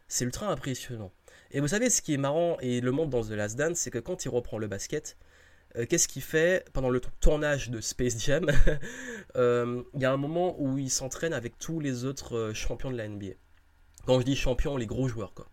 c'est 0.08 0.26
ultra 0.26 0.52
impressionnant. 0.52 1.12
Et 1.54 1.60
vous 1.60 1.68
savez, 1.68 1.92
ce 1.92 2.02
qui 2.02 2.16
est 2.16 2.18
marrant 2.18 2.58
et 2.62 2.82
le 2.82 2.92
monde 2.92 3.12
dans 3.12 3.24
The 3.24 3.30
Last 3.30 3.58
Dance, 3.58 3.78
c'est 3.78 3.92
que 3.92 4.00
quand 4.00 4.26
il 4.26 4.30
reprend 4.30 4.58
le 4.58 4.68
basket, 4.68 5.18
euh, 5.76 5.86
qu'est-ce 5.88 6.08
qu'il 6.08 6.24
fait 6.24 6.66
pendant 6.74 6.89
le 6.89 7.00
tournage 7.20 7.70
de 7.70 7.80
Space 7.80 8.18
Jam? 8.20 8.52
Euh, 9.36 9.82
Il 9.96 10.02
y 10.02 10.06
a 10.06 10.12
un 10.12 10.18
moment 10.18 10.56
où 10.60 10.78
il 10.78 10.92
s'entraîne 10.92 11.34
avec 11.34 11.58
tous 11.58 11.80
les 11.80 12.06
autres 12.06 12.38
euh, 12.38 12.54
champions 12.54 12.92
de 12.92 12.98
la 12.98 13.08
NBA. 13.08 13.34
Quand 14.06 14.20
je 14.20 14.26
dis 14.26 14.36
champions, 14.36 14.78
les 14.78 14.86
gros 14.86 15.08
joueurs, 15.08 15.34
quoi. 15.34 15.48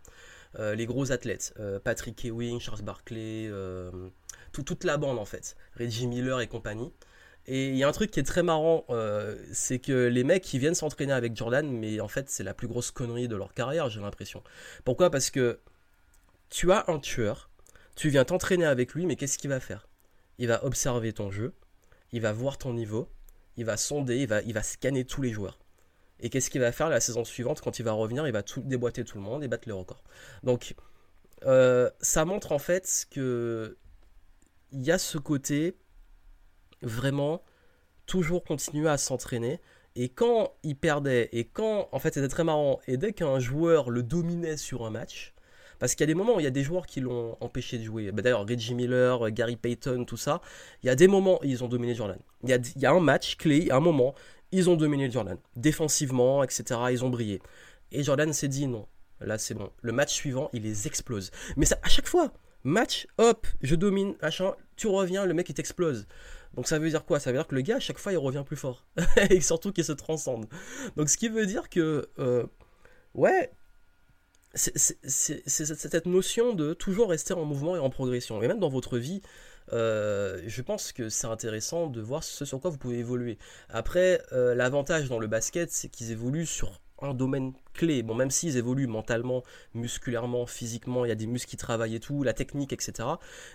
les 0.75 0.85
gros 0.85 1.11
athlètes. 1.11 1.55
Patrick 1.83 2.23
Ewing, 2.25 2.59
Charles 2.59 2.81
Barkley, 2.83 3.49
toute 4.51 4.83
la 4.83 4.97
bande 4.97 5.17
en 5.17 5.25
fait. 5.25 5.55
Reggie 5.79 6.05
Miller 6.05 6.41
et 6.41 6.47
compagnie. 6.47 6.91
Et 7.47 7.69
il 7.69 7.77
y 7.77 7.83
a 7.83 7.87
un 7.87 7.91
truc 7.93 8.11
qui 8.11 8.19
est 8.19 8.23
très 8.23 8.43
marrant, 8.43 8.85
c'est 9.53 9.79
que 9.79 10.07
les 10.07 10.25
mecs 10.25 10.43
qui 10.43 10.59
viennent 10.59 10.75
s'entraîner 10.75 11.13
avec 11.13 11.35
Jordan, 11.35 11.65
mais 11.71 12.01
en 12.01 12.09
fait 12.09 12.29
c'est 12.29 12.43
la 12.43 12.53
plus 12.53 12.67
grosse 12.67 12.91
connerie 12.91 13.29
de 13.29 13.37
leur 13.37 13.53
carrière, 13.53 13.89
j'ai 13.89 14.01
l'impression. 14.01 14.43
Pourquoi? 14.83 15.09
Parce 15.09 15.31
que 15.31 15.59
tu 16.51 16.71
as 16.71 16.85
un 16.89 16.99
tueur, 16.99 17.49
tu 17.95 18.09
viens 18.09 18.25
t'entraîner 18.25 18.65
avec 18.65 18.93
lui, 18.93 19.07
mais 19.07 19.15
qu'est-ce 19.15 19.39
qu'il 19.39 19.49
va 19.49 19.59
faire? 19.59 19.87
Il 20.37 20.47
va 20.47 20.63
observer 20.63 21.13
ton 21.13 21.31
jeu, 21.31 21.55
il 22.11 22.21
va 22.21 22.33
voir 22.33 22.59
ton 22.59 22.73
niveau, 22.73 23.09
il 23.57 23.65
va 23.65 23.77
sonder, 23.77 24.17
il 24.17 24.27
va, 24.27 24.41
il 24.43 24.53
va 24.53 24.61
scanner 24.61 25.05
tous 25.05 25.21
les 25.21 25.31
joueurs. 25.31 25.57
Et 26.19 26.29
qu'est-ce 26.29 26.51
qu'il 26.51 26.61
va 26.61 26.71
faire 26.71 26.89
la 26.89 26.99
saison 26.99 27.23
suivante? 27.23 27.61
Quand 27.61 27.79
il 27.79 27.83
va 27.83 27.93
revenir 27.93 28.27
Il 28.27 28.33
va 28.33 28.43
tout 28.43 28.61
déboîter 28.61 29.03
tout 29.03 29.17
le 29.17 29.23
monde 29.23 29.43
et 29.43 29.47
battre 29.47 29.67
les 29.67 29.73
records. 29.73 30.03
Donc, 30.43 30.75
euh, 31.45 31.89
ça 31.99 32.25
montre 32.25 32.51
en 32.51 32.59
fait 32.59 33.07
que 33.09 33.77
il 34.71 34.83
y 34.83 34.91
a 34.91 34.99
ce 34.99 35.17
côté 35.17 35.75
vraiment 36.83 37.43
toujours 38.05 38.43
continuer 38.43 38.89
à 38.89 38.97
s'entraîner. 38.97 39.59
Et 39.95 40.09
quand 40.09 40.53
il 40.63 40.77
perdait, 40.77 41.29
et 41.31 41.45
quand, 41.45 41.89
en 41.91 41.99
fait, 41.99 42.13
c'était 42.13 42.27
très 42.27 42.43
marrant, 42.43 42.79
et 42.87 42.97
dès 42.97 43.13
qu'un 43.13 43.39
joueur 43.39 43.89
le 43.89 44.03
dominait 44.03 44.57
sur 44.57 44.85
un 44.85 44.89
match, 44.89 45.33
parce 45.81 45.95
qu'il 45.95 46.01
y 46.01 46.03
a 46.03 46.13
des 46.13 46.13
moments 46.13 46.35
où 46.35 46.39
il 46.39 46.43
y 46.43 46.47
a 46.47 46.51
des 46.51 46.61
joueurs 46.61 46.85
qui 46.85 47.01
l'ont 47.01 47.35
empêché 47.41 47.79
de 47.79 47.83
jouer. 47.83 48.11
Bah, 48.11 48.21
d'ailleurs, 48.21 48.45
Reggie 48.47 48.75
Miller, 48.75 49.25
euh, 49.25 49.29
Gary 49.31 49.55
Payton, 49.55 50.05
tout 50.05 50.15
ça. 50.15 50.39
Il 50.83 50.87
y 50.87 50.89
a 50.91 50.95
des 50.95 51.07
moments 51.07 51.39
où 51.41 51.45
ils 51.45 51.63
ont 51.63 51.67
dominé 51.67 51.95
Jordan. 51.95 52.19
Il 52.43 52.51
y 52.51 52.53
a, 52.53 52.57
il 52.57 52.81
y 52.83 52.85
a 52.85 52.91
un 52.91 52.99
match 52.99 53.35
clé, 53.35 53.71
un 53.71 53.79
moment, 53.79 54.13
ils 54.51 54.69
ont 54.69 54.75
dominé 54.75 55.09
Jordan. 55.09 55.39
Défensivement, 55.55 56.43
etc. 56.43 56.79
Ils 56.91 57.03
ont 57.03 57.09
brillé. 57.09 57.41
Et 57.91 58.03
Jordan 58.03 58.31
s'est 58.31 58.47
dit 58.47 58.67
non. 58.67 58.85
Là, 59.21 59.39
c'est 59.39 59.55
bon. 59.55 59.71
Le 59.81 59.91
match 59.91 60.13
suivant, 60.13 60.51
il 60.53 60.61
les 60.61 60.85
explose. 60.85 61.31
Mais 61.57 61.65
ça, 61.65 61.79
à 61.81 61.89
chaque 61.89 62.07
fois, 62.07 62.31
match, 62.63 63.07
hop, 63.17 63.47
je 63.63 63.73
domine, 63.73 64.13
machin, 64.21 64.53
tu 64.75 64.85
reviens, 64.85 65.25
le 65.25 65.33
mec 65.33 65.49
il 65.49 65.55
t'explose. 65.55 66.05
Donc 66.53 66.67
ça 66.67 66.77
veut 66.77 66.89
dire 66.89 67.05
quoi? 67.05 67.19
Ça 67.19 67.31
veut 67.31 67.37
dire 67.39 67.47
que 67.47 67.55
le 67.55 67.61
gars, 67.61 67.77
à 67.77 67.79
chaque 67.79 67.97
fois, 67.97 68.11
il 68.11 68.19
revient 68.19 68.43
plus 68.45 68.55
fort. 68.55 68.85
et 69.31 69.41
surtout 69.41 69.71
qu'il 69.71 69.83
se 69.83 69.93
transcende. 69.93 70.45
Donc 70.95 71.09
ce 71.09 71.17
qui 71.17 71.27
veut 71.27 71.47
dire 71.47 71.69
que, 71.69 72.07
euh, 72.19 72.45
ouais, 73.15 73.51
c'est 74.53 74.97
cette 75.05 76.05
notion 76.05 76.53
de 76.53 76.73
toujours 76.73 77.09
rester 77.09 77.33
en 77.33 77.45
mouvement 77.45 77.75
et 77.75 77.79
en 77.79 77.89
progression. 77.89 78.41
Et 78.41 78.47
même 78.47 78.59
dans 78.59 78.69
votre 78.69 78.97
vie, 78.97 79.21
euh, 79.73 80.41
je 80.45 80.61
pense 80.61 80.91
que 80.91 81.09
c'est 81.09 81.27
intéressant 81.27 81.87
de 81.87 82.01
voir 82.01 82.23
ce 82.23 82.45
sur 82.45 82.59
quoi 82.59 82.69
vous 82.69 82.77
pouvez 82.77 82.99
évoluer. 82.99 83.37
Après, 83.69 84.21
euh, 84.33 84.55
l'avantage 84.55 85.09
dans 85.09 85.19
le 85.19 85.27
basket, 85.27 85.71
c'est 85.71 85.89
qu'ils 85.89 86.11
évoluent 86.11 86.45
sur 86.45 86.81
un 87.01 87.13
domaine 87.13 87.53
clé. 87.73 88.03
Bon, 88.03 88.13
même 88.13 88.29
s'ils 88.29 88.57
évoluent 88.57 88.87
mentalement, 88.87 89.43
musculairement, 89.73 90.45
physiquement, 90.45 91.05
il 91.05 91.09
y 91.09 91.11
a 91.11 91.15
des 91.15 91.27
muscles 91.27 91.49
qui 91.49 91.57
travaillent 91.57 91.95
et 91.95 91.99
tout, 91.99 92.23
la 92.23 92.33
technique, 92.33 92.73
etc. 92.73 93.07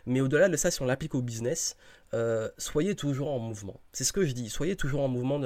Mais 0.06 0.20
au-delà 0.20 0.48
de 0.48 0.56
ça, 0.56 0.70
si 0.70 0.82
on 0.82 0.86
l'applique 0.86 1.14
au 1.14 1.22
business, 1.22 1.76
euh, 2.14 2.48
soyez 2.58 2.94
toujours 2.94 3.30
en 3.30 3.38
mouvement. 3.38 3.80
C'est 3.92 4.04
ce 4.04 4.12
que 4.12 4.24
je 4.24 4.32
dis, 4.32 4.48
soyez 4.50 4.76
toujours 4.76 5.02
en 5.02 5.08
mouvement, 5.08 5.40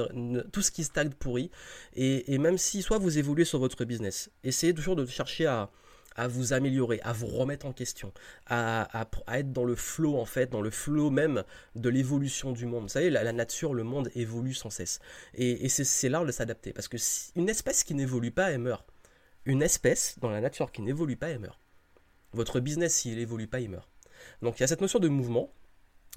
tout 0.52 0.62
ce 0.62 0.70
qui 0.70 0.84
stagne 0.84 1.10
pourri. 1.10 1.50
Et, 1.94 2.34
et, 2.34 2.38
même 2.38 2.58
si 2.58 2.82
soit 2.82 2.98
vous 2.98 3.18
évoluez 3.18 3.44
sur 3.44 3.58
votre 3.58 3.84
business, 3.84 4.30
essayez 4.44 4.74
toujours 4.74 4.96
de 4.96 5.06
chercher 5.06 5.46
à, 5.46 5.70
à 6.16 6.28
vous 6.28 6.52
améliorer, 6.52 7.00
à 7.02 7.12
vous 7.12 7.26
remettre 7.26 7.66
en 7.66 7.72
question, 7.72 8.12
à, 8.46 9.06
être 9.32 9.52
dans 9.52 9.64
le 9.64 9.74
flow 9.74 10.18
en 10.18 10.24
fait, 10.24 10.50
dans 10.50 10.60
le 10.60 10.70
flow 10.70 11.10
même 11.10 11.44
de 11.76 11.88
l'évolution 11.88 12.52
du 12.52 12.66
monde. 12.66 12.82
Vous 12.82 12.88
savez, 12.88 13.10
la, 13.10 13.32
nature, 13.32 13.74
le 13.74 13.84
monde 13.84 14.10
évolue 14.14 14.54
sans 14.54 14.70
cesse. 14.70 15.00
Et, 15.34 15.68
c'est 15.68 16.08
l'art 16.08 16.24
de 16.24 16.32
s'adapter. 16.32 16.72
Parce 16.72 16.88
que 16.88 16.96
une 17.36 17.48
espèce 17.48 17.84
qui 17.84 17.94
n'évolue 17.94 18.32
pas, 18.32 18.50
elle 18.50 18.60
meurt. 18.60 18.86
Une 19.46 19.62
espèce 19.62 20.18
dans 20.20 20.30
la 20.30 20.40
nature 20.40 20.72
qui 20.72 20.82
n'évolue 20.82 21.16
pas, 21.16 21.30
elle 21.30 21.38
meurt. 21.38 21.58
Votre 22.32 22.60
business, 22.60 22.94
s'il 22.94 23.16
n'évolue 23.16 23.46
pas, 23.46 23.60
il 23.60 23.70
meurt. 23.70 23.88
Donc 24.42 24.58
il 24.58 24.62
y 24.62 24.64
a 24.64 24.66
cette 24.66 24.82
notion 24.82 24.98
de 24.98 25.08
mouvement 25.08 25.52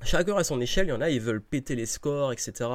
Chacun 0.02 0.36
à 0.36 0.44
son 0.44 0.60
échelle, 0.60 0.88
il 0.88 0.90
y 0.90 0.94
en 0.94 1.02
a, 1.02 1.10
ils 1.10 1.22
veulent 1.22 1.42
péter 1.42 1.76
les 1.76 1.86
scores, 1.86 2.34
etc. 2.34 2.70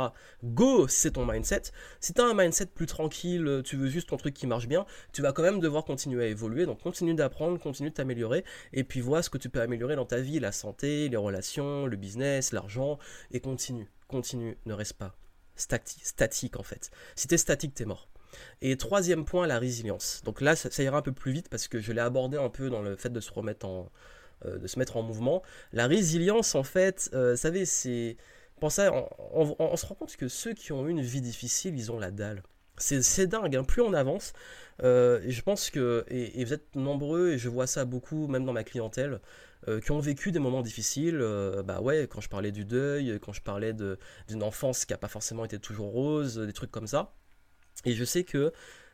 Go, 0.44 0.88
c'est 0.88 1.12
ton 1.12 1.26
mindset. 1.26 1.62
Si 2.00 2.14
tu 2.14 2.20
as 2.20 2.24
un 2.24 2.33
mindset 2.33 2.66
plus 2.66 2.87
tranquille, 2.87 3.62
tu 3.64 3.76
veux 3.76 3.88
juste 3.88 4.09
ton 4.09 4.16
truc 4.16 4.35
qui 4.35 4.46
marche 4.46 4.66
bien, 4.66 4.87
tu 5.12 5.20
vas 5.20 5.33
quand 5.33 5.42
même 5.42 5.61
devoir 5.61 5.85
continuer 5.85 6.24
à 6.24 6.26
évoluer. 6.28 6.64
Donc 6.64 6.81
continue 6.81 7.14
d'apprendre, 7.14 7.59
continue 7.59 7.90
de 7.90 7.94
t'améliorer, 7.94 8.44
et 8.72 8.85
puis 8.85 9.00
vois 9.00 9.22
ce 9.22 9.31
que 9.31 9.38
tu 9.38 9.50
peux 9.50 9.61
améliorer 9.61 9.96
dans 9.96 10.07
ta 10.07 10.20
vie, 10.20 10.38
la 10.38 10.52
santé, 10.52 11.09
les 11.09 11.16
relations, 11.16 11.87
le 11.87 11.96
business, 11.96 12.52
l'argent, 12.52 12.98
et 13.31 13.40
continue, 13.40 13.90
continue, 14.07 14.57
ne 14.64 14.72
reste 14.72 14.94
pas 14.94 15.14
statique 15.59 16.57
en 16.57 16.62
fait. 16.62 16.90
Si 17.16 17.28
tu 17.28 17.35
es 17.35 17.38
statique, 17.38 17.74
tu 17.74 17.83
es 17.83 17.87
mort. 17.87 18.09
Et 18.61 18.76
troisième 18.76 19.24
point, 19.24 19.46
la 19.46 19.59
résilience. 19.59 20.22
Donc 20.24 20.40
là, 20.40 20.54
ça 20.54 20.83
ira 20.83 20.98
un 20.98 21.02
peu 21.02 21.12
plus 21.12 21.33
vite 21.33 21.48
parce 21.48 21.68
que 21.68 21.81
je 21.81 21.92
l'ai 21.92 22.00
abordé 22.00 22.37
un 22.37 22.50
peu 22.50 22.70
dans 22.70 22.83
le 22.83 22.96
fait 22.96 23.11
de 23.11 23.20
se 23.20 23.33
remettre 23.33 23.66
en, 23.66 23.81
euh, 23.81 23.88
de 24.44 24.66
se 24.66 24.79
mettre 24.79 24.96
en 24.96 25.03
mouvement. 25.03 25.42
La 25.72 25.87
résilience, 25.87 26.55
en 26.55 26.62
fait, 26.62 27.11
euh, 27.14 27.33
vous 27.33 27.37
savez, 27.37 27.64
c'est. 27.64 28.16
Pensez, 28.61 28.88
on, 28.90 29.57
on, 29.59 29.77
se 29.77 29.87
rend 29.87 29.94
compte 29.94 30.16
que 30.16 30.27
ceux 30.27 30.53
qui 30.53 30.72
ont 30.72 30.87
eu 30.88 30.90
une 30.90 31.01
vie 31.01 31.20
difficile, 31.20 31.79
ils 31.79 31.92
ont 31.92 31.98
la 31.98 32.11
dalle. 32.11 32.42
C'est 32.77 33.27
dingue, 33.27 33.57
hein. 33.57 33.64
plus 33.64 33.83
on 33.83 33.92
avance, 33.92 34.33
euh, 34.83 35.20
je 35.27 35.42
pense 35.42 35.70
que, 35.70 36.05
et, 36.09 36.44
vous 36.44 36.53
êtes 36.53 36.77
nombreux, 36.77 37.31
et 37.31 37.38
je 37.38 37.48
vois 37.48 37.66
ça 37.66 37.85
beaucoup, 37.85 38.29
même 38.29 38.44
dans 38.44 38.53
ma 38.53 38.64
clientèle, 38.64 39.20
qui 39.83 39.90
ont 39.90 39.98
vécu 39.98 40.31
des 40.33 40.38
moments 40.38 40.62
difficiles. 40.62 41.18
bah 41.64 41.81
ouais, 41.81 42.09
quand 42.09 42.20
je 42.20 42.29
parlais 42.29 42.53
du 42.53 42.64
deuil, 42.64 43.18
quand 43.20 43.33
je 43.33 43.42
parlais 43.42 43.72
d'une 43.72 44.42
enfance 44.42 44.85
qui 44.85 44.92
n'a 44.92 44.98
pas 44.98 45.09
forcément 45.09 45.44
été 45.44 45.59
toujours 45.59 45.90
rose, 45.90 46.38
des 46.38 46.53
trucs 46.53 46.70
comme 46.70 46.87
ça. 46.87 47.14
Et 47.85 47.94
je 47.94 48.05
sais 48.05 48.24
que, 48.24 48.53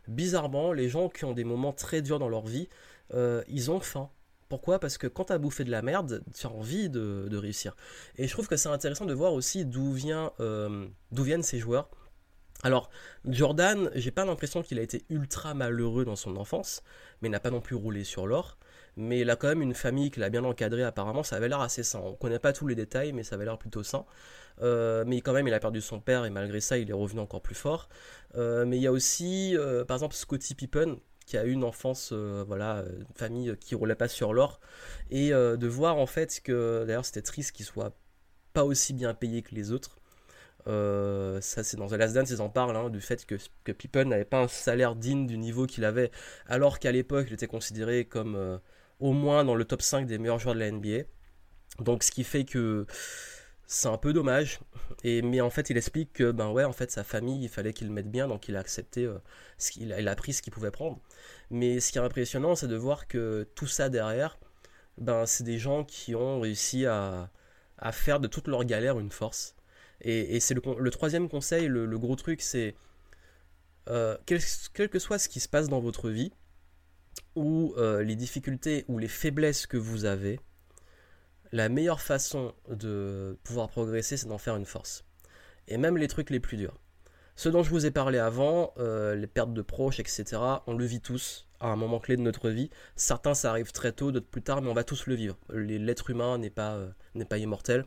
bizarrement, 0.09 0.72
les 0.72 0.88
gens 0.88 1.09
qui 1.11 1.24
ont 1.26 1.33
des 1.33 1.44
moments 1.44 1.72
très 1.72 2.02
durs 2.02 2.18
dans 2.18 2.28
leur 2.30 2.46
vie, 2.46 2.68
ils 3.12 3.70
ont 3.70 3.80
faim. 3.80 4.11
Pourquoi? 4.48 4.78
Parce 4.78 4.98
que 4.98 5.07
quand 5.07 5.26
tu 5.26 5.33
as 5.33 5.38
bouffé 5.38 5.64
de 5.64 5.70
la 5.70 5.83
merde, 5.83 6.22
tu 6.35 6.46
as 6.46 6.50
envie 6.50 6.90
de, 6.90 7.37
réussir. 7.37 7.74
Et 8.16 8.26
je 8.26 8.33
trouve 8.33 8.46
que 8.46 8.57
c'est 8.57 8.68
intéressant 8.68 9.07
de 9.07 9.14
voir 9.14 9.33
aussi 9.33 9.64
d'où 9.64 9.96
euh, 10.40 10.87
viennent 11.12 11.42
ces 11.42 11.59
joueurs. 11.59 11.88
Alors, 12.62 12.88
Jordan, 13.26 13.90
j'ai 13.94 14.11
pas 14.11 14.24
l'impression 14.24 14.62
qu'il 14.62 14.78
a 14.78 14.83
été 14.83 15.04
ultra 15.11 15.52
malheureux 15.54 16.04
dans 16.04 16.16
son 16.16 16.37
enfance, 16.37 16.83
mais 17.20 17.28
n'a 17.28 17.40
pas 17.40 17.50
non 17.50 17.61
plus 17.61 17.74
roulé 17.74 18.04
sur 18.04 18.26
l'or. 18.26 18.59
mais 18.96 19.20
il 19.20 19.30
a 19.30 19.37
quand 19.37 19.48
même 19.48 19.61
une 19.61 19.74
famille 19.74 20.11
qu'il 20.11 20.22
a 20.22 20.30
bien 20.30 20.44
encadrée 20.44 20.85
apparemment, 20.85 21.22
ça 21.22 21.37
avait 21.37 21.48
l'air 21.48 21.61
assez 21.61 21.83
sain. 21.83 22.00
On 22.00 22.14
connaît 22.14 22.38
pas 22.38 22.52
tous 22.52 22.66
les 22.66 22.74
détails, 22.74 23.12
mais 23.12 23.22
ça 23.22 23.35
avait 23.35 23.44
l'air 23.44 23.59
plutôt 23.59 23.83
sain. 23.83 24.07
Euh, 24.62 25.04
mais 25.07 25.20
quand 25.20 25.33
même, 25.33 25.48
il 25.48 25.54
a 25.54 25.61
perdu 25.61 25.80
son 25.80 26.00
père 26.00 26.24
et 26.24 26.30
malgré 26.30 26.61
ça, 26.61 26.78
il 26.78 26.88
est 26.88 26.94
revenu 26.94 27.20
encore 27.20 27.42
plus 27.42 27.57
fort. 27.57 27.88
Euh, 28.37 28.64
mais 28.64 28.76
il 28.76 28.83
y 28.83 28.87
a 28.87 28.92
aussi, 28.92 29.57
par 29.88 29.96
exemple, 29.96 30.14
Scotty 30.14 30.54
Pippen 30.54 30.96
qui 31.26 31.37
a 31.37 31.44
une 31.44 31.64
enfance, 31.64 32.12
voilà, 32.12 32.84
une 32.98 33.14
famille 33.14 33.56
qui 33.58 33.74
roulait 33.74 33.94
pas 33.94 34.08
sur 34.08 34.32
l'or, 34.32 34.60
et 35.10 35.30
de 35.30 35.66
voir 35.66 35.96
en 35.96 36.06
fait 36.06 36.40
que, 36.42 36.84
d'ailleurs, 36.87 37.04
c'était 37.04 37.22
triste 37.22 37.52
qu'il 37.52 37.66
soit 37.66 37.96
pas 38.52 38.64
aussi 38.64 38.92
bien 38.92 39.14
payé 39.14 39.42
que 39.42 39.54
les 39.54 39.72
autres. 39.72 39.98
ça, 40.66 41.64
c'est 41.64 41.76
dans 41.76 41.88
The 41.88 41.92
Last 41.92 42.14
Dance, 42.14 42.30
ils 42.30 42.40
en 42.40 42.48
parlent, 42.48 42.76
hein, 42.76 42.90
du 42.90 43.00
fait 43.00 43.24
que, 43.26 43.37
que 43.64 44.02
n'avait 44.04 44.24
pas 44.24 44.40
un 44.40 44.48
salaire 44.48 44.96
digne 44.96 45.26
du 45.26 45.38
niveau 45.38 45.66
qu'il 45.66 45.84
avait, 45.84 46.10
alors 46.46 46.78
qu'à 46.78 46.92
l'époque, 46.92 47.26
il 47.28 47.34
était 47.34 47.46
considéré 47.46 48.04
comme 48.04 48.60
au 49.00 49.12
moins 49.12 49.44
dans 49.44 49.54
le 49.54 49.64
top 49.64 49.82
5 49.82 50.06
des 50.06 50.18
meilleurs 50.18 50.38
joueurs 50.38 50.54
de 50.54 50.60
la 50.60 50.70
NBA. 50.70 51.04
Donc, 51.80 52.04
ce 52.04 52.10
qui 52.10 52.22
fait 52.22 52.44
que 52.44 52.87
c'est 53.66 53.88
un 53.88 53.98
peu 53.98 54.12
dommage. 54.12 54.61
Et, 55.03 55.22
mais 55.22 55.40
en 55.40 55.50
fait, 55.50 55.70
il 55.70 55.77
explique 55.77 56.12
que 56.12 56.31
ben 56.31 56.50
ouais, 56.50 56.64
en 56.64 56.72
fait, 56.72 56.90
sa 56.90 57.05
famille, 57.05 57.42
il 57.42 57.48
fallait 57.48 57.72
qu'il 57.72 57.88
le 57.88 57.92
mette 57.92 58.11
bien, 58.11 58.29
donc 58.29 58.48
il 58.48 58.57
a 58.57 58.61
accepté, 58.61 59.05
euh, 59.05 59.18
ce 59.59 59.70
qu'il 59.72 59.92
a, 59.92 60.00
il 60.00 60.09
a 60.09 60.16
pris 60.16 60.33
ce 60.33 60.42
qu'il 60.42 60.53
pouvait 60.53 60.70
prendre. 60.70 60.98
Mais 61.50 61.81
ce 61.81 61.92
qui 61.92 61.98
est 61.98 62.03
impressionnant, 62.03 62.55
c'est 62.55 62.68
de 62.68 62.77
voir 62.77 63.07
que 63.09 63.48
tout 63.55 63.66
ça 63.66 63.88
derrière, 63.88 64.38
ben 64.98 65.27
c'est 65.27 65.44
des 65.44 65.59
gens 65.59 65.85
qui 65.85 66.14
ont 66.14 66.40
réussi 66.40 66.87
à, 66.87 67.31
à 67.79 67.92
faire 67.92 68.20
de 68.20 68.29
toute 68.29 68.48
leur 68.48 68.64
galère 68.64 68.98
une 68.98 69.11
force. 69.11 69.55
Et, 70.00 70.37
et 70.37 70.40
c'est 70.40 70.55
le, 70.55 70.62
le, 70.79 70.90
troisième 70.90 71.29
conseil, 71.29 71.66
le, 71.68 71.98
gros 71.98 72.16
truc, 72.16 72.42
c'est 72.42 72.74
euh, 73.88 74.16
quel, 74.27 74.40
que 74.88 74.98
soit 74.98 75.18
ce 75.18 75.29
qui 75.29 75.40
se 75.40 75.48
passe 75.48 75.68
dans 75.68 75.81
votre 75.81 76.11
vie, 76.11 76.33
ou 77.37 77.74
euh, 77.77 78.03
les 78.03 78.16
difficultés 78.16 78.85
ou 78.88 78.98
les 78.98 79.09
faiblesses 79.09 79.66
que 79.66 79.77
vous 79.77 80.05
avez, 80.05 80.40
la 81.55 81.69
meilleure 81.69 82.01
façon 82.01 82.53
de 82.69 83.38
pouvoir 83.45 83.69
progresser, 83.69 84.17
c'est 84.17 84.27
d'en 84.27 84.38
faire 84.38 84.57
une 84.57 84.64
force. 84.64 85.05
Et 85.69 85.77
même 85.77 85.97
les 85.97 86.09
trucs 86.09 86.31
les 86.31 86.40
plus 86.40 86.57
durs. 86.57 86.75
Ce 87.37 87.49
dont 87.49 87.62
je 87.62 87.71
vous 87.71 87.87
ai 87.87 87.93
parlé 87.93 88.19
avant, 88.19 88.75
euh, 88.79 89.14
les 89.14 89.29
pertes 89.29 89.55
de 89.55 89.62
proches, 89.62 90.01
etc., 90.01 90.25
on 90.67 90.77
le 90.77 90.85
vit 90.85 91.01
tous 91.01 91.47
à 91.61 91.69
un 91.69 91.77
moment 91.77 92.01
clé 92.01 92.17
de 92.17 92.23
notre 92.23 92.51
vie. 92.51 92.71
Certains, 92.97 93.35
ça 93.35 93.51
arrive 93.51 93.71
très 93.71 93.93
tôt, 93.93 94.11
d'autres 94.11 94.27
plus 94.27 94.43
tard, 94.43 94.62
mais 94.62 94.69
on 94.69 94.75
va 94.75 94.83
tous 94.83 95.07
le 95.07 95.14
vivre. 95.14 95.38
L'être 95.49 96.11
humain 96.11 96.38
n'est 96.38 96.51
pas, 96.51 96.75
euh, 96.75 97.25
pas 97.25 97.38
immortel. 97.38 97.87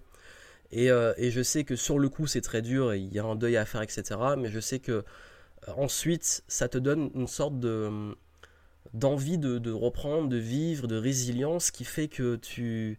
Et, 0.72 0.90
euh, 0.90 1.14
et, 1.18 1.30
je 1.30 1.44
sais 1.44 1.66
que 1.66 1.76
sur 1.76 2.00
le 2.00 2.08
coup, 2.08 2.26
c'est 2.26 2.42
très 2.42 2.62
dur, 2.62 2.94
et 2.94 3.00
il 3.00 3.14
y 3.14 3.20
a 3.20 3.26
un 3.26 3.36
deuil 3.36 3.58
à 3.58 3.66
faire, 3.66 3.82
etc., 3.82 4.04
mais 4.38 4.50
je 4.50 4.62
sais 4.62 4.80
que 4.80 5.04
ensuite, 5.76 6.46
ça 6.48 6.70
te 6.70 6.78
donne 6.78 7.12
une 7.16 7.28
sorte 7.28 7.60
de 7.60 8.16
d'envie 8.94 9.38
de, 9.38 9.58
de 9.60 9.72
reprendre, 9.72 10.30
de 10.30 10.38
vivre, 10.38 10.88
de 10.88 10.96
résilience 10.96 11.72
qui 11.72 11.84
fait 11.84 12.08
que 12.08 12.38
tu 12.38 12.98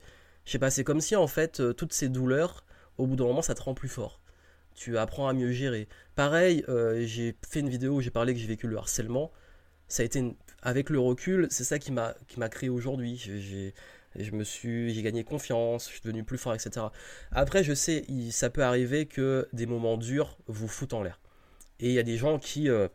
je 0.49 0.53
sais 0.53 0.59
pas, 0.59 0.71
c'est 0.71 0.83
comme 0.83 1.03
si 1.03 1.15
en 1.15 1.27
fait, 1.27 1.61
euh, 1.61 1.75
toutes 1.75 1.93
ces 1.93 2.09
douleurs, 2.09 2.65
au 2.97 3.07
bout 3.07 3.17
d'un 3.17 3.27
moment, 3.27 3.43
ça 3.43 3.55
te 3.55 3.61
rend 3.61 3.75
plus 3.75 3.91
fort. 3.91 4.19
Tu 4.75 4.97
apprends 4.97 5.29
à 5.29 5.35
mieux 5.35 5.53
gérer. 5.53 5.89
Pareil, 6.15 6.65
euh, 6.71 7.05
j'ai 7.05 7.37
fait 7.47 7.61
une 7.61 7.69
vidéo 7.69 7.97
où 7.97 8.01
j'ai 8.01 8.11
parlé 8.11 8.33
que 8.33 8.41
j'ai 8.41 8.47
vécu 8.47 8.67
le 8.67 8.79
harcèlement. 8.79 9.31
Ça 9.89 10.03
a 10.03 10.07
été, 10.07 10.35
avec 10.63 10.89
le 10.89 11.01
recul, 11.01 11.49
c'est 11.51 11.65
ça 11.65 11.79
qui 11.79 11.93
m'a 11.93 12.15
qui 12.29 12.41
créé 12.49 12.71
aujourd'hui. 12.71 13.19
J'ai 13.19 13.75
je 14.17 14.31
me 14.33 14.43
suis 14.43 14.95
j'ai 14.95 15.03
gagné 15.03 15.23
confiance 15.23 15.85
je 15.85 15.93
suis 15.93 16.01
devenu 16.01 16.25
plus 16.25 16.39
fort 16.39 16.55
etc 16.55 16.87
après 17.31 17.63
je 17.63 17.75
sais 17.75 18.05
ça 18.31 18.49
peut 18.49 18.65
arriver 18.65 19.05
que 19.05 19.47
des 19.53 19.67
moments 19.67 19.99
durs 19.99 20.39
vous 20.47 20.67
foutent 20.67 20.95
en 20.95 21.03
l'air 21.03 21.21
et 21.79 21.89
il 21.89 21.93
y 21.93 21.99
a 21.99 22.03
des 22.03 22.17
gens 22.17 22.39
qui 22.39 22.71
euh, 22.71 22.89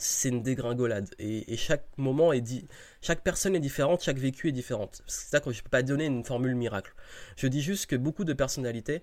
c'est 0.00 0.30
une 0.30 0.42
dégringolade. 0.42 1.08
Et, 1.18 1.56
chaque 1.56 1.86
moment 1.96 2.32
est 2.32 2.40
dit, 2.40 2.66
chaque 3.02 3.22
personne 3.22 3.54
est 3.54 3.60
différente, 3.60 4.02
chaque 4.02 4.18
vécu 4.18 4.48
est 4.48 4.52
différente. 4.52 5.02
C'est 5.06 5.30
ça 5.30 5.40
que 5.40 5.52
je 5.52 5.58
ne 5.58 5.62
peux 5.62 5.68
pas 5.68 5.82
donner 5.82 6.06
une 6.06 6.24
formule 6.24 6.54
miracle. 6.54 6.94
Je 7.36 7.46
dis 7.46 7.60
juste 7.60 7.86
que 7.86 7.96
beaucoup 7.96 8.24
de 8.24 8.32
personnalités 8.32 9.02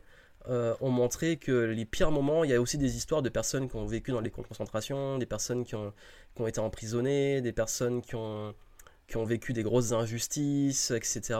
euh, 0.50 0.76
ont 0.82 0.90
montré 0.90 1.38
que 1.38 1.52
les 1.52 1.86
pires 1.86 2.12
moments, 2.12 2.44
il 2.44 2.50
y 2.50 2.54
a 2.54 2.62
aussi 2.62 2.78
des 2.78 2.98
histoires 2.98 3.22
de 3.22 3.30
personnes 3.30 3.70
qui 3.70 3.76
ont 3.76 3.86
vécu 3.86 4.12
dans 4.12 4.22
les 4.22 4.32
camps 4.32 4.42
de 4.42 4.48
concentration, 4.48 5.18
des 5.18 5.26
personnes 5.26 5.66
qui 5.66 5.76
ont, 5.76 5.94
été 6.48 6.60
emprisonnées, 6.60 7.42
des 7.42 7.54
personnes 7.54 8.02
qui 8.02 8.16
ont, 8.16 8.56
qui 9.08 9.18
ont 9.18 9.26
vécu 9.26 9.54
des 9.54 9.64
grosses 9.64 9.92
injustices, 9.92 10.92
etc. 10.92 11.40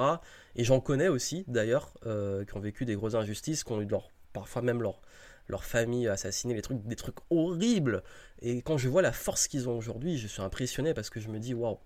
Et 0.56 0.64
j'en 0.64 0.80
connais 0.80 1.08
aussi, 1.08 1.46
d'ailleurs, 1.48 1.94
euh, 2.06 2.46
qui 2.46 2.56
ont 2.56 2.60
vécu 2.60 2.86
des 2.86 2.96
grosses 2.96 3.16
injustices, 3.16 3.64
qui 3.64 3.72
ont 3.72 3.82
eu 3.82 3.88
leur, 3.88 4.12
parfois 4.34 4.62
même 4.62 4.82
leur, 4.82 5.02
leur 5.48 5.64
famille 5.64 6.08
assassinée, 6.08 6.54
les 6.54 6.62
trucs, 6.62 6.84
des 6.84 6.96
trucs 6.96 7.18
horribles. 7.30 8.04
Et 8.42 8.62
quand 8.62 8.78
je 8.78 8.90
vois 8.90 9.02
la 9.02 9.12
force 9.12 9.48
qu'ils 9.48 9.70
ont 9.70 9.78
aujourd'hui, 9.78 10.18
je 10.18 10.28
suis 10.28 10.42
impressionné 10.42 10.94
parce 10.94 11.10
que 11.10 11.20
je 11.20 11.30
me 11.30 11.40
dis, 11.40 11.54
waouh, 11.54 11.80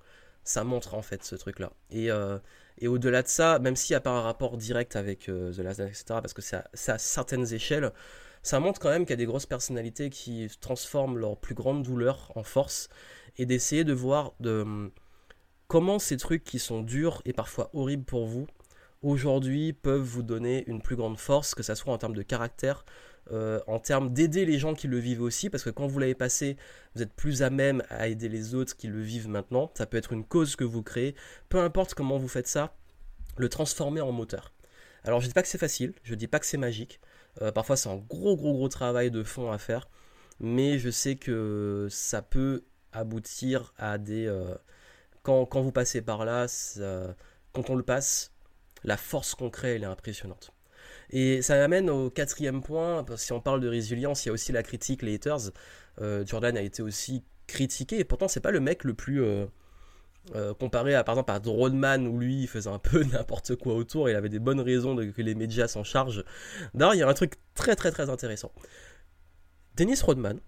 ça 0.44 0.64
montre 0.64 0.96
en 0.96 1.02
fait 1.02 1.24
ce 1.24 1.36
truc-là. 1.36 1.72
Et, 1.90 2.12
euh, 2.12 2.40
et 2.78 2.88
au-delà 2.88 3.22
de 3.22 3.28
ça, 3.28 3.60
même 3.60 3.76
s'il 3.76 3.94
n'y 3.94 3.98
a 3.98 4.02
pas 4.02 4.12
un 4.12 4.22
rapport 4.22 4.58
direct 4.58 4.96
avec 4.96 5.30
euh, 5.30 5.54
The 5.54 5.60
Last 5.60 5.80
Dance, 5.80 5.90
etc., 5.90 6.04
parce 6.08 6.34
que 6.34 6.42
c'est 6.42 6.92
à, 6.92 6.98
certaines 6.98 7.54
échelles, 7.54 7.92
ça 8.44 8.60
montre 8.60 8.80
quand 8.80 8.90
même 8.90 9.04
qu'il 9.04 9.12
y 9.12 9.14
a 9.14 9.18
des 9.18 9.26
grosses 9.26 9.46
personnalités 9.46 10.10
qui 10.10 10.48
transforment 10.60 11.18
leur 11.18 11.38
plus 11.38 11.54
grande 11.54 11.84
douleur 11.84 12.32
en 12.36 12.44
force 12.44 12.90
et 13.38 13.46
d'essayer 13.46 13.84
de 13.84 13.94
voir 13.94 14.34
de, 14.40 14.92
comment 15.68 16.00
ces 16.00 16.18
trucs 16.18 16.44
qui 16.44 16.60
sont 16.60 16.82
durs 16.82 17.22
et 17.24 17.34
parfois 17.34 17.70
horribles 17.74 18.04
pour 18.04 18.26
vous, 18.26 18.48
aujourd'hui 19.04 19.74
peuvent 19.74 20.02
vous 20.02 20.24
donner 20.24 20.64
une 20.68 20.82
plus 20.82 20.96
grande 20.96 21.18
force, 21.18 21.56
que 21.56 21.64
ce 21.64 21.76
soit 21.76 21.94
en 21.94 21.98
termes 21.98 22.16
de 22.16 22.24
caractère, 22.24 22.84
euh, 23.32 23.60
en 23.68 23.80
termes 23.80 24.12
d'aider 24.12 24.46
les 24.46 24.60
gens 24.60 24.74
qui 24.74 24.88
le 24.88 24.98
vivent 24.98 25.22
aussi, 25.22 25.50
parce 25.50 25.64
que 25.64 25.70
quand 25.70 25.88
vous 25.88 26.00
l'avez 26.00 26.16
passé, 26.16 26.58
vous 26.96 27.02
êtes 27.02 27.14
plus 27.14 27.44
à 27.44 27.50
même 27.50 27.82
à 27.90 28.08
aider 28.08 28.28
les 28.28 28.56
autres 28.56 28.76
qui 28.76 28.88
le 28.88 29.02
vivent 29.02 29.30
maintenant. 29.30 29.72
Ça 29.76 29.86
peut 29.86 29.98
être 29.98 30.12
une 30.12 30.26
cause 30.26 30.56
que 30.56 30.64
vous 30.64 30.84
créez, 30.84 31.16
peu 31.50 31.60
importe 31.60 31.94
comment 31.94 32.18
vous 32.18 32.28
faites 32.28 32.48
ça, 32.48 32.76
le 33.38 33.48
transformer 33.48 34.02
en 34.02 34.12
moteur. 34.12 34.54
Alors 35.04 35.22
je 35.22 35.28
dis 35.28 35.34
pas 35.34 35.42
que 35.42 35.48
c'est 35.48 35.58
facile, 35.58 35.94
je 36.04 36.16
dis 36.16 36.28
pas 36.28 36.40
que 36.40 36.46
c'est 36.46 36.58
magique. 36.58 37.00
Euh, 37.42 37.52
parfois 37.52 37.78
c'est 37.78 37.90
un 37.90 37.96
gros 37.96 38.36
gros 38.36 38.54
gros 38.54 38.70
travail 38.70 39.12
de 39.12 39.24
fond 39.24 39.52
à 39.52 39.58
faire, 39.58 39.90
mais 40.40 40.78
je 40.80 40.90
sais 40.90 41.16
que 41.16 41.88
ça 41.90 42.22
peut 42.22 42.64
aboutir 42.92 43.74
à 43.78 43.98
des... 43.98 44.28
Euh, 44.28 44.56
quand, 45.24 45.46
quand, 45.46 45.62
vous 45.62 45.72
passez 45.72 46.02
par 46.02 46.26
là, 46.26 46.48
quand 47.54 47.70
on 47.70 47.76
le 47.76 47.84
passe, 47.84 48.32
la 48.84 48.98
force 48.98 49.36
qu'on 49.36 49.50
crée, 49.50 49.76
elle 49.76 49.84
est 49.84 49.86
impressionnante. 49.86 50.52
Et 51.12 51.42
ça 51.42 51.58
m'amène 51.58 51.90
au 51.90 52.10
quatrième 52.10 52.62
point, 52.62 53.04
parce 53.04 53.22
que 53.22 53.26
si 53.26 53.34
on 53.34 53.42
parle 53.42 53.60
de 53.60 53.68
résilience, 53.68 54.26
il 54.26 54.30
y 54.30 54.32
a 54.32 54.34
aussi 54.34 54.52
la 54.52 54.64
critique, 54.64 55.02
les 55.02 55.16
haters. 55.16 55.52
Euh, 56.02 56.26
Jordan 56.26 56.56
a 56.56 56.62
été 56.62 56.82
aussi 56.82 57.24
critiqué, 57.48 58.00
et 58.00 58.06
pourtant 58.06 58.28
c'est 58.28 58.40
pas 58.40 58.52
le 58.52 58.60
mec 58.60 58.84
le 58.84 58.94
plus... 58.94 59.24
Euh, 59.24 59.46
euh, 60.36 60.54
comparé 60.54 60.94
à 60.94 61.04
par 61.04 61.16
exemple 61.16 61.32
à 61.32 61.40
Rodman 61.44 62.06
où 62.06 62.20
lui 62.20 62.44
il 62.44 62.48
faisait 62.48 62.70
un 62.70 62.78
peu 62.80 63.04
n'importe 63.04 63.56
quoi 63.56 63.74
autour, 63.74 64.08
il 64.08 64.16
avait 64.16 64.30
des 64.30 64.38
bonnes 64.38 64.62
raisons 64.62 64.96
que 64.96 65.22
les 65.24 65.34
médias 65.34 65.68
s'en 65.68 65.84
chargent. 65.84 66.24
D'ailleurs, 66.76 66.94
il 66.94 67.00
y 67.00 67.02
a 67.02 67.08
un 67.08 67.14
truc 67.16 67.40
très 67.56 67.76
très 67.76 67.90
très 67.90 68.08
intéressant. 68.12 68.52
Dennis 69.76 70.00
Rodman, 70.04 70.40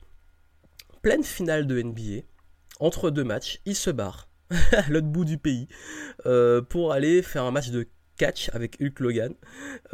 pleine 1.01 1.23
finale 1.23 1.65
de 1.65 1.81
NBA, 1.81 2.21
entre 2.79 3.09
deux 3.09 3.23
matchs, 3.23 3.61
il 3.65 3.75
se 3.75 3.89
barre 3.89 4.29
à 4.73 4.87
l'autre 4.89 5.07
bout 5.07 5.25
du 5.25 5.39
pays 5.39 5.67
pour 6.69 6.93
aller 6.93 7.23
faire 7.23 7.43
un 7.43 7.51
match 7.51 7.71
de 7.71 7.87
avec 8.53 8.81
Hulk 8.81 8.99
Logan. 8.99 9.33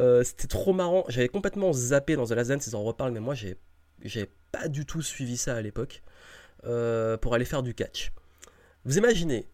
Euh, 0.00 0.22
c'était 0.22 0.48
trop 0.48 0.72
marrant. 0.72 1.04
J'avais 1.08 1.28
complètement 1.28 1.72
zappé 1.72 2.16
dans 2.16 2.26
The 2.26 2.32
Last 2.32 2.50
Dance, 2.50 2.66
ils 2.66 2.76
en 2.76 2.82
reparlent, 2.82 3.12
mais 3.12 3.20
moi 3.20 3.34
j'ai, 3.34 3.56
pas 4.52 4.68
du 4.68 4.84
tout 4.84 5.02
suivi 5.02 5.36
ça 5.36 5.54
à 5.54 5.62
l'époque 5.62 6.02
euh, 6.64 7.16
pour 7.16 7.34
aller 7.34 7.44
faire 7.44 7.62
du 7.62 7.74
catch. 7.74 8.12
Vous 8.84 8.98
imaginez, 8.98 9.48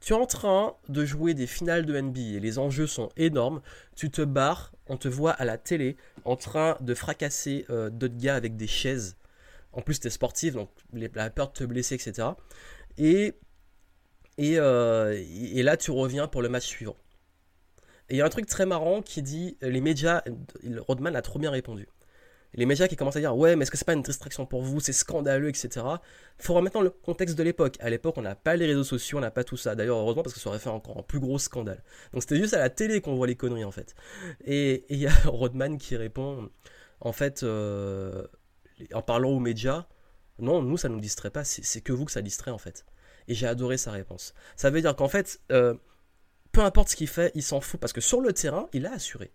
tu 0.00 0.12
es 0.12 0.16
en 0.16 0.26
train 0.26 0.74
de 0.88 1.04
jouer 1.04 1.34
des 1.34 1.46
finales 1.46 1.86
de 1.86 1.98
NBA 1.98 2.20
et 2.20 2.40
les 2.40 2.58
enjeux 2.58 2.86
sont 2.86 3.10
énormes. 3.16 3.62
Tu 3.96 4.10
te 4.10 4.22
barres, 4.22 4.72
on 4.88 4.96
te 4.96 5.08
voit 5.08 5.32
à 5.32 5.44
la 5.44 5.56
télé 5.56 5.96
en 6.24 6.36
train 6.36 6.76
de 6.80 6.94
fracasser 6.94 7.64
euh, 7.70 7.90
d'autres 7.90 8.18
gars 8.18 8.34
avec 8.34 8.56
des 8.56 8.66
chaises. 8.66 9.16
En 9.72 9.82
plus, 9.82 10.00
tu 10.00 10.08
es 10.08 10.10
sportif, 10.10 10.54
donc 10.54 10.68
la 10.92 11.30
peur 11.30 11.48
de 11.48 11.52
te 11.52 11.64
blesser, 11.64 11.94
etc. 11.94 12.28
Et, 12.98 13.34
et, 14.36 14.54
et 14.54 15.62
là, 15.62 15.76
tu 15.76 15.92
reviens 15.92 16.26
pour 16.26 16.42
le 16.42 16.48
match 16.48 16.66
suivant. 16.66 16.96
Et 18.10 18.14
il 18.14 18.16
y 18.18 18.20
a 18.22 18.26
un 18.26 18.30
truc 18.30 18.46
très 18.46 18.66
marrant 18.66 19.02
qui 19.02 19.22
dit 19.22 19.56
les 19.62 19.80
médias, 19.80 20.22
Rodman 20.86 21.14
a 21.14 21.22
trop 21.22 21.38
bien 21.38 21.50
répondu. 21.50 21.88
Les 22.54 22.66
médias 22.66 22.88
qui 22.88 22.96
commencent 22.96 23.14
à 23.14 23.20
dire 23.20 23.36
ouais 23.36 23.54
mais 23.54 23.62
est-ce 23.62 23.70
que 23.70 23.76
c'est 23.76 23.84
pas 23.84 23.92
une 23.92 24.02
distraction 24.02 24.44
pour 24.44 24.62
vous, 24.62 24.80
c'est 24.80 24.92
scandaleux, 24.92 25.48
etc. 25.48 25.86
Faut 26.38 26.54
remettre 26.54 26.74
dans 26.74 26.82
le 26.82 26.90
contexte 26.90 27.38
de 27.38 27.44
l'époque. 27.44 27.76
À 27.78 27.88
l'époque 27.88 28.18
on 28.18 28.22
n'a 28.22 28.34
pas 28.34 28.56
les 28.56 28.66
réseaux 28.66 28.82
sociaux, 28.82 29.18
on 29.18 29.20
n'a 29.20 29.30
pas 29.30 29.44
tout 29.44 29.56
ça. 29.56 29.76
D'ailleurs 29.76 29.98
heureusement 29.98 30.24
parce 30.24 30.34
que 30.34 30.40
ça 30.40 30.48
aurait 30.48 30.58
fait 30.58 30.70
encore 30.70 30.98
un 30.98 31.02
plus 31.02 31.20
gros 31.20 31.38
scandale. 31.38 31.84
Donc 32.12 32.22
c'était 32.22 32.36
juste 32.36 32.54
à 32.54 32.58
la 32.58 32.68
télé 32.68 33.00
qu'on 33.00 33.14
voit 33.14 33.28
les 33.28 33.36
conneries 33.36 33.64
en 33.64 33.70
fait. 33.70 33.94
Et 34.44 34.84
il 34.88 34.98
y 34.98 35.06
a 35.06 35.12
Rodman 35.26 35.78
qui 35.78 35.96
répond 35.96 36.50
en 37.00 37.12
fait 37.12 37.44
euh, 37.44 38.26
en 38.92 39.02
parlant 39.02 39.30
aux 39.30 39.40
médias 39.40 39.86
non 40.40 40.62
nous 40.62 40.76
ça 40.76 40.88
nous 40.88 41.00
distrait 41.00 41.30
pas, 41.30 41.44
c'est 41.44 41.80
que 41.82 41.92
vous 41.92 42.04
que 42.04 42.12
ça 42.12 42.22
distrait 42.22 42.50
en 42.50 42.58
fait. 42.58 42.84
Et 43.28 43.34
j'ai 43.34 43.46
adoré 43.46 43.76
sa 43.76 43.92
réponse. 43.92 44.34
Ça 44.56 44.70
veut 44.70 44.80
dire 44.80 44.96
qu'en 44.96 45.08
fait 45.08 45.40
euh, 45.52 45.74
peu 46.52 46.62
importe 46.62 46.88
ce 46.88 46.96
qu'il 46.96 47.08
fait, 47.08 47.32
il 47.34 47.42
s'en 47.42 47.60
fout 47.60 47.80
parce 47.80 47.92
que 47.92 48.00
sur 48.00 48.20
le 48.20 48.32
terrain, 48.32 48.68
il 48.72 48.86
a 48.86 48.92
assuré. 48.92 49.32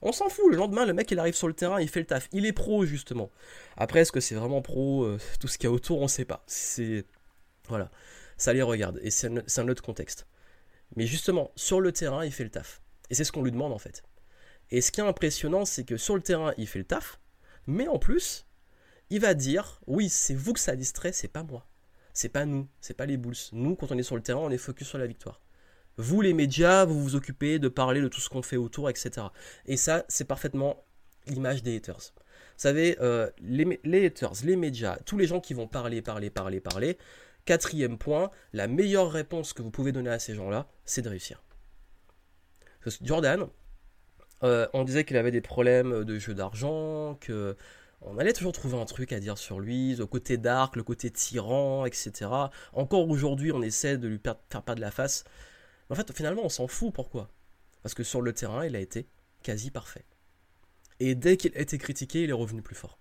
On 0.00 0.12
s'en 0.12 0.28
fout, 0.28 0.44
le 0.50 0.56
lendemain, 0.56 0.86
le 0.86 0.92
mec 0.92 1.10
il 1.10 1.18
arrive 1.18 1.34
sur 1.34 1.48
le 1.48 1.54
terrain, 1.54 1.80
il 1.80 1.88
fait 1.88 2.00
le 2.00 2.06
taf. 2.06 2.28
Il 2.32 2.46
est 2.46 2.52
pro 2.52 2.84
justement. 2.84 3.30
Après, 3.76 4.00
est-ce 4.00 4.12
que 4.12 4.20
c'est 4.20 4.34
vraiment 4.34 4.62
pro 4.62 5.04
euh, 5.04 5.18
Tout 5.40 5.48
ce 5.48 5.58
qu'il 5.58 5.68
y 5.68 5.72
a 5.72 5.72
autour, 5.72 6.00
on 6.00 6.08
sait 6.08 6.24
pas. 6.24 6.42
C'est. 6.46 7.04
Voilà. 7.68 7.90
Ça 8.36 8.52
les 8.52 8.62
regarde 8.62 9.00
et 9.02 9.10
c'est 9.10 9.58
un, 9.58 9.68
autre 9.68 9.82
contexte. 9.82 10.28
Mais 10.94 11.06
justement, 11.06 11.50
sur 11.56 11.80
le 11.80 11.90
terrain, 11.90 12.24
il 12.24 12.32
fait 12.32 12.44
le 12.44 12.50
taf. 12.50 12.80
Et 13.10 13.14
c'est 13.14 13.24
ce 13.24 13.32
qu'on 13.32 13.42
lui 13.42 13.50
demande 13.50 13.72
en 13.72 13.78
fait. 13.78 14.04
Et 14.70 14.80
ce 14.80 14.92
qui 14.92 15.00
est 15.00 15.04
impressionnant, 15.04 15.64
c'est 15.64 15.84
que 15.84 15.96
sur 15.96 16.14
le 16.14 16.22
terrain, 16.22 16.52
il 16.56 16.68
fait 16.68 16.78
le 16.78 16.84
taf, 16.84 17.18
mais 17.66 17.88
en 17.88 17.98
plus, 17.98 18.46
il 19.10 19.20
va 19.20 19.34
dire 19.34 19.80
oui, 19.86 20.08
c'est 20.08 20.34
vous 20.34 20.52
que 20.52 20.60
ça 20.60 20.76
distrait, 20.76 21.12
c'est 21.12 21.28
pas 21.28 21.42
moi. 21.42 21.66
C'est 22.12 22.28
pas 22.28 22.46
nous, 22.46 22.68
c'est 22.80 22.94
pas 22.94 23.06
les 23.06 23.16
Bulls. 23.16 23.36
Nous, 23.52 23.74
quand 23.74 23.90
on 23.90 23.98
est 23.98 24.02
sur 24.02 24.16
le 24.16 24.22
terrain, 24.22 24.40
on 24.40 24.50
est 24.50 24.58
focus 24.58 24.86
sur 24.88 24.98
la 24.98 25.06
victoire. 25.06 25.40
Vous, 25.98 26.20
les 26.20 26.32
médias, 26.32 26.84
vous 26.84 27.02
vous 27.02 27.16
occupez 27.16 27.58
de 27.58 27.68
parler 27.68 28.00
de 28.00 28.08
tout 28.08 28.20
ce 28.20 28.28
qu'on 28.28 28.42
fait 28.42 28.56
autour, 28.56 28.88
etc. 28.88 29.26
Et 29.66 29.76
ça, 29.76 30.04
c'est 30.08 30.24
parfaitement 30.24 30.84
l'image 31.26 31.62
des 31.62 31.76
haters. 31.76 32.12
Vous 32.14 32.62
savez, 32.62 32.96
euh, 33.00 33.28
les, 33.40 34.06
haters, 34.06 34.32
les 34.44 34.56
médias, 34.56 34.96
tous 35.04 35.18
les 35.18 35.26
gens 35.26 35.40
qui 35.40 35.54
vont 35.54 35.66
parler, 35.66 36.00
parler, 36.00 36.30
parler, 36.30 36.60
parler. 36.60 36.98
Quatrième 37.44 37.98
point, 37.98 38.30
la 38.52 38.68
meilleure 38.68 39.10
réponse 39.10 39.52
que 39.52 39.62
vous 39.62 39.70
pouvez 39.70 39.92
donner 39.92 40.10
à 40.10 40.18
ces 40.18 40.34
gens-là, 40.34 40.68
c'est 40.84 41.02
de 41.02 41.08
réussir. 41.08 41.42
Jordan, 43.02 43.48
euh, 44.44 44.66
on 44.72 44.84
disait 44.84 45.04
qu'il 45.04 45.16
avait 45.16 45.30
des 45.30 45.40
problèmes 45.40 46.04
de 46.04 46.18
jeu 46.18 46.34
d'argent, 46.34 47.16
que 47.20 47.56
on 48.00 48.18
allait 48.18 48.32
toujours 48.32 48.52
trouver 48.52 48.78
un 48.78 48.84
truc 48.84 49.12
à 49.12 49.18
dire 49.18 49.36
sur 49.36 49.58
lui, 49.58 49.96
le 49.96 50.06
côté 50.06 50.36
dark, 50.36 50.76
le 50.76 50.84
côté 50.84 51.10
tyran, 51.10 51.84
etc. 51.84 52.30
Encore 52.72 53.08
aujourd'hui, 53.08 53.50
on 53.50 53.60
essaie 53.60 53.98
de 53.98 54.06
lui 54.06 54.20
faire 54.22 54.62
pas 54.62 54.74
de 54.74 54.80
la 54.80 54.92
face. 54.92 55.24
En 55.90 55.94
fait, 55.94 56.12
finalement, 56.14 56.42
on 56.44 56.48
s'en 56.48 56.66
fout. 56.66 56.92
Pourquoi? 56.92 57.30
Parce 57.82 57.94
que 57.94 58.02
sur 58.02 58.22
le 58.22 58.32
terrain, 58.32 58.64
il 58.64 58.76
a 58.76 58.80
été 58.80 59.06
quasi 59.42 59.70
parfait. 59.70 60.04
Et 61.00 61.14
dès 61.14 61.36
qu'il 61.36 61.56
a 61.56 61.60
été 61.60 61.78
critiqué, 61.78 62.24
il 62.24 62.30
est 62.30 62.34
revenu 62.34 62.62
plus 62.62 62.74
fort. 62.74 62.98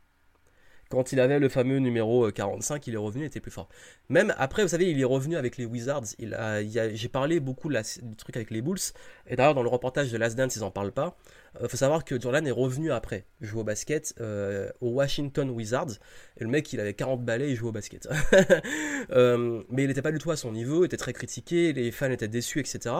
Quand 0.89 1.11
il 1.11 1.19
avait 1.19 1.39
le 1.39 1.49
fameux 1.49 1.79
numéro 1.79 2.31
45, 2.31 2.75
euh, 2.75 2.79
il 2.87 2.93
est 2.93 2.97
revenu, 2.97 3.23
il 3.23 3.27
était 3.27 3.39
plus 3.39 3.51
fort. 3.51 3.67
Même 4.09 4.33
après, 4.37 4.63
vous 4.63 4.69
savez, 4.69 4.89
il 4.89 4.99
est 4.99 5.05
revenu 5.05 5.35
avec 5.35 5.57
les 5.57 5.65
Wizards. 5.65 6.05
J'ai 6.19 7.09
parlé 7.09 7.39
beaucoup 7.39 7.69
du 7.69 8.15
truc 8.17 8.35
avec 8.35 8.51
les 8.51 8.61
Bulls. 8.61 8.79
Et 9.27 9.35
d'ailleurs, 9.35 9.55
dans 9.55 9.63
le 9.63 9.69
reportage 9.69 10.11
de 10.11 10.17
Last 10.17 10.37
Dance, 10.37 10.55
ils 10.55 10.61
n'en 10.61 10.71
parlent 10.71 10.91
pas. 10.91 11.17
Il 11.59 11.65
euh, 11.65 11.67
faut 11.67 11.77
savoir 11.77 12.05
que 12.05 12.19
Jordan 12.19 12.45
est 12.47 12.51
revenu 12.51 12.91
après 12.91 13.25
jouer 13.41 13.61
au 13.61 13.63
basket 13.63 14.13
euh, 14.21 14.69
au 14.79 14.89
Washington 14.89 15.49
Wizards. 15.49 15.91
Et 16.37 16.43
le 16.43 16.49
mec, 16.49 16.71
il 16.71 16.79
avait 16.79 16.93
40 16.93 17.23
balais, 17.23 17.49
il 17.49 17.55
jouait 17.55 17.69
au 17.69 17.73
basket. 17.73 18.07
mais 19.09 19.83
il 19.83 19.87
n'était 19.87 20.01
pas 20.01 20.11
du 20.11 20.19
tout 20.19 20.31
à 20.31 20.37
son 20.37 20.51
niveau, 20.51 20.83
il 20.83 20.85
était 20.85 20.97
très 20.97 21.13
critiqué, 21.13 21.73
les 21.73 21.91
fans 21.91 22.11
étaient 22.11 22.27
déçus, 22.27 22.59
etc. 22.59 22.93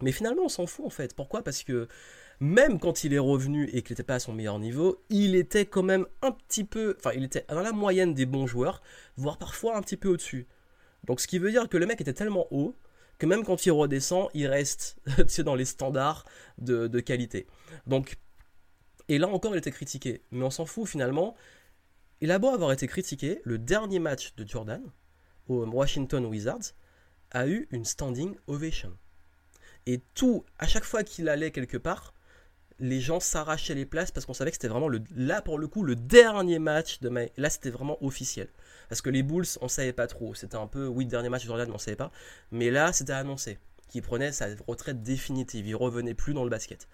Mais 0.00 0.12
finalement, 0.12 0.44
on 0.44 0.48
s'en 0.48 0.66
fout 0.66 0.86
en 0.86 0.90
fait. 0.90 1.14
Pourquoi? 1.14 1.42
Parce 1.42 1.62
que 1.62 1.88
même 2.42 2.80
quand 2.80 3.04
il 3.04 3.14
est 3.14 3.20
revenu 3.20 3.68
et 3.68 3.82
qu'il 3.82 3.92
n'était 3.92 4.02
pas 4.02 4.16
à 4.16 4.18
son 4.18 4.32
meilleur 4.32 4.58
niveau, 4.58 5.00
il 5.10 5.36
était 5.36 5.64
quand 5.64 5.84
même 5.84 6.06
un 6.22 6.32
petit 6.32 6.64
peu, 6.64 6.96
enfin 6.98 7.12
il 7.14 7.22
était 7.22 7.46
dans 7.48 7.60
la 7.60 7.70
moyenne 7.70 8.14
des 8.14 8.26
bons 8.26 8.48
joueurs, 8.48 8.82
voire 9.16 9.38
parfois 9.38 9.76
un 9.76 9.80
petit 9.80 9.96
peu 9.96 10.08
au-dessus. 10.08 10.48
Donc 11.04 11.20
ce 11.20 11.28
qui 11.28 11.38
veut 11.38 11.52
dire 11.52 11.68
que 11.68 11.76
le 11.76 11.86
mec 11.86 12.00
était 12.00 12.12
tellement 12.12 12.48
haut 12.50 12.76
que 13.20 13.26
même 13.26 13.44
quand 13.44 13.64
il 13.64 13.70
redescend, 13.70 14.28
il 14.34 14.48
reste 14.48 14.96
dans 15.44 15.54
les 15.54 15.64
standards 15.64 16.24
de, 16.58 16.88
de, 16.88 16.98
qualité. 16.98 17.46
Donc, 17.86 18.18
et 19.08 19.18
là 19.18 19.28
encore, 19.28 19.54
il 19.54 19.58
était 19.58 19.70
critiqué, 19.70 20.22
mais 20.32 20.44
on 20.44 20.50
s'en 20.50 20.66
fout 20.66 20.88
finalement. 20.88 21.36
Il 22.20 22.32
a 22.32 22.40
beau 22.40 22.48
avoir 22.48 22.72
été 22.72 22.88
critiqué, 22.88 23.40
le 23.44 23.56
dernier 23.56 24.00
match 24.00 24.34
de 24.34 24.44
Jordan 24.44 24.82
au 25.46 25.64
Washington 25.64 26.24
Wizards 26.24 26.74
a 27.30 27.46
eu 27.46 27.68
une 27.70 27.84
standing 27.84 28.34
ovation. 28.48 28.98
Et 29.86 30.00
tout, 30.14 30.44
à 30.58 30.66
chaque 30.66 30.84
fois 30.84 31.04
qu'il 31.04 31.28
allait 31.28 31.52
quelque 31.52 31.76
part, 31.76 32.14
les 32.82 33.00
gens 33.00 33.20
s'arrachaient 33.20 33.74
les 33.74 33.86
places 33.86 34.10
parce 34.10 34.26
qu'on 34.26 34.34
savait 34.34 34.50
que 34.50 34.56
c'était 34.56 34.68
vraiment 34.68 34.88
le, 34.88 35.00
là 35.16 35.40
pour 35.40 35.58
le 35.58 35.66
coup 35.68 35.82
le 35.82 35.96
dernier 35.96 36.58
match 36.58 37.00
de 37.00 37.08
mai. 37.08 37.32
Là 37.38 37.48
c'était 37.48 37.70
vraiment 37.70 37.96
officiel. 38.04 38.48
Parce 38.92 39.00
que 39.00 39.08
les 39.08 39.22
Bulls, 39.22 39.46
on 39.62 39.68
savait 39.68 39.94
pas 39.94 40.06
trop. 40.06 40.34
C'était 40.34 40.56
un 40.56 40.66
peu, 40.66 40.86
oui, 40.86 41.06
dernier 41.06 41.30
match 41.30 41.44
de 41.44 41.46
Jordan, 41.46 41.66
mais 41.66 41.74
on 41.74 41.78
savait 41.78 41.96
pas. 41.96 42.12
Mais 42.50 42.70
là, 42.70 42.92
c'était 42.92 43.14
annoncé 43.14 43.58
qu'il 43.88 44.02
prenait 44.02 44.32
sa 44.32 44.48
retraite 44.66 45.02
définitive. 45.02 45.66
Il 45.66 45.76
revenait 45.76 46.12
plus 46.12 46.34
dans 46.34 46.44
le 46.44 46.50
basket. 46.50 46.88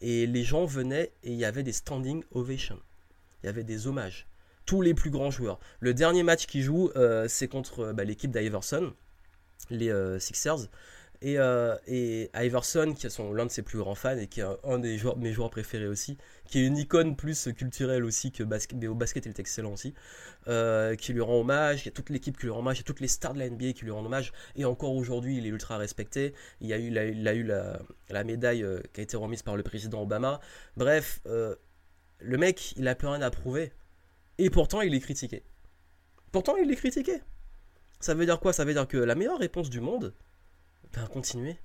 Et 0.00 0.26
les 0.26 0.44
gens 0.44 0.64
venaient 0.64 1.12
et 1.22 1.32
il 1.32 1.38
y 1.38 1.44
avait 1.44 1.62
des 1.62 1.72
standing 1.72 2.24
ovations. 2.30 2.80
Il 3.42 3.46
y 3.46 3.48
avait 3.50 3.64
des 3.64 3.86
hommages. 3.86 4.26
Tous 4.64 4.80
les 4.80 4.94
plus 4.94 5.10
grands 5.10 5.30
joueurs. 5.30 5.58
Le 5.80 5.92
dernier 5.92 6.22
match 6.22 6.46
qu'il 6.46 6.62
joue, 6.62 6.90
euh, 6.96 7.26
c'est 7.28 7.48
contre 7.48 7.80
euh, 7.80 7.92
bah, 7.92 8.04
l'équipe 8.04 8.30
d'Iverson, 8.30 8.94
les 9.68 9.90
euh, 9.90 10.18
Sixers. 10.18 10.68
Euh, 11.24 11.78
et, 11.86 12.30
Iverson, 12.34 12.94
qui 12.96 13.06
est 13.06 13.18
l'un 13.18 13.46
de 13.46 13.50
ses 13.50 13.62
plus 13.62 13.78
grands 13.78 13.94
fans 13.94 14.16
et 14.16 14.26
qui 14.26 14.40
est 14.40 14.46
un, 14.64 14.78
des 14.78 14.98
joueurs, 14.98 15.16
mes 15.16 15.32
joueurs 15.32 15.50
préférés 15.50 15.86
aussi, 15.86 16.18
qui 16.46 16.58
est 16.58 16.66
une 16.66 16.76
icône 16.76 17.16
plus 17.16 17.48
culturelle 17.56 18.04
aussi 18.04 18.32
que 18.32 18.42
basket, 18.42 18.78
mais 18.78 18.88
au 18.88 18.94
basket 18.94 19.26
il 19.26 19.30
est 19.30 19.38
excellent 19.38 19.72
aussi, 19.72 19.94
euh, 20.48 20.96
qui 20.96 21.12
lui 21.12 21.20
rend 21.20 21.40
hommage, 21.40 21.82
il 21.82 21.86
y 21.86 21.88
a 21.88 21.92
toute 21.92 22.10
l'équipe 22.10 22.36
qui 22.36 22.44
lui 22.44 22.50
rend 22.50 22.58
hommage, 22.58 22.78
il 22.78 22.80
y 22.80 22.84
a 22.84 22.86
toutes 22.86 23.00
les 23.00 23.08
stars 23.08 23.34
de 23.34 23.38
la 23.38 23.48
NBA 23.48 23.72
qui 23.72 23.84
lui 23.84 23.92
rendent 23.92 24.06
hommage, 24.06 24.32
et 24.56 24.64
encore 24.64 24.94
aujourd'hui 24.94 25.36
il 25.38 25.46
est 25.46 25.50
ultra 25.50 25.78
respecté, 25.78 26.34
il, 26.60 26.68
y 26.68 26.72
a 26.72 26.78
eu, 26.78 26.88
il, 26.88 26.98
a, 27.28 27.34
eu 27.34 27.44
la, 27.44 28.24
médaille 28.24 28.64
euh, 28.64 28.80
qui 28.92 29.00
a 29.00 29.04
été 29.04 29.16
remise 29.16 29.42
par 29.42 29.56
le 29.56 29.62
président 29.62 30.02
Obama, 30.02 30.40
bref, 30.76 31.20
le 31.24 32.38
mec 32.38 32.74
il 32.76 32.88
a 32.88 32.94
plus 32.94 33.08
rien 33.08 33.22
à 33.22 33.30
prouver, 33.30 33.72
et 34.38 34.50
pourtant 34.50 34.80
il 34.80 34.94
est 34.94 35.00
critiqué. 35.00 35.44
Pourtant 36.32 36.56
il 36.56 36.70
est 36.70 36.76
critiqué. 36.76 37.20
Ça 38.00 38.14
veut 38.14 38.24
dire 38.26 38.40
quoi? 38.40 38.52
Ça 38.52 38.64
veut 38.64 38.72
dire 38.72 38.88
que 38.88 38.96
la 38.96 39.14
meilleure 39.14 39.38
réponse 39.38 39.70
du 39.70 39.80
monde, 39.80 40.12
ben, 40.92 41.06
continuez. 41.06 41.58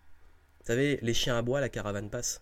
Vous 0.60 0.66
savez, 0.66 1.00
les 1.02 1.14
chiens 1.14 1.38
à 1.38 1.42
bois, 1.42 1.62
la 1.62 1.70
caravane 1.70 2.10
passe. 2.10 2.42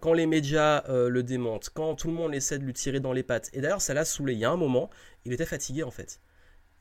Quand 0.00 0.14
les 0.14 0.26
médias 0.26 0.84
euh, 0.88 1.08
le 1.08 1.22
démontent, 1.22 1.68
quand 1.74 1.94
tout 1.94 2.08
le 2.08 2.14
monde 2.14 2.34
essaie 2.34 2.58
de 2.58 2.64
lui 2.64 2.72
tirer 2.72 3.00
dans 3.00 3.12
les 3.12 3.22
pattes, 3.22 3.50
et 3.52 3.60
d'ailleurs 3.60 3.82
ça 3.82 3.92
l'a 3.92 4.06
saoulé, 4.06 4.32
il 4.32 4.38
y 4.38 4.46
a 4.46 4.50
un 4.50 4.56
moment, 4.56 4.88
il 5.26 5.32
était 5.32 5.44
fatigué 5.44 5.82
en 5.82 5.90
fait. 5.90 6.20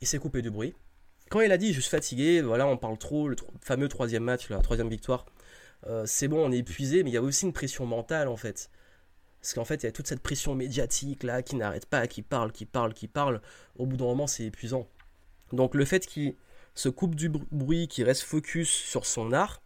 Il 0.02 0.08
s'est 0.08 0.20
coupé 0.20 0.42
du 0.42 0.50
bruit. 0.50 0.74
Quand 1.30 1.42
il 1.42 1.52
a 1.52 1.58
dit 1.58 1.74
je 1.74 1.82
suis 1.82 1.90
fatigué, 1.90 2.42
voilà, 2.42 2.66
on 2.66 2.78
parle 2.78 2.98
trop, 2.98 3.28
le 3.28 3.36
fameux 3.62 3.90
troisième 3.90 4.24
match, 4.24 4.50
la 4.50 4.60
troisième 4.60 4.90
victoire, 4.90 5.26
euh, 5.88 6.06
c'est 6.06 6.30
bon, 6.30 6.48
on 6.48 6.52
est 6.52 6.60
épuisé, 6.60 7.04
mais 7.04 7.10
il 7.10 7.14
y 7.14 7.18
a 7.18 7.22
aussi 7.22 7.46
une 7.46 7.54
pression 7.54 7.86
mentale 7.86 8.30
en 8.30 8.38
fait. 8.38 8.70
Parce 9.42 9.54
qu'en 9.54 9.66
fait, 9.66 9.84
il 9.84 9.86
y 9.86 9.90
a 9.90 9.92
toute 9.92 10.08
cette 10.08 10.22
pression 10.22 10.56
médiatique 10.56 11.24
là 11.24 11.42
qui 11.42 11.56
n'arrête 11.56 11.86
pas, 11.86 12.08
qui 12.08 12.22
parle, 12.22 12.52
qui 12.52 12.66
parle, 12.66 12.94
qui 12.94 13.08
parle. 13.08 13.42
Au 13.78 13.86
bout 13.86 13.98
d'un 13.98 14.06
moment, 14.06 14.28
c'est 14.28 14.46
épuisant. 14.46 14.88
Donc 15.54 15.76
le 15.76 15.86
fait 15.86 16.06
qu'il 16.06 16.36
se 16.76 16.90
coupe 16.90 17.16
du 17.16 17.30
bruit, 17.30 17.88
qui 17.88 18.04
reste 18.04 18.24
focus 18.24 18.70
sur 18.70 19.06
son 19.06 19.34
art, 19.34 19.62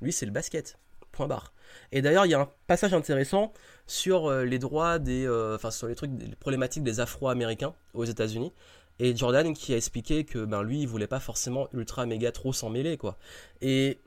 lui 0.00 0.12
c'est 0.12 0.26
le 0.26 0.32
basket. 0.32 0.78
Point 1.12 1.28
barre. 1.28 1.52
Et 1.92 2.02
d'ailleurs, 2.02 2.26
il 2.26 2.30
y 2.30 2.34
a 2.34 2.40
un 2.40 2.50
passage 2.66 2.94
intéressant 2.94 3.52
sur 3.86 4.26
euh, 4.26 4.44
les 4.44 4.58
droits 4.58 4.98
des. 4.98 5.26
Euh, 5.26 5.56
enfin, 5.56 5.70
sur 5.70 5.86
les 5.86 5.94
trucs, 5.94 6.10
les 6.18 6.36
problématiques 6.36 6.82
des 6.82 7.00
Afro-Américains 7.00 7.74
aux 7.94 8.04
États-Unis. 8.04 8.52
Et 8.98 9.14
Jordan 9.14 9.54
qui 9.54 9.74
a 9.74 9.76
expliqué 9.76 10.24
que 10.24 10.44
ben, 10.44 10.62
lui, 10.62 10.80
il 10.82 10.88
voulait 10.88 11.06
pas 11.06 11.20
forcément 11.20 11.68
ultra 11.72 12.06
méga 12.06 12.32
trop 12.32 12.52
s'en 12.52 12.70
mêler, 12.70 12.96
quoi. 12.96 13.18
Et 13.60 13.98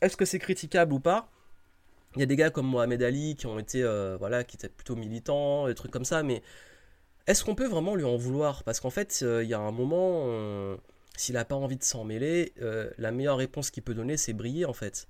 est-ce 0.00 0.16
que 0.16 0.24
c'est 0.24 0.38
critiquable 0.38 0.92
ou 0.92 1.00
pas? 1.00 1.28
Il 2.16 2.20
y 2.20 2.22
a 2.22 2.26
des 2.26 2.36
gars 2.36 2.50
comme 2.50 2.66
Mohamed 2.66 3.02
Ali 3.02 3.36
qui 3.36 3.46
ont 3.46 3.58
été. 3.58 3.82
Euh, 3.82 4.16
voilà, 4.18 4.44
qui 4.44 4.56
étaient 4.56 4.68
plutôt 4.68 4.96
militants, 4.96 5.66
des 5.66 5.74
trucs 5.74 5.92
comme 5.92 6.04
ça, 6.04 6.22
mais. 6.22 6.42
Est-ce 7.26 7.42
qu'on 7.42 7.54
peut 7.54 7.66
vraiment 7.66 7.94
lui 7.94 8.04
en 8.04 8.16
vouloir? 8.16 8.64
Parce 8.64 8.80
qu'en 8.80 8.90
fait, 8.90 9.22
il 9.22 9.48
y 9.48 9.54
a 9.54 9.58
un 9.58 9.72
moment. 9.72 10.76
S'il 11.16 11.34
n'a 11.34 11.44
pas 11.44 11.54
envie 11.54 11.76
de 11.76 11.84
s'en 11.84 12.04
mêler, 12.04 12.52
euh, 12.60 12.90
la 12.98 13.12
meilleure 13.12 13.36
réponse 13.36 13.70
qu'il 13.70 13.82
peut 13.82 13.94
donner, 13.94 14.16
c'est 14.16 14.32
briller 14.32 14.64
en 14.64 14.72
fait. 14.72 15.08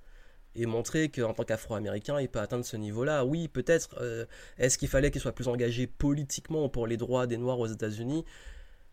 Et 0.53 0.65
montrer 0.65 1.09
qu'en 1.09 1.33
tant 1.33 1.43
qu'Afro-Américain, 1.43 2.19
il 2.21 2.29
peut 2.29 2.39
atteindre 2.39 2.63
ce 2.63 2.77
niveau-là. 2.77 3.25
Oui, 3.25 3.47
peut-être. 3.49 3.97
Euh, 3.99 4.25
est-ce 4.57 4.77
qu'il 4.77 4.87
fallait 4.87 5.11
qu'il 5.11 5.19
soit 5.19 5.33
plus 5.33 5.49
engagé 5.49 5.85
politiquement 5.87 6.69
pour 6.69 6.87
les 6.87 6.95
droits 6.95 7.27
des 7.27 7.37
Noirs 7.37 7.59
aux 7.59 7.67
États-Unis? 7.67 8.23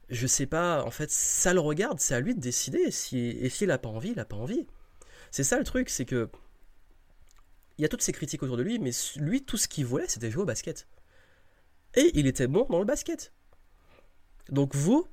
Je 0.08 0.26
sais 0.26 0.46
pas. 0.46 0.82
En 0.84 0.90
fait, 0.90 1.10
ça 1.10 1.54
le 1.54 1.60
regarde. 1.60 2.00
C'est 2.00 2.14
à 2.14 2.20
lui 2.20 2.34
de 2.34 2.40
décider. 2.40 2.90
Si, 2.90 3.18
et 3.18 3.48
s'il 3.48 3.68
n'a 3.68 3.78
pas 3.78 3.88
envie, 3.88 4.10
il 4.10 4.16
n'a 4.16 4.24
pas 4.24 4.36
envie. 4.36 4.66
C'est 5.30 5.44
ça 5.44 5.58
le 5.58 5.64
truc, 5.64 5.88
c'est 5.88 6.04
que. 6.04 6.28
Il 7.78 7.82
y 7.82 7.84
a 7.84 7.88
toutes 7.88 8.02
ces 8.02 8.12
critiques 8.12 8.42
autour 8.42 8.56
de 8.56 8.62
lui, 8.62 8.78
mais 8.78 8.90
lui, 9.16 9.44
tout 9.44 9.56
ce 9.56 9.68
qu'il 9.68 9.86
voulait, 9.86 10.08
c'était 10.08 10.30
jouer 10.30 10.42
au 10.42 10.46
basket. 10.46 10.88
Et 11.94 12.10
il 12.14 12.26
était 12.26 12.46
bon 12.46 12.66
dans 12.70 12.78
le 12.78 12.84
basket. 12.84 13.32
Donc 14.50 14.74
vous, 14.74 15.06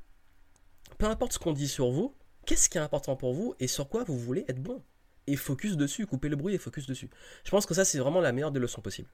peu 1.00 1.08
importe 1.08 1.34
ce 1.34 1.39
qu'on 1.39 1.54
dit 1.54 1.68
sur 1.68 1.89
vous, 1.89 2.14
qu'est-ce 2.45 2.70
qui 2.70 2.78
est 2.78 2.82
important 2.82 3.16
pour 3.16 3.34
vous 3.34 3.56
et 3.60 3.68
sur 3.68 3.89
quoi 3.89 4.04
vous 4.04 4.20
voulez 4.20 4.45
être 4.47 4.62
bon? 4.62 4.84
Et 5.26 5.36
focus 5.36 5.78
dessus, 5.78 6.06
couper 6.06 6.30
le 6.30 6.36
bruit 6.36 6.54
et 6.54 6.58
focus 6.58 6.86
dessus. 6.86 7.10
Je 7.43 7.50
pense 7.50 7.66
que 7.66 7.74
ça, 7.74 7.86
c'est 7.86 8.00
vraiment 8.00 8.22
la 8.22 8.32
meilleure 8.32 8.52
des 8.52 8.60
leçons 8.60 8.82
possibles. 8.82 9.10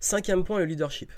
Cinquième 0.00 0.44
point, 0.44 0.58
le 0.58 0.64
leadership. 0.64 1.10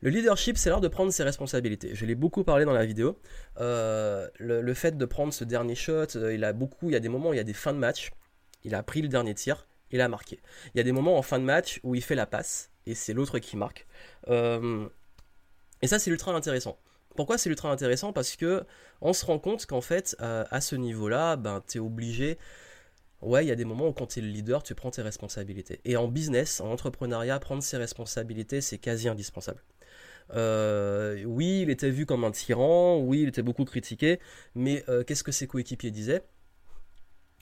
Le 0.00 0.10
leadership, 0.10 0.56
c'est 0.58 0.70
l'art 0.70 0.80
de 0.80 0.88
prendre 0.88 1.12
ses 1.12 1.22
responsabilités. 1.22 1.94
Je 1.94 2.06
l'ai 2.06 2.14
beaucoup 2.14 2.42
parlé 2.42 2.64
dans 2.64 2.72
la 2.72 2.86
vidéo. 2.86 3.20
Euh, 3.60 4.28
le, 4.38 4.74
fait 4.74 4.96
de 4.96 5.04
prendre 5.04 5.32
ce 5.32 5.44
dernier 5.44 5.74
shot, 5.74 6.16
euh, 6.16 6.34
il 6.34 6.44
a 6.44 6.52
beaucoup, 6.52 6.90
il 6.90 6.92
y 6.92 6.96
a 6.96 7.00
des 7.00 7.08
moments 7.08 7.30
où 7.30 7.34
il 7.34 7.38
y 7.38 7.40
a 7.40 7.44
des 7.44 7.52
fins 7.52 7.72
de 7.72 7.78
match. 7.78 8.10
Il 8.64 8.74
a 8.74 8.82
pris 8.82 9.02
le 9.02 9.08
dernier 9.08 9.34
tir, 9.34 9.66
il 9.90 10.00
a 10.00 10.08
marqué. 10.08 10.40
Il 10.74 10.78
y 10.78 10.80
a 10.80 10.84
des 10.84 10.92
moments 10.92 11.16
en 11.16 11.22
fin 11.22 11.38
de 11.38 11.44
match 11.44 11.80
où 11.84 11.94
il 11.94 12.02
fait 12.02 12.14
la 12.16 12.26
passe 12.26 12.70
et 12.86 12.94
c'est 12.94 13.12
l'autre 13.12 13.38
qui 13.38 13.56
marque. 13.56 13.86
Euh, 14.28 14.88
et 15.82 15.86
ça, 15.86 15.98
c'est 15.98 16.10
ultra 16.10 16.32
intéressant. 16.32 16.78
Pourquoi 17.18 17.36
c'est 17.36 17.50
ultra 17.50 17.72
intéressant? 17.72 18.12
Parce 18.12 18.36
que 18.36 18.62
on 19.00 19.12
se 19.12 19.26
rend 19.26 19.40
compte 19.40 19.66
qu'en 19.66 19.80
fait, 19.80 20.14
euh, 20.20 20.44
à 20.52 20.60
ce 20.60 20.76
niveau-là, 20.76 21.34
ben, 21.34 21.64
tu 21.66 21.78
es 21.78 21.80
obligé. 21.80 22.38
Ouais, 23.22 23.44
il 23.44 23.48
y 23.48 23.50
a 23.50 23.56
des 23.56 23.64
moments 23.64 23.88
où 23.88 23.92
quand 23.92 24.06
tu 24.06 24.20
es 24.20 24.22
le 24.22 24.28
leader, 24.28 24.62
tu 24.62 24.76
prends 24.76 24.92
tes 24.92 25.02
responsabilités. 25.02 25.80
Et 25.84 25.96
en 25.96 26.06
business, 26.06 26.60
en 26.60 26.70
entrepreneuriat, 26.70 27.40
prendre 27.40 27.60
ses 27.60 27.76
responsabilités, 27.76 28.60
c'est 28.60 28.78
quasi 28.78 29.08
indispensable. 29.08 29.64
Euh, 30.34 31.24
oui, 31.24 31.62
il 31.62 31.70
était 31.70 31.90
vu 31.90 32.06
comme 32.06 32.22
un 32.22 32.30
tyran, 32.30 33.00
oui, 33.00 33.22
il 33.22 33.28
était 33.30 33.42
beaucoup 33.42 33.64
critiqué, 33.64 34.20
mais 34.54 34.84
euh, 34.88 35.02
qu'est-ce 35.02 35.24
que 35.24 35.32
ses 35.32 35.48
coéquipiers 35.48 35.90
disaient? 35.90 36.22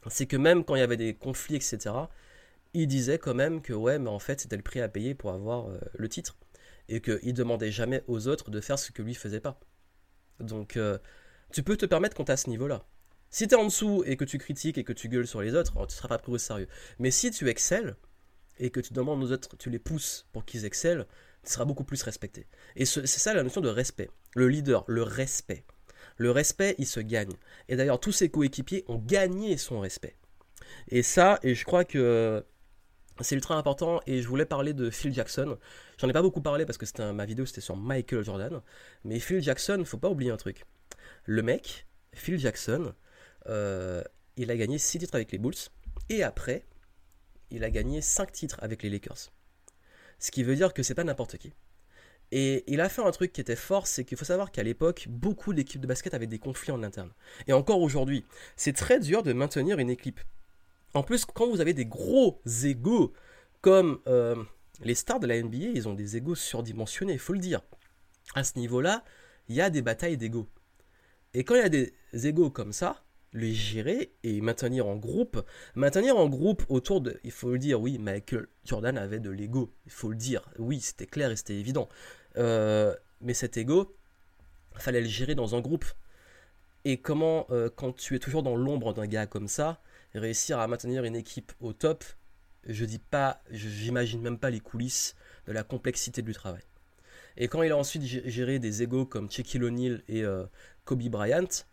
C'est 0.08 0.24
que 0.24 0.38
même 0.38 0.64
quand 0.64 0.74
il 0.76 0.78
y 0.78 0.82
avait 0.82 0.96
des 0.96 1.12
conflits, 1.12 1.56
etc., 1.56 1.78
il 2.72 2.86
disait 2.86 3.18
quand 3.18 3.34
même 3.34 3.60
que 3.60 3.74
ouais, 3.74 3.98
mais 3.98 4.08
en 4.08 4.20
fait, 4.20 4.40
c'était 4.40 4.56
le 4.56 4.62
prix 4.62 4.80
à 4.80 4.88
payer 4.88 5.14
pour 5.14 5.32
avoir 5.32 5.68
le 5.92 6.08
titre. 6.08 6.34
Et 6.88 7.00
qu'il 7.00 7.34
demandait 7.34 7.72
jamais 7.72 8.02
aux 8.06 8.28
autres 8.28 8.50
de 8.50 8.60
faire 8.60 8.78
ce 8.78 8.92
que 8.92 9.02
lui 9.02 9.14
faisait 9.14 9.40
pas. 9.40 9.58
Donc, 10.40 10.76
euh, 10.76 10.98
tu 11.52 11.62
peux 11.62 11.76
te 11.76 11.86
permettre 11.86 12.16
quand 12.16 12.24
t'es 12.24 12.32
à 12.32 12.36
ce 12.36 12.50
niveau-là. 12.50 12.86
Si 13.30 13.48
t'es 13.48 13.56
en 13.56 13.64
dessous 13.64 14.02
et 14.06 14.16
que 14.16 14.24
tu 14.24 14.38
critiques 14.38 14.78
et 14.78 14.84
que 14.84 14.92
tu 14.92 15.08
gueules 15.08 15.26
sur 15.26 15.42
les 15.42 15.54
autres, 15.54 15.86
tu 15.86 15.94
seras 15.94 16.08
pas 16.08 16.18
pris 16.18 16.32
au 16.32 16.38
sérieux. 16.38 16.68
Mais 16.98 17.10
si 17.10 17.30
tu 17.30 17.48
excelles 17.48 17.96
et 18.58 18.70
que 18.70 18.80
tu 18.80 18.92
demandes 18.92 19.22
aux 19.22 19.32
autres, 19.32 19.56
tu 19.56 19.68
les 19.68 19.78
pousses 19.78 20.26
pour 20.32 20.44
qu'ils 20.44 20.64
excellent, 20.64 21.04
tu 21.44 21.52
seras 21.52 21.64
beaucoup 21.64 21.84
plus 21.84 22.02
respecté. 22.02 22.46
Et 22.76 22.84
c'est 22.84 23.06
ça 23.06 23.34
la 23.34 23.42
notion 23.42 23.60
de 23.60 23.68
respect. 23.68 24.10
Le 24.34 24.48
leader, 24.48 24.84
le 24.86 25.02
respect. 25.02 25.64
Le 26.16 26.30
respect, 26.30 26.74
il 26.78 26.86
se 26.86 27.00
gagne. 27.00 27.34
Et 27.68 27.76
d'ailleurs, 27.76 28.00
tous 28.00 28.12
ses 28.12 28.30
coéquipiers 28.30 28.84
ont 28.88 28.98
gagné 28.98 29.56
son 29.56 29.80
respect. 29.80 30.16
Et 30.88 31.02
ça, 31.02 31.38
et 31.42 31.54
je 31.54 31.64
crois 31.64 31.84
que 31.84 32.44
c'est 33.20 33.34
ultra 33.34 33.56
important 33.56 34.00
et 34.06 34.20
je 34.20 34.28
voulais 34.28 34.44
parler 34.44 34.72
de 34.72 34.90
Phil 34.90 35.12
Jackson. 35.12 35.58
J'en 35.98 36.08
ai 36.08 36.12
pas 36.12 36.22
beaucoup 36.22 36.42
parlé 36.42 36.66
parce 36.66 36.78
que 36.78 36.86
c'était 36.86 37.12
ma 37.12 37.24
vidéo 37.24 37.46
c'était 37.46 37.60
sur 37.60 37.76
Michael 37.76 38.24
Jordan. 38.24 38.60
Mais 39.04 39.18
Phil 39.18 39.42
Jackson, 39.42 39.82
faut 39.84 39.98
pas 39.98 40.10
oublier 40.10 40.30
un 40.30 40.36
truc. 40.36 40.64
Le 41.24 41.42
mec, 41.42 41.86
Phil 42.12 42.38
Jackson, 42.38 42.94
euh, 43.48 44.02
il 44.36 44.50
a 44.50 44.56
gagné 44.56 44.78
6 44.78 44.98
titres 44.98 45.14
avec 45.14 45.32
les 45.32 45.38
Bulls. 45.38 45.54
Et 46.08 46.22
après, 46.22 46.64
il 47.50 47.64
a 47.64 47.70
gagné 47.70 48.00
5 48.00 48.32
titres 48.32 48.58
avec 48.60 48.82
les 48.82 48.90
Lakers. 48.90 49.32
Ce 50.18 50.30
qui 50.30 50.42
veut 50.42 50.56
dire 50.56 50.72
que 50.72 50.82
c'est 50.82 50.94
pas 50.94 51.04
n'importe 51.04 51.36
qui. 51.38 51.52
Et 52.32 52.64
il 52.66 52.80
a 52.80 52.88
fait 52.88 53.02
un 53.02 53.10
truc 53.12 53.32
qui 53.32 53.40
était 53.40 53.56
fort, 53.56 53.86
c'est 53.86 54.04
qu'il 54.04 54.18
faut 54.18 54.24
savoir 54.24 54.50
qu'à 54.50 54.62
l'époque, 54.62 55.06
beaucoup 55.08 55.54
d'équipes 55.54 55.80
de 55.80 55.86
basket 55.86 56.12
avaient 56.12 56.26
des 56.26 56.40
conflits 56.40 56.72
en 56.72 56.82
interne. 56.82 57.12
Et 57.46 57.52
encore 57.52 57.80
aujourd'hui, 57.80 58.24
c'est 58.56 58.72
très 58.72 58.98
dur 58.98 59.22
de 59.22 59.32
maintenir 59.32 59.78
une 59.78 59.90
équipe. 59.90 60.20
En 60.96 61.02
plus, 61.02 61.26
quand 61.26 61.46
vous 61.46 61.60
avez 61.60 61.74
des 61.74 61.84
gros 61.84 62.40
égaux, 62.64 63.12
comme 63.60 64.00
euh, 64.06 64.34
les 64.80 64.94
stars 64.94 65.20
de 65.20 65.26
la 65.26 65.42
NBA, 65.42 65.72
ils 65.74 65.88
ont 65.88 65.92
des 65.92 66.16
égaux 66.16 66.34
surdimensionnés, 66.34 67.12
il 67.12 67.18
faut 67.18 67.34
le 67.34 67.38
dire. 67.38 67.60
À 68.34 68.44
ce 68.44 68.58
niveau-là, 68.58 69.04
il 69.48 69.56
y 69.56 69.60
a 69.60 69.68
des 69.68 69.82
batailles 69.82 70.16
d'égaux. 70.16 70.48
Et 71.34 71.44
quand 71.44 71.54
il 71.54 71.60
y 71.60 71.64
a 71.64 71.68
des 71.68 71.92
égaux 72.14 72.48
comme 72.48 72.72
ça, 72.72 73.04
les 73.34 73.52
gérer 73.52 74.14
et 74.22 74.40
maintenir 74.40 74.86
en 74.86 74.96
groupe. 74.96 75.44
Maintenir 75.74 76.16
en 76.16 76.30
groupe 76.30 76.64
autour 76.70 77.02
de. 77.02 77.20
Il 77.24 77.30
faut 77.30 77.50
le 77.50 77.58
dire, 77.58 77.78
oui, 77.78 77.98
Michael 77.98 78.48
Jordan 78.64 78.96
avait 78.96 79.20
de 79.20 79.28
l'ego. 79.28 79.74
Il 79.84 79.92
faut 79.92 80.08
le 80.08 80.16
dire. 80.16 80.48
Oui, 80.58 80.80
c'était 80.80 81.06
clair 81.06 81.30
et 81.30 81.36
c'était 81.36 81.56
évident. 81.56 81.90
Euh, 82.38 82.94
mais 83.20 83.34
cet 83.34 83.58
ego, 83.58 83.94
fallait 84.76 85.02
le 85.02 85.08
gérer 85.08 85.34
dans 85.34 85.54
un 85.54 85.60
groupe. 85.60 85.84
Et 86.86 86.96
comment, 86.96 87.46
euh, 87.50 87.68
quand 87.68 87.94
tu 87.94 88.14
es 88.14 88.18
toujours 88.18 88.42
dans 88.42 88.56
l'ombre 88.56 88.94
d'un 88.94 89.06
gars 89.06 89.26
comme 89.26 89.48
ça, 89.48 89.82
réussir 90.18 90.58
à 90.58 90.66
maintenir 90.68 91.04
une 91.04 91.16
équipe 91.16 91.52
au 91.60 91.72
top, 91.72 92.04
je 92.66 92.84
dis 92.84 92.98
pas, 92.98 93.40
j'imagine 93.50 94.20
même 94.20 94.38
pas 94.38 94.50
les 94.50 94.60
coulisses 94.60 95.14
de 95.46 95.52
la 95.52 95.62
complexité 95.62 96.22
du 96.22 96.32
travail. 96.32 96.62
Et 97.36 97.48
quand 97.48 97.62
il 97.62 97.70
a 97.70 97.76
ensuite 97.76 98.02
géré 98.02 98.58
des 98.58 98.82
égos 98.82 99.06
comme 99.06 99.30
Shaquille 99.30 99.62
O'Neal 99.62 100.02
et 100.08 100.22
euh, 100.22 100.44
Kobe 100.84 101.02
Bryant, 101.08 101.64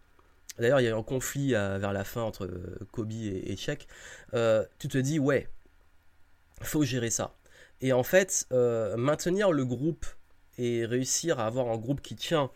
D'ailleurs, 0.60 0.80
il 0.80 0.84
y 0.84 0.88
a 0.88 0.92
eu 0.92 0.94
un 0.94 1.04
conflit 1.04 1.56
euh, 1.56 1.80
vers 1.80 1.94
la 1.94 2.04
fin 2.04 2.22
entre 2.22 2.46
euh, 2.46 2.88
Kobe 2.92 3.12
et, 3.12 3.54
et 3.54 3.58
euh, 4.34 4.64
tu 4.78 4.88
te 4.88 4.98
dis, 4.98 5.20
ouais, 5.20 5.48
faut 6.62 6.84
gérer 6.84 7.10
ça. 7.10 7.36
Et 7.82 7.92
en 7.92 8.04
fait, 8.04 8.48
maintenir 8.98 9.52
le 9.52 9.66
groupe 9.66 10.06
et 10.58 10.86
réussir 10.86 11.40
à 11.40 11.48
avoir 11.48 11.68
un 11.68 11.78
groupe 11.78 12.02
qui 12.02 12.16
tient 12.16 12.50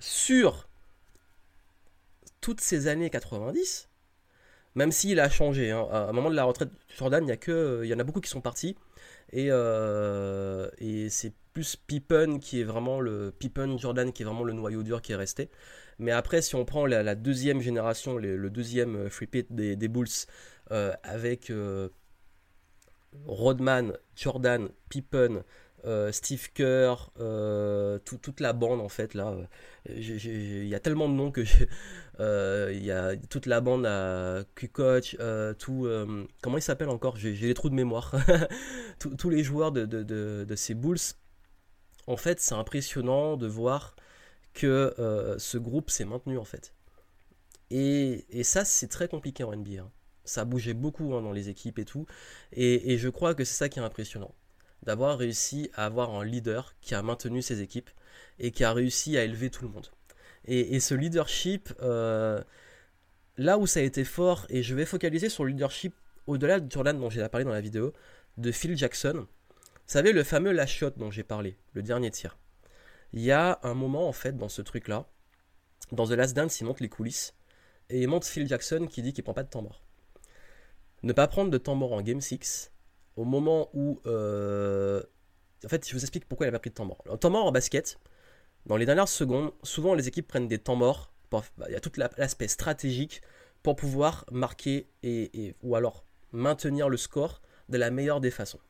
sur 0.00 0.68
toutes 2.42 2.60
ces 2.60 2.86
années 2.86 3.08
90, 3.08 3.85
même 4.76 4.92
s'il 4.92 5.18
a 5.18 5.28
changé. 5.28 5.72
Hein, 5.72 5.86
à 5.90 6.08
un 6.08 6.12
moment 6.12 6.30
de 6.30 6.36
la 6.36 6.44
retraite 6.44 6.70
de 6.70 6.76
Jordan, 6.96 7.24
il 7.24 7.28
y, 7.28 7.32
a 7.32 7.36
que, 7.36 7.80
il 7.82 7.88
y 7.88 7.94
en 7.94 7.98
a 7.98 8.04
beaucoup 8.04 8.20
qui 8.20 8.30
sont 8.30 8.40
partis. 8.40 8.76
Et, 9.32 9.46
et 9.46 11.08
c'est 11.10 11.32
plus 11.52 11.74
Pippen 11.74 12.38
qui 12.38 12.60
est 12.60 12.64
vraiment 12.64 13.00
le 13.00 13.32
Pippen 13.36 13.76
Jordan 13.76 14.12
qui 14.12 14.22
est 14.22 14.24
vraiment 14.24 14.44
le 14.44 14.52
noyau 14.52 14.84
dur 14.84 15.02
qui 15.02 15.12
est 15.12 15.16
resté. 15.16 15.50
Mais 15.98 16.10
après, 16.10 16.42
si 16.42 16.54
on 16.54 16.64
prend 16.64 16.86
la, 16.86 17.14
deuxième 17.14 17.60
génération, 17.60 18.16
le 18.16 18.50
deuxième 18.50 18.96
euh, 18.96 19.10
free 19.10 19.26
pit 19.26 19.46
des, 19.50 19.88
Bulls, 19.88 20.08
euh, 20.70 20.92
avec 21.02 21.50
euh, 21.50 21.88
Rodman, 23.26 23.96
Jordan, 24.14 24.68
Pippen, 24.90 25.42
Steve 26.10 26.50
Kerr, 26.52 27.10
toute 28.04 28.40
la 28.40 28.52
bande 28.52 28.80
en 28.80 28.88
fait 28.88 29.14
là. 29.14 29.36
Il 29.88 30.66
y 30.66 30.74
a 30.74 30.80
tellement 30.80 31.08
de 31.08 31.14
noms 31.14 31.30
que 31.30 31.42
il 32.72 32.84
y 32.84 32.90
a 32.90 33.16
toute 33.28 33.46
la 33.46 33.60
bande 33.60 33.86
à 33.86 34.42
Kukoc, 34.54 35.16
tout 35.58 35.88
comment 36.42 36.58
il 36.58 36.62
s'appelle 36.62 36.88
encore? 36.88 37.16
J'ai 37.16 37.34
les 37.34 37.54
trous 37.54 37.70
de 37.70 37.74
mémoire. 37.74 38.14
tous 38.98 39.30
les 39.30 39.42
joueurs 39.42 39.72
de, 39.72 40.54
ces 40.56 40.74
Bulls. 40.74 40.98
En 42.06 42.16
fait, 42.16 42.40
c'est 42.40 42.54
impressionnant 42.54 43.36
de 43.36 43.46
voir 43.46 43.96
que 44.54 44.94
euh, 44.98 45.38
ce 45.38 45.58
groupe 45.58 45.90
s'est 45.90 46.04
maintenu 46.04 46.38
en 46.38 46.44
fait. 46.44 46.72
Et, 47.70 48.24
ça, 48.44 48.64
c'est 48.64 48.88
très 48.88 49.08
compliqué 49.08 49.44
en 49.44 49.54
NBA. 49.54 49.82
Hein. 49.82 49.90
Ça 50.24 50.44
bougé 50.44 50.72
beaucoup 50.72 51.14
hein, 51.14 51.22
dans 51.22 51.32
les 51.32 51.48
équipes 51.48 51.78
et 51.78 51.84
tout. 51.84 52.06
Et, 52.52 52.96
je 52.96 53.08
crois 53.08 53.34
que 53.34 53.44
c'est 53.44 53.54
ça 53.54 53.68
qui 53.68 53.80
est 53.80 53.82
impressionnant. 53.82 54.32
D'avoir 54.86 55.18
réussi 55.18 55.70
à 55.74 55.84
avoir 55.84 56.14
un 56.14 56.24
leader 56.24 56.74
qui 56.80 56.94
a 56.94 57.02
maintenu 57.02 57.42
ses 57.42 57.60
équipes 57.60 57.90
et 58.38 58.50
qui 58.50 58.64
a 58.64 58.72
réussi 58.72 59.18
à 59.18 59.24
élever 59.24 59.50
tout 59.50 59.64
le 59.64 59.70
monde. 59.70 59.88
Et, 60.46 60.78
ce 60.78 60.94
leadership, 60.94 61.72
euh, 61.82 62.40
là 63.36 63.58
où 63.58 63.66
ça 63.66 63.80
a 63.80 63.82
été 63.82 64.04
fort, 64.04 64.46
et 64.48 64.62
je 64.62 64.74
vais 64.76 64.86
focaliser 64.86 65.28
sur 65.28 65.44
le 65.44 65.50
leadership 65.50 65.92
au-delà 66.28 66.60
de 66.60 66.70
Jordan 66.70 66.98
dont 66.98 67.10
j'ai 67.10 67.28
parlé 67.28 67.44
dans 67.44 67.52
la 67.52 67.60
vidéo, 67.60 67.92
de 68.38 68.52
Phil 68.52 68.76
Jackson. 68.76 69.26
Vous 69.26 69.92
savez, 69.92 70.12
le 70.12 70.22
fameux 70.22 70.56
shot 70.66 70.90
dont 70.90 71.10
j'ai 71.10 71.24
parlé, 71.24 71.56
le 71.72 71.82
dernier 71.82 72.12
tir 72.12 72.36
il 73.12 73.22
y 73.22 73.32
a 73.32 73.58
un 73.62 73.74
moment 73.74 74.08
en 74.08 74.12
fait 74.12 74.36
dans 74.36 74.48
ce 74.48 74.62
truc 74.62 74.88
là, 74.88 75.06
dans 75.90 76.06
The 76.06 76.10
Last 76.10 76.36
Dance, 76.36 76.60
il 76.60 76.64
monte 76.64 76.80
les 76.80 76.88
coulisses 76.88 77.34
et 77.88 78.02
il 78.02 78.08
montre 78.08 78.26
Phil 78.26 78.46
Jackson 78.46 78.86
qui 78.90 79.02
dit 79.02 79.12
qu'il 79.12 79.24
prend 79.24 79.32
pas 79.34 79.42
de 79.42 79.48
temps 79.48 79.62
mort. 79.62 79.82
Ne 81.02 81.12
pas 81.12 81.26
prendre 81.26 81.50
de 81.50 81.58
temps 81.58 81.74
mort 81.74 81.92
en 81.92 82.02
Game 82.02 82.20
6 82.20 82.72
au 83.16 83.24
moment 83.24 83.70
où. 83.72 84.00
Euh, 84.06 84.75
en 85.64 85.68
fait, 85.68 85.88
je 85.88 85.94
vous 85.94 86.00
explique 86.00 86.26
pourquoi 86.26 86.46
il 86.46 86.50
n'a 86.50 86.52
pas 86.52 86.60
pris 86.60 86.70
de 86.70 86.74
temps 86.74 86.84
mort. 86.84 87.02
Le 87.06 87.16
temps 87.16 87.30
mort 87.30 87.46
en 87.46 87.52
basket, 87.52 87.98
dans 88.66 88.76
les 88.76 88.86
dernières 88.86 89.08
secondes, 89.08 89.52
souvent 89.62 89.94
les 89.94 90.08
équipes 90.08 90.28
prennent 90.28 90.48
des 90.48 90.58
temps 90.58 90.76
morts. 90.76 91.12
Bah, 91.30 91.42
il 91.68 91.72
y 91.72 91.76
a 91.76 91.80
tout 91.80 91.92
l'aspect 91.96 92.48
stratégique 92.48 93.22
pour 93.62 93.76
pouvoir 93.76 94.24
marquer 94.30 94.88
ou 95.62 95.76
alors 95.76 96.04
maintenir 96.32 96.88
le 96.88 96.96
score 96.96 97.42
de 97.68 97.78
la 97.78 97.90
meilleure 97.90 98.20
des 98.20 98.30
façons. 98.30 98.60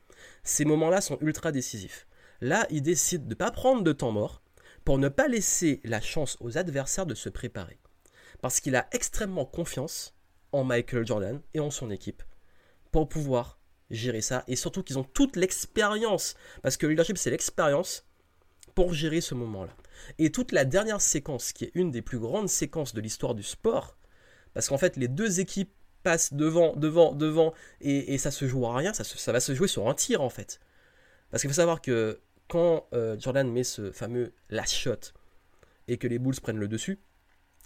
Ces 0.42 0.64
moments-là 0.64 1.00
sont 1.00 1.18
ultra 1.20 1.52
décisifs. 1.52 2.06
Là, 2.40 2.66
il 2.70 2.82
décide 2.82 3.24
de 3.24 3.30
ne 3.30 3.34
pas 3.34 3.50
prendre 3.50 3.82
de 3.82 3.92
temps 3.92 4.12
mort 4.12 4.42
pour 4.84 4.98
ne 4.98 5.08
pas 5.08 5.28
laisser 5.28 5.80
la 5.84 6.00
chance 6.00 6.36
aux 6.40 6.58
adversaires 6.58 7.06
de 7.06 7.14
se 7.14 7.28
préparer. 7.28 7.78
Parce 8.40 8.60
qu'il 8.60 8.76
a 8.76 8.86
extrêmement 8.92 9.44
confiance 9.44 10.14
en 10.52 10.64
Michael 10.64 11.06
Jordan 11.06 11.40
et 11.54 11.60
en 11.60 11.70
son 11.70 11.90
équipe 11.90 12.22
pour 12.92 13.08
pouvoir 13.08 13.58
gérer 13.90 14.20
ça. 14.20 14.44
Et 14.48 14.56
surtout 14.56 14.82
qu'ils 14.82 14.98
ont 14.98 15.04
toute 15.04 15.36
l'expérience. 15.36 16.34
Parce 16.62 16.76
que 16.76 16.86
le 16.86 16.90
leadership, 16.92 17.18
c'est 17.18 17.30
l'expérience 17.30 18.04
pour 18.74 18.92
gérer 18.92 19.20
ce 19.20 19.34
moment-là. 19.34 19.74
Et 20.18 20.30
toute 20.30 20.52
la 20.52 20.64
dernière 20.64 21.00
séquence, 21.00 21.52
qui 21.52 21.64
est 21.64 21.72
une 21.74 21.90
des 21.90 22.02
plus 22.02 22.18
grandes 22.18 22.48
séquences 22.48 22.94
de 22.94 23.00
l'histoire 23.00 23.34
du 23.34 23.42
sport, 23.42 23.96
parce 24.54 24.68
qu'en 24.68 24.78
fait, 24.78 24.96
les 24.96 25.08
deux 25.08 25.40
équipes 25.40 25.72
passent 26.02 26.32
devant, 26.32 26.76
devant, 26.76 27.12
devant, 27.12 27.52
et, 27.80 28.16
ça 28.18 28.30
se 28.30 28.46
joue 28.46 28.64
à 28.66 28.76
rien, 28.76 28.92
ça, 28.92 29.32
va 29.32 29.40
se 29.40 29.54
jouer 29.54 29.68
sur 29.68 29.88
un 29.88 29.94
tir 29.94 30.22
en 30.22 30.30
fait. 30.30 30.60
Parce 31.30 31.42
qu'il 31.42 31.50
faut 31.50 31.56
savoir 31.56 31.82
que 31.82 32.20
quand 32.48 32.86
euh, 32.92 33.16
Jordan 33.18 33.50
met 33.50 33.64
ce 33.64 33.90
fameux 33.90 34.32
last 34.48 34.72
shot 34.72 35.12
et 35.88 35.98
que 35.98 36.06
les 36.06 36.18
Bulls 36.18 36.40
prennent 36.40 36.60
le 36.60 36.68
dessus, 36.68 37.00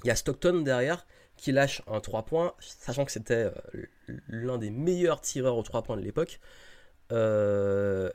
il 0.04 0.08
y 0.08 0.10
a 0.10 0.16
Stockton 0.16 0.62
derrière 0.62 1.06
qui 1.40 1.52
lâche 1.52 1.82
un 1.86 2.00
3 2.00 2.24
points, 2.24 2.54
sachant 2.60 3.04
que 3.04 3.12
c'était 3.12 3.50
euh, 3.74 3.86
l'un 4.28 4.58
des 4.58 4.70
meilleurs 4.70 5.20
tireurs 5.20 5.56
aux 5.56 5.62
3 5.62 5.82
points 5.82 5.96
de 5.96 6.02
l'époque. 6.02 6.40
Euh, 7.12 8.10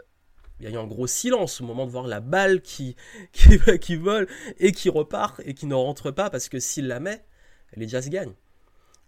il 0.60 0.66
y 0.66 0.68
a 0.68 0.72
eu 0.72 0.78
un 0.78 0.88
gros 0.88 1.08
silence 1.08 1.60
au 1.60 1.66
moment 1.66 1.86
de 1.86 1.92
voir 1.92 2.08
la 2.08 2.22
balle 2.22 2.62
qui, 2.62 2.96
qui, 3.34 3.96
vole 3.96 4.28
et 4.60 4.72
qui 4.72 4.90
repart 4.90 5.42
et 5.44 5.54
qui 5.54 5.66
ne 5.66 5.76
rentre 5.76 6.12
pas 6.12 6.30
parce 6.30 6.50
que 6.50 6.60
s'il 6.60 6.88
la 6.88 7.00
met, 7.00 7.26
les 7.76 7.88
Jazz 7.88 8.10
gagnent. 8.10 8.36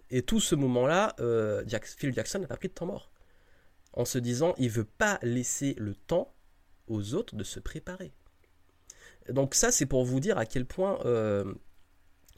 Et 0.10 0.22
tout 0.24 0.40
ce 0.40 0.56
moment-là, 0.56 1.16
Phil 1.98 2.14
Jackson 2.14 2.40
n'a 2.40 2.48
pas 2.48 2.58
pris 2.58 2.70
de 2.70 2.74
temps 2.74 2.86
mort. 2.86 3.12
En 3.94 4.06
se 4.06 4.18
disant, 4.18 4.54
il 4.58 4.70
veut 4.70 4.86
pas 4.86 5.20
laisser 5.22 5.76
le 5.78 5.96
temps 5.96 6.34
aux 6.88 7.14
autres 7.14 7.36
de 7.36 7.44
se 7.44 7.60
préparer. 7.60 8.14
Donc 9.30 9.56
ça, 9.56 9.72
c'est 9.72 9.86
pour 9.86 10.06
vous 10.06 10.20
dire 10.20 10.38
à 10.38 10.46
quel 10.46 10.66
point 10.66 11.00
euh, 11.06 11.54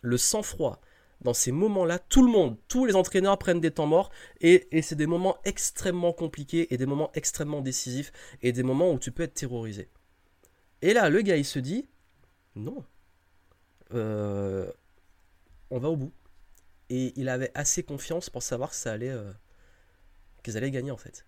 le 0.01 0.17
sang-froid, 0.17 0.81
dans 1.21 1.33
ces 1.33 1.51
moments-là, 1.51 1.99
tout 1.99 2.25
le 2.25 2.31
monde, 2.31 2.57
tous 2.67 2.85
les 2.85 2.95
entraîneurs 2.95 3.37
prennent 3.37 3.59
des 3.59 3.71
temps 3.71 3.87
morts 3.87 4.09
et, 4.41 4.67
c'est 4.81 4.95
des 4.95 5.07
moments 5.07 5.37
extrêmement 5.43 6.13
compliqués 6.13 6.73
et 6.73 6.77
des 6.77 6.85
moments 6.85 7.11
extrêmement 7.13 7.61
décisifs 7.61 8.11
et 8.41 8.51
des 8.51 8.63
moments 8.63 8.91
où 8.91 8.99
tu 8.99 9.11
peux 9.11 9.23
être 9.23 9.33
terrorisé. 9.33 9.89
Et 10.81 10.93
là, 10.93 11.09
le 11.09 11.21
gars, 11.21 11.35
il 11.35 11.45
se 11.45 11.59
dit, 11.59 11.87
non, 12.55 12.83
euh, 13.93 14.71
on 15.71 15.79
va 15.79 15.89
au 15.89 15.97
bout. 15.97 16.13
et 16.89 17.13
il 17.19 17.29
avait 17.29 17.51
assez 17.53 17.83
confiance 17.83 18.29
pour 18.29 18.43
savoir 18.43 18.69
que 18.69 18.75
ça 18.75 18.93
allait, 18.93 19.13
qu'ils 20.43 20.57
allaient 20.57 20.71
gagner 20.71 20.91
en 20.91 20.97
fait. 20.97 21.25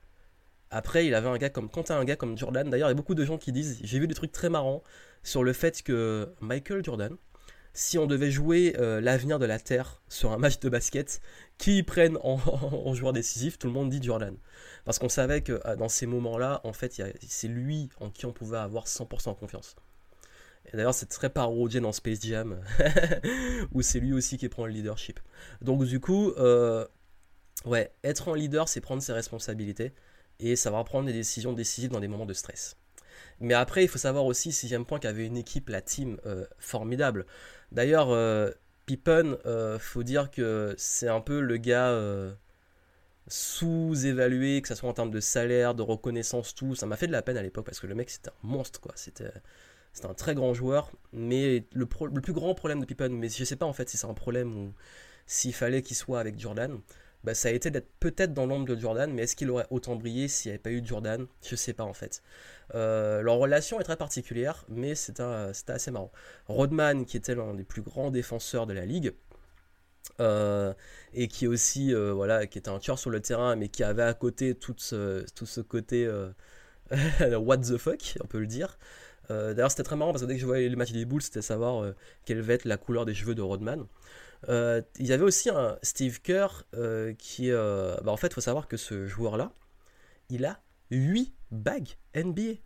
Après, 0.71 1.05
il 1.05 1.13
avait 1.15 1.27
un 1.27 1.37
gars 1.37 1.49
comme, 1.49 1.69
quand 1.69 1.91
un 1.91 2.05
gars 2.05 2.15
comme 2.15 2.37
Jordan, 2.37 2.69
d'ailleurs, 2.69 2.87
il 2.87 2.91
y 2.91 2.93
a 2.93 2.95
beaucoup 2.95 3.15
de 3.15 3.25
gens 3.25 3.37
qui 3.37 3.51
disent, 3.51 3.79
j'ai 3.83 3.99
vu 3.99 4.07
des 4.07 4.15
trucs 4.15 4.31
très 4.31 4.49
marrants 4.49 4.83
sur 5.21 5.43
le 5.43 5.51
fait 5.51 5.83
que 5.83 6.33
Michael 6.39 6.83
Jordan, 6.83 7.17
si 7.73 7.97
on 7.97 8.05
devait 8.05 8.31
jouer 8.31 8.75
euh, 8.77 9.01
l'avenir 9.01 9.39
de 9.39 9.45
la 9.45 9.59
Terre 9.59 10.01
sur 10.09 10.31
un 10.31 10.37
match 10.37 10.59
de 10.59 10.69
basket, 10.69 11.21
qui 11.57 11.83
prenne 11.83 12.17
en, 12.23 12.93
joueur 12.93 13.13
décisif, 13.13 13.57
tout 13.57 13.67
le 13.67 13.73
monde 13.73 13.89
dit 13.89 14.01
Jordan. 14.01 14.35
Parce 14.85 14.99
qu'on 14.99 15.09
savait 15.09 15.41
que 15.41 15.61
euh, 15.65 15.75
dans 15.75 15.89
ces 15.89 16.05
moments-là, 16.05 16.61
en 16.63 16.73
fait, 16.73 17.01
c'est 17.27 17.47
lui 17.47 17.89
en 17.99 18.09
qui 18.09 18.25
on 18.25 18.33
pouvait 18.33 18.57
avoir 18.57 18.85
100% 18.85 19.37
confiance. 19.37 19.75
Et 20.65 20.77
d'ailleurs, 20.77 20.93
c'est 20.93 21.07
très 21.07 21.29
parodié 21.29 21.79
dans 21.79 21.91
Space 21.91 22.21
Jam, 22.21 22.61
où 23.71 23.81
c'est 23.81 23.99
lui 23.99 24.13
aussi 24.13 24.37
qui 24.37 24.47
prend 24.47 24.65
le 24.65 24.71
leadership. 24.71 25.19
Donc 25.61 25.83
du 25.85 25.99
coup, 25.99 26.31
euh, 26.37 26.85
être 28.03 28.29
un 28.29 28.35
leader, 28.35 28.67
c'est 28.69 28.81
prendre 28.81 29.01
ses 29.01 29.13
responsabilités 29.13 29.93
et 30.39 30.55
savoir 30.55 30.85
prendre 30.85 31.07
des 31.07 31.13
décisions 31.13 31.53
décisives 31.53 31.91
dans 31.91 31.99
des 31.99 32.07
moments 32.07 32.25
de 32.25 32.33
stress. 32.33 32.77
Mais 33.41 33.55
après, 33.55 33.83
il 33.83 33.87
faut 33.87 33.97
savoir 33.97 34.25
aussi, 34.25 34.51
sixième 34.51 34.85
point, 34.85 34.99
qu'il 34.99 35.09
y 35.09 35.13
avait 35.13 35.25
une 35.25 35.37
équipe, 35.37 35.69
la 35.69 35.81
team, 35.81 36.19
euh, 36.25 36.45
formidable. 36.59 37.25
D'ailleurs, 37.71 38.11
euh, 38.11 38.51
Pippen, 38.85 39.37
euh, 39.45 39.79
faut 39.79 40.03
dire 40.03 40.29
que 40.31 40.75
c'est 40.77 41.07
un 41.07 41.21
peu 41.21 41.41
le 41.41 41.57
gars 41.57 41.97
sous-évalué, 43.27 44.61
que 44.61 44.67
ce 44.67 44.75
soit 44.75 44.89
en 44.89 44.93
termes 44.93 45.11
de 45.11 45.19
salaire, 45.19 45.73
de 45.75 45.81
reconnaissance, 45.81 46.53
tout. 46.55 46.75
Ça 46.75 46.85
m'a 46.85 46.97
fait 46.97 47.07
de 47.07 47.11
la 47.11 47.21
peine 47.21 47.37
à 47.37 47.41
l'époque 47.41 47.65
parce 47.65 47.79
que 47.79 47.87
le 47.87 47.95
mec, 47.95 48.09
c'était 48.09 48.29
un 48.29 48.47
monstre, 48.47 48.79
quoi. 48.79 48.93
C'était. 48.95 49.31
Un 50.03 50.13
très 50.13 50.35
grand 50.35 50.53
joueur, 50.53 50.89
mais 51.11 51.65
le, 51.73 51.85
le, 52.13 52.21
plus 52.21 52.31
grand 52.33 52.55
problème 52.55 52.79
de 52.79 52.85
Pippen, 52.85 53.09
mais 53.09 53.27
je 53.27 53.43
sais 53.43 53.57
pas 53.57 53.65
en 53.65 53.73
fait 53.73 53.89
si 53.89 53.97
c'est 53.97 54.07
un 54.07 54.13
problème 54.13 54.57
ou 54.57 54.73
s'il 55.27 55.53
fallait 55.53 55.81
qu'il 55.81 55.97
soit 55.97 56.19
avec 56.19 56.39
Jordan, 56.39 56.79
bah, 57.23 57.35
ça 57.35 57.49
a 57.49 57.51
été 57.51 57.69
d'être 57.69 57.89
peut-être 57.99 58.33
dans 58.33 58.45
l'ombre 58.47 58.65
de 58.65 58.75
Jordan, 58.75 59.11
mais 59.13 59.23
est-ce 59.23 59.35
qu'il 59.35 59.49
aurait 59.51 59.67
autant 59.69 59.95
brillé 59.95 60.27
s'il 60.27 60.49
n'y 60.49 60.53
avait 60.53 60.61
pas 60.61 60.71
eu 60.71 60.81
Jordan? 60.83 61.27
Je 61.43 61.55
sais 61.55 61.73
pas 61.73 61.83
en 61.83 61.93
fait. 61.93 62.23
Euh, 62.73 63.21
leur 63.21 63.35
relation 63.35 63.79
est 63.79 63.83
très 63.83 63.97
particulière, 63.97 64.65
mais 64.69 64.95
c'était 64.95 65.23
assez 65.67 65.91
marrant. 65.91 66.11
Rodman, 66.47 67.05
qui 67.05 67.17
était 67.17 67.35
l'un 67.35 67.53
des 67.53 67.63
plus 67.63 67.81
grands 67.81 68.11
défenseurs 68.11 68.65
de 68.65 68.73
la 68.73 68.85
ligue, 68.85 69.13
euh, 70.19 70.73
et 71.13 71.27
qui 71.27 71.47
aussi 71.47 71.93
euh, 71.93 72.11
voilà 72.11 72.47
qui 72.47 72.57
était 72.57 72.69
un 72.69 72.79
tueur 72.79 72.97
sur 72.97 73.11
le 73.11 73.19
terrain 73.21 73.55
mais 73.55 73.69
qui 73.69 73.83
avait 73.83 74.03
à 74.03 74.13
côté 74.15 74.55
tout 74.55 74.73
ce, 74.77 75.23
tout 75.35 75.45
ce 75.45 75.61
côté 75.61 76.09
what 77.39 77.57
the 77.59 77.77
fuck 77.77 78.17
on 78.21 78.27
peut 78.27 78.39
le 78.39 78.47
dire 78.47 78.79
d'ailleurs 79.29 79.69
c'était 79.69 79.83
très 79.83 79.95
marrant 79.95 80.11
parce 80.11 80.23
que 80.23 80.27
dès 80.27 80.35
que 80.35 80.41
je 80.41 80.45
voyais 80.45 80.67
les 80.67 80.75
matchs 80.75 80.91
des 80.91 81.05
Bulls 81.05 81.21
c'était 81.21 81.43
savoir 81.43 81.93
quelle 82.25 82.41
va 82.41 82.53
être 82.53 82.65
la 82.65 82.77
couleur 82.77 83.05
des 83.05 83.13
cheveux 83.13 83.35
de 83.35 83.41
Rodman 83.41 83.85
euh, 84.49 84.81
il 84.97 85.05
y 85.05 85.13
avait 85.13 85.23
aussi 85.23 85.49
un 85.49 85.77
Steve 85.83 86.21
Kerr 86.21 86.63
euh, 86.73 87.13
qui. 87.13 87.51
Euh, 87.51 87.95
bah, 88.03 88.11
en 88.11 88.17
fait, 88.17 88.27
il 88.27 88.33
faut 88.33 88.41
savoir 88.41 88.67
que 88.67 88.77
ce 88.77 89.05
joueur-là, 89.05 89.53
il 90.29 90.45
a 90.45 90.61
8 90.89 91.33
bagues 91.51 91.89
NBA. 92.15 92.59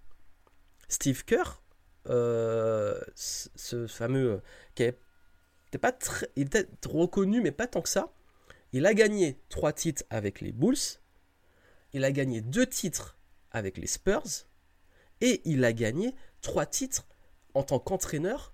Steve 0.88 1.26
Kerr, 1.26 1.61
ce, 2.05 3.88
fameux. 3.88 4.41
qui 4.76 4.84
était 4.84 5.78
pas 5.80 5.91
très, 5.91 6.30
il 6.36 6.47
était 6.47 6.67
reconnu, 6.88 7.41
mais 7.41 7.51
pas 7.51 7.67
tant 7.67 7.82
que 7.82 7.89
ça. 7.89 8.13
Il 8.71 8.86
a 8.86 8.93
gagné 8.93 9.39
3 9.49 9.73
titres 9.73 10.03
avec 10.09 10.41
les 10.41 10.51
Bulls. 10.51 10.99
Il 11.93 12.03
a 12.03 12.11
gagné 12.11 12.41
2 12.41 12.67
titres 12.67 13.17
avec 13.51 13.78
les 13.78 13.88
Spurs. 13.88 14.47
Et 15.21 15.41
il 15.45 15.63
a 15.63 15.73
gagné 15.73 16.13
3 16.41 16.65
titres 16.65 17.07
en 17.53 17.63
tant 17.63 17.80
qu'entraîneur 17.80 18.53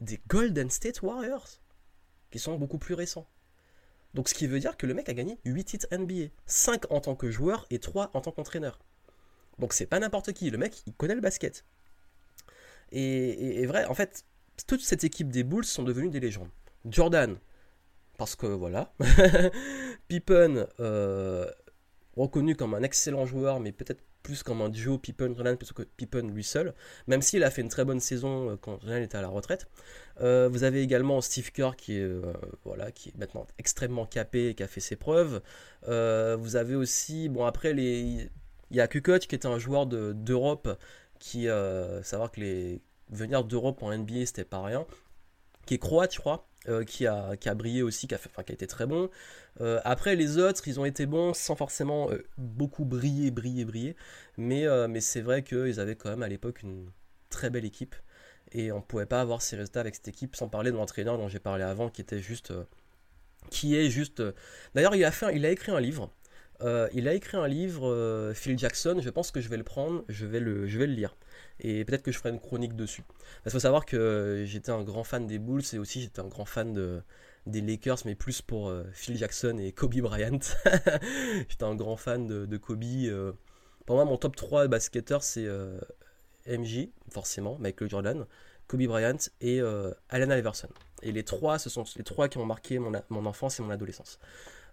des 0.00 0.20
Golden 0.28 0.70
State 0.70 1.02
Warriors 1.02 1.61
qui 2.32 2.40
sont 2.40 2.56
beaucoup 2.56 2.78
plus 2.78 2.94
récents. 2.94 3.28
Donc 4.14 4.28
ce 4.28 4.34
qui 4.34 4.46
veut 4.46 4.58
dire 4.58 4.76
que 4.76 4.86
le 4.86 4.94
mec 4.94 5.08
a 5.08 5.14
gagné 5.14 5.38
8 5.44 5.64
titres 5.64 5.86
NBA, 5.96 6.30
5 6.46 6.90
en 6.90 7.00
tant 7.00 7.14
que 7.14 7.30
joueur 7.30 7.66
et 7.70 7.78
3 7.78 8.10
en 8.14 8.20
tant 8.20 8.32
qu'entraîneur. 8.32 8.80
Donc 9.58 9.72
c'est 9.72 9.86
pas 9.86 10.00
n'importe 10.00 10.32
qui, 10.32 10.50
le 10.50 10.58
mec 10.58 10.82
il 10.86 10.94
connaît 10.94 11.14
le 11.14 11.20
basket. 11.20 11.64
Et, 12.94 13.64
vrai, 13.64 13.86
en 13.86 13.94
fait, 13.94 14.26
toute 14.66 14.82
cette 14.82 15.02
équipe 15.02 15.30
des 15.30 15.44
Bulls 15.44 15.64
sont 15.64 15.82
devenus 15.82 16.10
des 16.10 16.20
légendes. 16.20 16.50
Jordan, 16.84 17.38
parce 18.18 18.36
que 18.36 18.46
voilà. 18.46 18.92
Pippen, 20.08 20.66
euh, 20.78 21.50
reconnu 22.14 22.54
comme 22.54 22.74
un 22.74 22.82
excellent 22.82 23.24
joueur, 23.24 23.60
mais 23.60 23.72
peut-être 23.72 24.02
plus 24.22 24.42
comme 24.42 24.62
un 24.62 24.68
duo 24.68 24.98
Pippen-Jordan 24.98 25.56
plutôt 25.56 25.74
que 25.74 25.82
Pippen 25.82 26.28
lui 26.28 26.44
seul, 26.44 26.74
même 27.06 27.22
s'il 27.22 27.44
a 27.44 27.50
fait 27.50 27.62
une 27.62 27.68
très 27.68 27.84
bonne 27.84 28.00
saison 28.00 28.50
euh, 28.50 28.56
quand 28.56 28.80
Jordan 28.80 29.02
était 29.02 29.18
à 29.18 29.22
la 29.22 29.28
retraite. 29.28 29.66
Euh, 30.20 30.48
vous 30.50 30.64
avez 30.64 30.82
également 30.82 31.20
Steve 31.20 31.50
Kerr 31.52 31.72
qui 31.76 31.96
est, 31.96 32.02
euh, 32.02 32.32
voilà, 32.64 32.92
qui 32.92 33.10
est 33.10 33.18
maintenant 33.18 33.46
extrêmement 33.58 34.06
capé 34.06 34.48
et 34.48 34.54
qui 34.54 34.62
a 34.62 34.68
fait 34.68 34.80
ses 34.80 34.96
preuves. 34.96 35.42
vous 35.86 36.56
avez 36.56 36.74
aussi, 36.74 37.28
bon 37.28 37.44
après, 37.44 37.72
les, 37.72 38.30
il 38.70 38.76
y 38.76 38.80
a 38.80 38.88
Kukoc 38.88 39.22
qui 39.22 39.34
était 39.34 39.46
un 39.46 39.58
joueur 39.58 39.86
d'Europe 39.86 40.78
qui, 41.18 41.46
savoir 42.02 42.30
que 42.30 42.40
les 42.40 42.80
venir 43.10 43.44
d'Europe 43.44 43.82
en 43.82 43.96
NBA 43.96 44.26
c'était 44.26 44.44
pas 44.44 44.62
rien, 44.62 44.86
qui 45.66 45.74
est 45.74 45.78
croate 45.78 46.14
je 46.14 46.18
crois, 46.18 46.48
qui, 46.86 47.06
a, 47.06 47.36
qui 47.36 47.48
a 47.48 47.54
brillé 47.54 47.82
aussi, 47.82 48.06
qui 48.06 48.14
a, 48.14 48.18
qui 48.18 48.52
été 48.52 48.66
très 48.66 48.86
bon. 48.86 49.10
Euh, 49.60 49.80
après, 49.84 50.16
les 50.16 50.38
autres, 50.38 50.66
ils 50.66 50.80
ont 50.80 50.84
été 50.84 51.06
bons 51.06 51.34
sans 51.34 51.56
forcément 51.56 52.10
euh, 52.10 52.24
beaucoup 52.38 52.84
briller, 52.84 53.30
briller, 53.30 53.64
briller. 53.64 53.96
Mais, 54.36 54.66
euh, 54.66 54.88
c'est 55.00 55.20
vrai 55.20 55.42
qu'ils 55.42 55.80
avaient 55.80 55.96
quand 55.96 56.10
même 56.10 56.22
à 56.22 56.28
l'époque 56.28 56.62
une 56.62 56.90
très 57.30 57.50
belle 57.50 57.64
équipe. 57.64 57.94
Et 58.52 58.72
on 58.72 58.76
ne 58.76 58.82
pouvait 58.82 59.06
pas 59.06 59.20
avoir 59.20 59.42
ces 59.42 59.56
résultats 59.56 59.80
avec 59.80 59.94
cette 59.94 60.08
équipe 60.08 60.36
sans 60.36 60.48
parler 60.48 60.70
de 60.70 60.76
l'entraîneur 60.76 61.18
dont 61.18 61.28
j'ai 61.28 61.38
parlé 61.38 61.64
avant, 61.64 61.88
qui 61.88 62.00
était 62.02 62.18
juste. 62.18 62.52
qui 63.50 63.76
est 63.76 63.90
juste. 63.90 64.22
D'ailleurs, 64.74 64.94
il, 64.94 65.04
a 65.04 65.12
il 65.32 65.46
a 65.46 65.50
écrit 65.50 65.72
un 65.72 65.80
livre. 65.80 66.12
il 66.92 67.08
a 67.08 67.14
écrit 67.14 67.36
un 67.38 67.48
livre, 67.48 68.32
Phil 68.34 68.58
Jackson. 68.58 68.98
Je 69.00 69.10
pense 69.10 69.30
que 69.30 69.40
je 69.40 69.48
vais 69.48 69.56
le 69.56 69.64
prendre, 69.64 70.04
je 70.08 70.26
vais 70.26 70.40
le, 70.40 70.66
je 70.66 70.78
vais 70.78 70.86
le 70.86 70.94
lire. 70.94 71.16
Et 71.62 71.84
peut-être 71.84 72.02
que 72.02 72.10
je 72.10 72.18
ferai 72.18 72.30
une 72.30 72.40
chronique 72.40 72.74
dessus. 72.74 73.02
Parce 73.02 73.44
qu'il 73.44 73.52
faut 73.52 73.58
savoir 73.60 73.86
que 73.86 74.42
j'étais 74.46 74.72
un 74.72 74.82
grand 74.82 75.04
fan 75.04 75.26
des 75.26 75.38
Bulls 75.38 75.62
et 75.72 75.78
aussi 75.78 76.02
j'étais 76.02 76.20
un 76.20 76.26
grand 76.26 76.44
fan 76.44 76.72
de, 76.72 77.02
des 77.46 77.60
Lakers, 77.60 77.98
mais 78.04 78.16
plus 78.16 78.42
pour 78.42 78.68
euh, 78.68 78.84
Phil 78.92 79.16
Jackson 79.16 79.58
et 79.58 79.72
Kobe 79.72 79.96
Bryant. 80.00 80.40
J'étais 81.48 81.64
un 81.64 81.74
grand 81.74 81.96
fan 81.96 82.26
de, 82.26 82.56
Kobe. 82.56 82.82
Euh. 82.84 83.32
Pour 83.86 83.96
moi, 83.96 84.04
mon 84.04 84.16
top 84.16 84.36
3 84.36 84.66
basketteur, 84.68 85.22
c'est 85.22 85.46
euh, 85.46 85.78
MJ, 86.46 86.88
forcément, 87.10 87.56
Michael 87.58 87.88
Jordan, 87.88 88.26
Kobe 88.66 88.82
Bryant 88.86 89.16
et 89.40 89.60
Allen 90.08 90.30
Iverson. 90.30 90.68
Et 91.02 91.10
les 91.10 91.24
trois, 91.24 91.58
ce 91.58 91.68
sont 91.68 91.84
les 91.96 92.04
trois 92.04 92.28
qui 92.28 92.38
ont 92.38 92.46
marqué 92.46 92.78
mon, 92.78 93.26
enfance 93.26 93.58
et 93.58 93.62
mon 93.62 93.70
adolescence. 93.70 94.20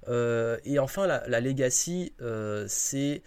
et 0.08 0.80
enfin, 0.80 1.08
la 1.08 1.42
legacy, 1.42 2.14
c'est 2.68 3.24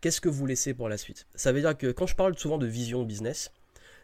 qu'est-ce 0.00 0.20
que 0.20 0.28
vous 0.28 0.46
laissez 0.46 0.74
pour 0.74 0.88
la 0.88 0.96
suite? 0.96 1.26
Ça 1.34 1.52
veut 1.52 1.60
dire 1.60 1.76
que 1.76 1.92
quand 1.92 2.06
je 2.06 2.16
parle 2.16 2.36
souvent 2.38 2.58
de 2.58 2.66
vision 2.66 3.04
business, 3.04 3.52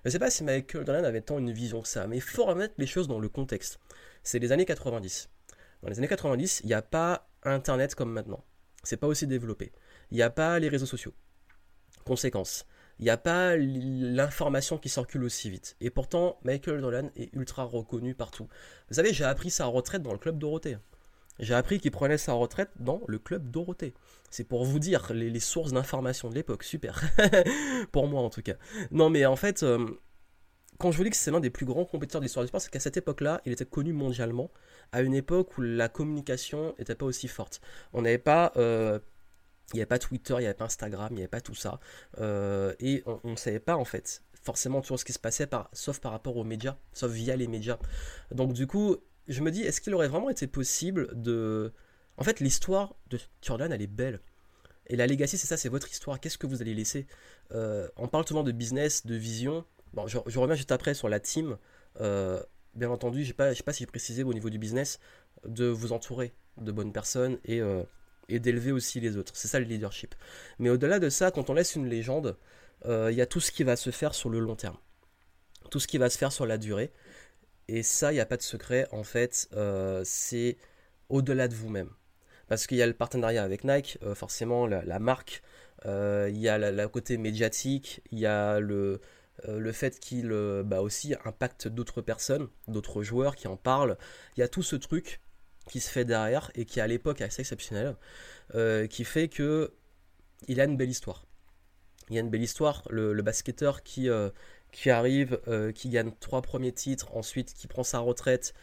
je 0.05 0.09
ne 0.09 0.13
sais 0.13 0.19
pas 0.19 0.31
si 0.31 0.45
Michael 0.45 0.87
Jordan 0.87 1.05
avait 1.05 1.21
tant 1.21 1.39
une 1.39 1.53
vision 1.53 1.83
que 1.83 1.89
ça, 1.89 2.07
mais 2.07 2.17
il 2.17 2.23
faut 2.23 2.45
remettre 2.45 2.75
les 2.79 2.87
choses 2.87 3.09
dans 3.09 3.19
le 3.19 3.29
contexte 3.29 3.81
c'est 4.27 4.41
les 4.41 4.51
années 4.51 4.65
90. 4.65 5.29
Dans 5.83 5.89
les 5.89 5.99
années 5.99 6.09
90, 6.09 6.63
il 6.65 6.67
n'y 6.67 6.75
a 6.75 6.83
pas 6.83 7.29
Internet 7.45 7.95
comme 7.95 8.13
maintenant. 8.13 8.45
C'est 8.83 8.97
pas 8.97 9.07
aussi 9.07 9.29
développé. 9.29 9.73
Il 10.11 10.17
n'y 10.17 10.23
a 10.23 10.31
pas 10.31 10.59
les 10.59 10.69
réseaux 10.69 10.87
sociaux. 10.87 11.15
Conséquence, 12.05 12.67
il 12.99 13.05
n'y 13.05 13.11
a 13.11 13.17
pas 13.17 13.57
l'information 13.57 14.79
qui 14.79 14.89
circule 14.89 15.23
aussi 15.23 15.49
vite. 15.49 15.77
Et 15.81 15.91
pourtant, 15.91 16.41
Michael 16.43 16.81
Jordan 16.81 17.11
est 17.15 17.33
ultra 17.35 17.63
reconnu 17.63 18.17
partout. 18.17 18.49
Vous 18.89 18.95
savez, 18.95 19.13
j'ai 19.13 19.25
appris 19.25 19.51
sa 19.51 19.67
retraite 19.67 20.03
dans 20.03 20.13
le 20.13 20.19
club 20.19 20.39
Dorothée. 20.39 20.77
J'ai 21.39 21.55
appris 21.55 21.79
qu'il 21.79 21.91
prenait 21.91 22.19
sa 22.19 22.33
retraite 22.33 22.71
dans 22.79 23.03
le 23.07 23.19
club 23.19 23.51
Dorothée. 23.51 23.95
C'est 24.31 24.45
pour 24.45 24.65
vous 24.65 24.79
dire 24.79 25.13
les, 25.13 25.41
sources 25.41 25.73
d'information 25.73 26.29
de 26.29 26.35
l'époque. 26.35 26.63
Super. 26.63 27.03
pour 27.93 28.09
moi 28.09 28.23
en 28.23 28.31
tout 28.31 28.43
cas. 28.43 28.55
Non 28.91 29.11
mais 29.11 29.27
en 29.27 29.37
fait, 29.37 29.63
euh, 29.63 29.87
quand 30.79 30.91
je 30.91 30.97
vous 30.97 31.05
dis 31.05 31.11
que 31.11 31.17
c'est 31.17 31.31
l'un 31.31 31.41
des 31.41 31.51
plus 31.51 31.67
grands 31.67 31.85
compétiteurs 31.85 32.21
de 32.21 32.25
l'histoire 32.25 32.45
du 32.45 32.49
sport, 32.49 32.61
c'est 32.61 32.71
qu'à 32.71 32.81
cette 32.81 32.97
époque-là, 32.97 33.41
il 33.45 33.53
était 33.53 33.65
connu 33.65 33.93
mondialement, 33.93 34.51
à 34.93 35.03
une 35.03 35.15
époque 35.15 35.57
où 35.59 35.63
la 35.63 35.89
communication 35.89 36.75
n'était 36.79 36.95
pas 36.95 37.07
aussi 37.07 37.29
forte. 37.29 37.61
On 37.93 38.03
n'avait 38.03 38.19
pas... 38.19 38.53
Euh, 38.57 38.99
il 39.73 39.77
n'y 39.77 39.81
avait 39.81 39.87
pas 39.87 39.99
Twitter, 39.99 40.35
il 40.35 40.41
n'y 40.41 40.45
avait 40.45 40.55
pas 40.55 40.67
Instagram, 40.67 41.09
il 41.11 41.17
n'y 41.17 41.23
avait 41.23 41.29
pas 41.29 41.41
tout 41.41 41.57
ça. 41.57 41.81
Euh, 42.21 42.73
et 42.79 43.03
on 43.05 43.31
ne 43.31 43.37
savait 43.37 43.59
pas 43.59 43.77
en 43.77 43.85
fait 43.85 44.23
forcément 44.47 44.81
toujours 44.81 45.01
ce 45.01 45.05
qui 45.05 45.13
se 45.13 45.19
passait, 45.19 45.49
sauf 45.73 45.99
par 45.99 46.13
rapport 46.13 46.37
aux 46.37 46.45
médias, 46.45 46.77
sauf 46.93 47.11
via 47.11 47.35
les 47.35 47.49
médias. 47.49 47.79
Donc 48.31 48.53
du 48.53 48.69
coup, 48.69 48.97
je 49.29 49.41
me 49.43 49.51
dis, 49.51 49.63
est-ce 49.63 49.81
qu'il 49.81 49.95
aurait 49.95 50.09
vraiment 50.09 50.31
été 50.31 50.47
possible 50.47 51.11
de... 51.13 51.73
En 52.17 52.25
fait, 52.25 52.41
l'histoire 52.41 52.95
de 53.11 53.19
Jordan, 53.43 53.73
elle 53.73 53.83
est 53.83 53.87
belle. 53.87 54.21
Et 54.89 54.97
la 54.97 55.07
legacy, 55.07 55.37
c'est 55.37 55.47
ça, 55.47 55.57
c'est 55.57 55.69
votre 55.69 55.91
histoire. 55.91 56.21
Qu'est-ce 56.21 56.39
que 56.39 56.47
vous 56.47 56.63
allez 56.63 56.75
laisser? 56.75 57.07
Euh, 57.53 57.89
On 57.97 58.09
parle 58.09 58.27
souvent 58.27 58.43
de 58.43 58.53
business, 58.53 59.05
de 59.07 59.15
vision. 59.15 59.65
Bon, 59.93 60.07
je, 60.07 60.19
reviens 60.19 60.55
juste 60.55 60.73
après 60.73 60.95
sur 60.95 61.09
la 61.09 61.21
team. 61.21 61.59
Euh, 62.01 62.43
bien 62.75 62.91
entendu, 62.91 63.25
je 63.25 63.33
ne 63.39 63.55
sais 63.55 63.63
pas 63.63 63.73
si 63.73 63.81
j'ai 63.81 63.87
précisé 63.87 64.23
au 64.23 64.33
niveau 64.33 64.51
du 64.51 64.59
business, 64.59 65.01
de 65.47 65.67
vous 65.67 65.93
entourer 65.93 66.33
de 66.59 66.73
bonnes 66.73 66.93
personnes 66.93 67.39
et, 67.45 67.61
euh, 67.61 67.83
et 68.29 68.39
d'élever 68.39 68.73
aussi 68.73 69.01
les 69.01 69.17
autres. 69.17 69.33
C'est 69.37 69.49
ça 69.49 69.59
le 69.59 69.67
leadership. 69.67 70.15
Mais 70.59 70.71
au-delà 70.71 71.01
de 71.01 71.09
ça, 71.09 71.31
quand 71.31 71.51
on 71.51 71.55
laisse 71.55 71.75
une 71.75 71.89
légende, 71.89 72.37
il 72.85 73.15
y 73.15 73.21
a 73.21 73.27
tout 73.27 73.41
ce 73.41 73.51
qui 73.51 73.65
va 73.65 73.75
se 73.75 73.91
faire 73.91 74.15
sur 74.15 74.31
le 74.31 74.39
long 74.39 74.55
terme. 74.55 74.77
Tout 75.71 75.81
ce 75.81 75.89
qui 75.89 75.99
va 75.99 76.09
se 76.09 76.17
faire 76.17 76.31
sur 76.31 76.47
la 76.47 76.57
durée. 76.57 76.93
Et 77.69 77.83
ça, 77.83 78.13
il 78.13 78.17
n'y 78.17 78.21
a 78.21 78.27
pas 78.27 78.37
de 78.37 78.43
secret. 78.43 78.87
En 78.93 79.03
fait, 79.05 79.49
c'est 80.05 80.57
au-delà 81.09 81.49
de 81.49 81.55
vous-même. 81.55 81.91
Parce 82.49 82.67
qu'il 82.67 82.79
y 82.79 82.83
a 82.83 82.87
le 82.87 82.95
partenariat 82.95 83.43
avec 83.43 83.65
Nike, 83.65 83.99
forcément 84.15 84.67
la, 84.67 84.99
marque, 84.99 85.43
il 85.85 86.39
y 86.39 86.49
a 86.49 86.59
le 86.59 86.89
côté 86.89 87.17
médiatique, 87.19 88.03
il 88.13 88.21
y 88.21 88.27
a 88.27 88.61
le, 88.61 89.01
le 89.49 89.73
fait 89.73 89.99
qu'il 89.99 90.29
bah 90.65 90.81
aussi 90.81 91.15
impacte 91.25 91.67
d'autres 91.67 92.03
personnes, 92.03 92.49
d'autres 92.69 93.03
joueurs 93.03 93.35
qui 93.35 93.49
en 93.49 93.57
parlent. 93.57 93.97
Il 94.37 94.41
y 94.41 94.43
a 94.45 94.49
tout 94.49 94.63
ce 94.63 94.77
truc 94.77 95.21
qui 95.69 95.81
se 95.81 95.91
fait 95.91 96.05
derrière 96.05 96.53
et 96.55 96.65
qui 96.65 96.81
à 96.81 96.87
l'époque 96.87 97.21
est 97.21 97.25
assez 97.25 97.41
exceptionnel, 97.41 97.97
qui 98.89 99.05
fait 99.05 99.29
que 99.29 99.73
il 100.49 100.61
a 100.61 100.65
une 100.65 100.77
belle 100.77 100.91
histoire. 100.91 101.25
Il 102.09 102.15
y 102.15 102.19
a 102.19 102.21
une 102.21 102.31
belle 102.31 102.43
histoire, 102.43 102.85
le, 102.89 103.21
basketteur 103.23 103.83
qui, 103.83 104.09
euh, 104.09 104.31
qui 104.73 104.91
arrive, 104.91 105.41
euh, 105.49 105.73
qui 105.73 105.89
gagne 105.89 106.13
trois 106.21 106.43
premiers 106.43 106.73
titres, 106.73 107.15
ensuite 107.17 107.55
qui 107.55 107.67
prend 107.67 107.83
sa 107.83 107.99
retraite 107.99 108.55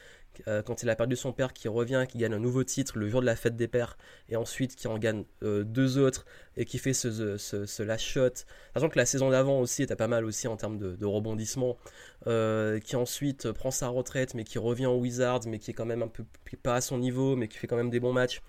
euh, 0.48 0.64
quand 0.64 0.82
il 0.82 0.90
a 0.90 0.96
perdu 0.96 1.16
son 1.16 1.32
père, 1.32 1.54
qui 1.54 1.68
revient, 1.68 2.06
qui 2.10 2.18
gagne 2.18 2.34
un 2.34 2.40
nouveau 2.40 2.64
titre 2.64 2.98
le 2.98 3.08
jour 3.08 3.22
de 3.22 3.26
la 3.26 3.36
fête 3.36 3.56
des 3.56 3.68
pères, 3.68 3.98
et 4.30 4.36
ensuite 4.36 4.76
qui 4.76 4.88
en 4.88 4.98
gagne 4.98 5.26
deux 5.42 6.00
autres 6.00 6.26
et 6.58 6.66
qui 6.66 6.80
fait 6.80 6.94
ce, 6.94 7.38
ce, 7.38 7.84
last 7.84 8.04
shot. 8.04 8.30
Sachant 8.74 8.90
que 8.90 8.98
la 8.98 9.06
saison 9.06 9.30
d'avant 9.30 9.60
aussi 9.60 9.84
était 9.84 9.96
pas 9.96 10.08
mal 10.08 10.26
aussi 10.26 10.48
en 10.48 10.58
termes 10.58 10.80
de, 10.80 10.96
de 10.96 11.06
rebondissement, 11.06 11.78
qui 12.26 12.96
ensuite 12.96 13.52
prend 13.52 13.70
sa 13.70 13.90
retraite 13.90 14.34
mais 14.34 14.44
qui 14.44 14.58
revient 14.58 14.88
au 14.88 14.98
Wizards, 14.98 15.42
mais 15.46 15.60
qui 15.60 15.70
est 15.70 15.76
quand 15.76 15.86
même 15.86 16.02
un 16.02 16.08
peu 16.08 16.24
pas 16.64 16.76
à 16.76 16.82
son 16.82 16.98
niveau, 16.98 17.36
mais 17.36 17.48
qui 17.48 17.58
fait 17.60 17.68
quand 17.68 17.78
même 17.78 17.92
des 17.92 18.00
bons 18.00 18.14
matchs. 18.14 18.42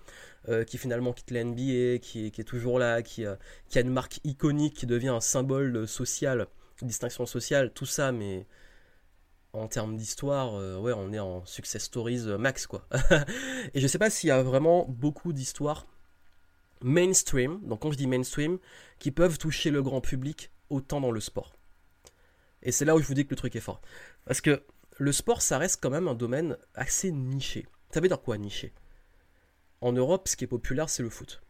Euh, 0.47 0.63
qui 0.63 0.77
finalement 0.77 1.11
quitte 1.11 1.31
la 1.31 1.43
NBA, 1.43 1.97
qui, 1.99 2.27
est 2.27 2.47
toujours 2.47 2.77
là, 2.77 3.01
qui, 3.01 3.25
a 3.25 3.37
une 3.73 3.89
marque 3.89 4.19
iconique, 4.23 4.75
qui 4.75 4.85
devient 4.85 5.09
un 5.09 5.19
symbole 5.19 5.87
social, 5.87 6.45
distinction 6.81 7.25
sociale, 7.25 7.71
tout 7.73 7.85
ça, 7.85 8.11
mais 8.11 8.45
en 9.53 9.67
termes 9.67 9.95
d'histoire, 9.95 10.55
euh, 10.55 10.77
ouais, 10.77 10.93
on 10.93 11.13
est 11.13 11.19
en 11.19 11.45
success 11.45 11.83
stories 11.83 12.27
euh, 12.27 12.37
max, 12.37 12.67
quoi. 12.67 12.87
et 13.73 13.79
je 13.79 13.87
sais 13.87 13.97
pas 13.97 14.09
s'il 14.09 14.27
y 14.27 14.31
a 14.31 14.43
vraiment 14.43 14.85
beaucoup 14.89 15.31
d'histoires 15.31 15.85
mainstream, 16.81 17.61
donc 17.63 17.81
quand 17.81 17.91
je 17.91 17.97
dis 17.97 18.07
mainstream, 18.07 18.59
qui 18.99 19.11
peuvent 19.11 19.37
toucher 19.37 19.71
le 19.71 19.81
grand 19.81 20.01
public 20.01 20.51
autant 20.69 20.99
dans 20.99 21.11
le 21.11 21.19
sport. 21.19 21.55
Et 22.63 22.71
c'est 22.71 22.85
là 22.85 22.95
où 22.95 22.99
je 22.99 23.07
vous 23.07 23.13
dis 23.13 23.25
que 23.25 23.29
le 23.29 23.35
truc 23.35 23.55
est 23.55 23.61
fort. 23.61 23.81
Parce 24.25 24.41
que 24.41 24.63
le 24.97 25.11
sport, 25.11 25.41
ça 25.41 25.57
reste 25.57 25.79
quand 25.81 25.89
même 25.89 26.07
un 26.07 26.15
domaine 26.15 26.57
assez 26.73 27.11
niché. 27.11 27.67
Ça 27.91 28.01
veut 28.01 28.07
dire 28.07 28.21
quoi 28.21 28.37
niché? 28.37 28.73
En 29.81 29.93
Europe, 29.93 30.27
ce 30.27 30.35
qui 30.35 30.45
est 30.45 30.47
populaire, 30.47 30.89
c'est 30.89 31.03
le 31.03 31.09
foot. 31.09 31.41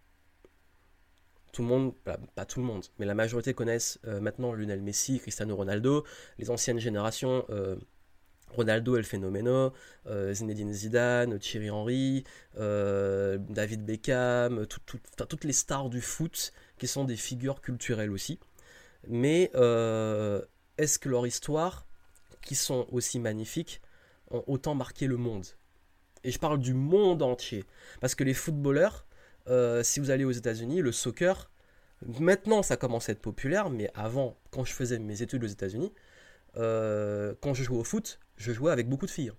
Tout 1.55 1.61
le 1.61 1.69
monde, 1.69 1.93
pas 2.03 2.45
tout 2.45 2.59
le 2.59 2.65
monde, 2.65 2.83
mais 2.99 3.05
la 3.05 3.13
majorité 3.13 3.53
connaissent 3.53 3.97
euh, 4.03 4.19
maintenant 4.19 4.51
Lionel 4.51 4.81
Messi, 4.81 5.21
Cristiano 5.21 5.55
Ronaldo, 5.55 6.03
les 6.37 6.49
anciennes 6.49 6.79
générations, 6.79 7.45
euh, 7.49 7.77
Ronaldo 8.49 8.97
El 8.97 9.05
Fenomeno, 9.05 9.71
euh, 10.05 10.33
Zinedine 10.33 10.73
Zidane, 10.73 11.39
Thierry 11.39 11.69
Henry, 11.69 12.25
David 12.57 13.85
Beckham, 13.85 14.67
toutes 14.67 15.43
les 15.45 15.53
stars 15.53 15.89
du 15.89 16.01
foot 16.01 16.51
qui 16.77 16.87
sont 16.87 17.05
des 17.05 17.15
figures 17.15 17.61
culturelles 17.61 18.11
aussi. 18.11 18.37
Mais 19.07 19.49
est-ce 20.77 20.99
que 20.99 21.07
leur 21.07 21.25
histoire, 21.25 21.87
qui 22.41 22.55
sont 22.55 22.85
aussi 22.91 23.17
magnifiques, 23.17 23.81
ont 24.29 24.43
autant 24.47 24.75
marqué 24.75 25.07
le 25.07 25.15
monde? 25.15 25.45
Et 26.25 26.31
je 26.31 26.39
parle 26.39 26.59
du 26.59 26.73
monde 26.73 27.21
entier. 27.21 27.63
Parce 28.01 28.13
que 28.13 28.25
les 28.25 28.33
footballeurs, 28.33 29.05
euh, 29.47 29.83
si 29.83 29.99
vous 29.99 30.09
allez 30.09 30.25
aux 30.25 30.31
États-Unis, 30.31 30.81
le 30.81 30.91
soccer, 30.91 31.51
maintenant 32.07 32.63
ça 32.63 32.77
commence 32.77 33.09
à 33.09 33.13
être 33.13 33.21
populaire, 33.21 33.69
mais 33.69 33.89
avant, 33.93 34.37
quand 34.51 34.65
je 34.65 34.73
faisais 34.73 34.99
mes 34.99 35.21
études 35.21 35.43
aux 35.43 35.47
États-Unis, 35.47 35.91
euh, 36.57 37.33
quand 37.41 37.53
je 37.53 37.63
jouais 37.63 37.77
au 37.77 37.83
foot, 37.83 38.19
je 38.37 38.51
jouais 38.51 38.71
avec 38.71 38.87
beaucoup 38.89 39.05
de 39.05 39.11
filles. 39.11 39.33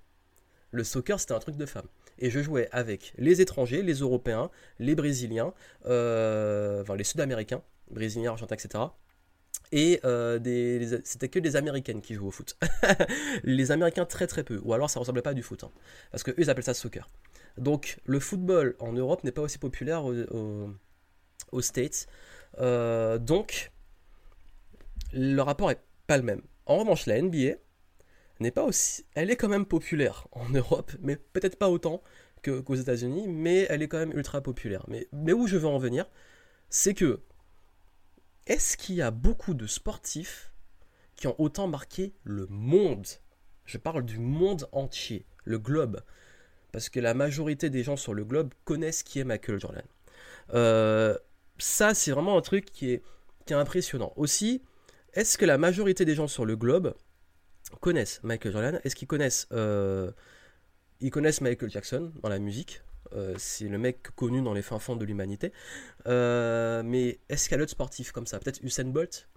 Le 0.71 0.85
soccer, 0.85 1.19
c'était 1.21 1.33
un 1.33 1.39
truc 1.39 1.57
de 1.57 1.67
femmes. 1.67 1.87
Et 2.19 2.31
je 2.31 2.41
jouais 2.41 2.69
avec 2.73 3.13
les 3.19 3.41
étrangers, 3.41 3.83
les 3.83 3.95
Européens, 3.95 4.51
les 4.79 4.95
Brésiliens, 4.95 5.55
euh, 5.87 6.83
enfin 6.83 6.97
les 6.97 7.05
Sud-Américains, 7.05 7.63
Brésiliens, 7.91 8.31
Argentins, 8.31 8.57
etc 8.57 8.85
et 9.73 10.01
c'était 11.05 11.29
que 11.29 11.39
des 11.39 11.57
américaines 11.57 12.01
qui 12.01 12.15
jouent 12.15 12.29
au 12.29 12.31
foot. 12.31 12.57
les 13.45 13.73
américains 13.73 14.05
très 14.05 14.27
très 14.27 14.45
peu, 14.45 14.61
ou 14.63 14.73
alors 14.73 14.91
ça 14.91 15.01
ressemblait 15.01 15.23
pas 15.23 15.31
à 15.31 15.35
du 15.35 15.43
foot, 15.43 15.65
hein. 15.65 15.71
parce 16.11 16.23
que 16.23 16.31
eux 16.31 16.37
ils 16.39 16.51
appellent 16.51 16.65
ça 16.65 16.75
soccer. 16.75 17.09
Donc 17.59 17.99
le 18.05 18.21
football 18.21 18.77
en 18.79 18.93
Europe 18.93 19.25
n'est 19.25 19.33
pas 19.33 19.43
aussi 19.43 19.59
populaire 19.59 20.05
aux, 20.05 21.61
States, 21.61 22.07
euh, 22.59 23.19
donc 23.19 23.73
le 25.13 25.41
rapport 25.41 25.71
est 25.71 25.81
pas 26.07 26.17
le 26.17 26.23
même. 26.23 26.43
En 26.67 26.79
revanche 26.79 27.07
la 27.07 27.21
NBA 27.21 27.57
n'est 28.41 28.51
pas 28.51 28.65
aussi, 28.65 29.07
elle 29.15 29.31
est 29.31 29.37
quand 29.37 29.49
même 29.49 29.65
populaire 29.65 30.29
en 30.33 30.49
Europe, 30.51 30.93
mais 31.01 31.17
peut-être 31.17 31.57
pas 31.57 31.71
autant 31.71 32.03
qu'aux 32.43 32.75
États-Unis, 32.75 33.27
mais 33.29 33.67
elle 33.71 33.83
est 33.83 33.89
quand 33.89 33.99
même 33.99 34.13
ultra 34.13 34.41
populaire. 34.41 34.85
Mais, 34.89 35.09
mais 35.13 35.33
où 35.33 35.47
je 35.47 35.57
veux 35.57 35.67
en 35.67 35.79
venir, 35.79 36.07
c'est 36.69 36.95
que 36.95 37.21
est-ce 38.47 38.77
qu'il 38.77 38.95
y 38.95 39.03
a 39.03 39.11
beaucoup 39.11 39.55
de 39.55 39.67
sportifs 39.67 40.53
qui 41.17 41.27
ont 41.27 41.35
autant 41.41 41.67
marqué 41.67 42.15
le 42.23 42.47
monde? 42.49 43.07
Je 43.65 43.79
parle 43.79 44.05
du 44.05 44.19
monde 44.19 44.69
entier, 44.71 45.27
le 45.45 45.59
globe. 45.59 46.03
Parce 46.73 46.89
que 46.89 47.01
la 47.01 47.15
majorité 47.15 47.71
des 47.71 47.83
gens 47.83 47.97
sur 47.97 48.15
le 48.15 48.25
globe 48.25 48.53
connaissent 48.65 49.03
qui 49.03 49.19
est 49.21 49.25
Michael 49.25 49.59
Jordan. 49.59 49.85
Euh, 50.55 51.17
ça, 51.59 51.95
c'est 51.95 52.11
vraiment 52.11 52.37
un 52.37 52.41
truc 52.41 52.67
qui 52.67 52.93
est, 52.93 53.03
qui 53.47 53.53
est 53.53 53.57
impressionnant. 53.57 54.13
Aussi, 54.17 54.63
est-ce 55.15 55.39
que 55.39 55.45
la 55.45 55.59
majorité 55.59 56.05
des 56.05 56.15
gens 56.15 56.29
sur 56.29 56.45
le 56.45 56.57
globe 56.57 56.95
connaissent 57.81 58.21
Michael 58.23 58.53
Jordan? 58.53 58.81
Est-ce 58.85 58.95
qu'ils 58.95 59.09
connaissent, 59.09 59.49
euh, 59.53 60.11
connaissent 61.11 61.41
Michael 61.41 61.71
Jackson 61.71 62.13
dans 62.23 62.29
la 62.29 62.39
musique? 62.39 62.83
Euh, 63.13 63.35
c'est 63.39 63.69
le 63.69 63.79
mec 63.79 64.11
connu 64.17 64.43
dans 64.43 64.53
les 64.53 64.63
fins 64.63 64.79
fonds 64.79 64.97
de 64.97 65.05
l'humanité. 65.05 65.53
Mais 66.05 67.21
est-ce 67.29 67.45
qu'il 67.45 67.53
y 67.53 67.55
a 67.55 67.59
d'autres 67.59 67.71
sportifs 67.71 68.13
comme 68.13 68.27
ça 68.27 68.39
Peut-être 68.39 68.63
Usain 68.63 68.85
Bolt? 68.85 69.29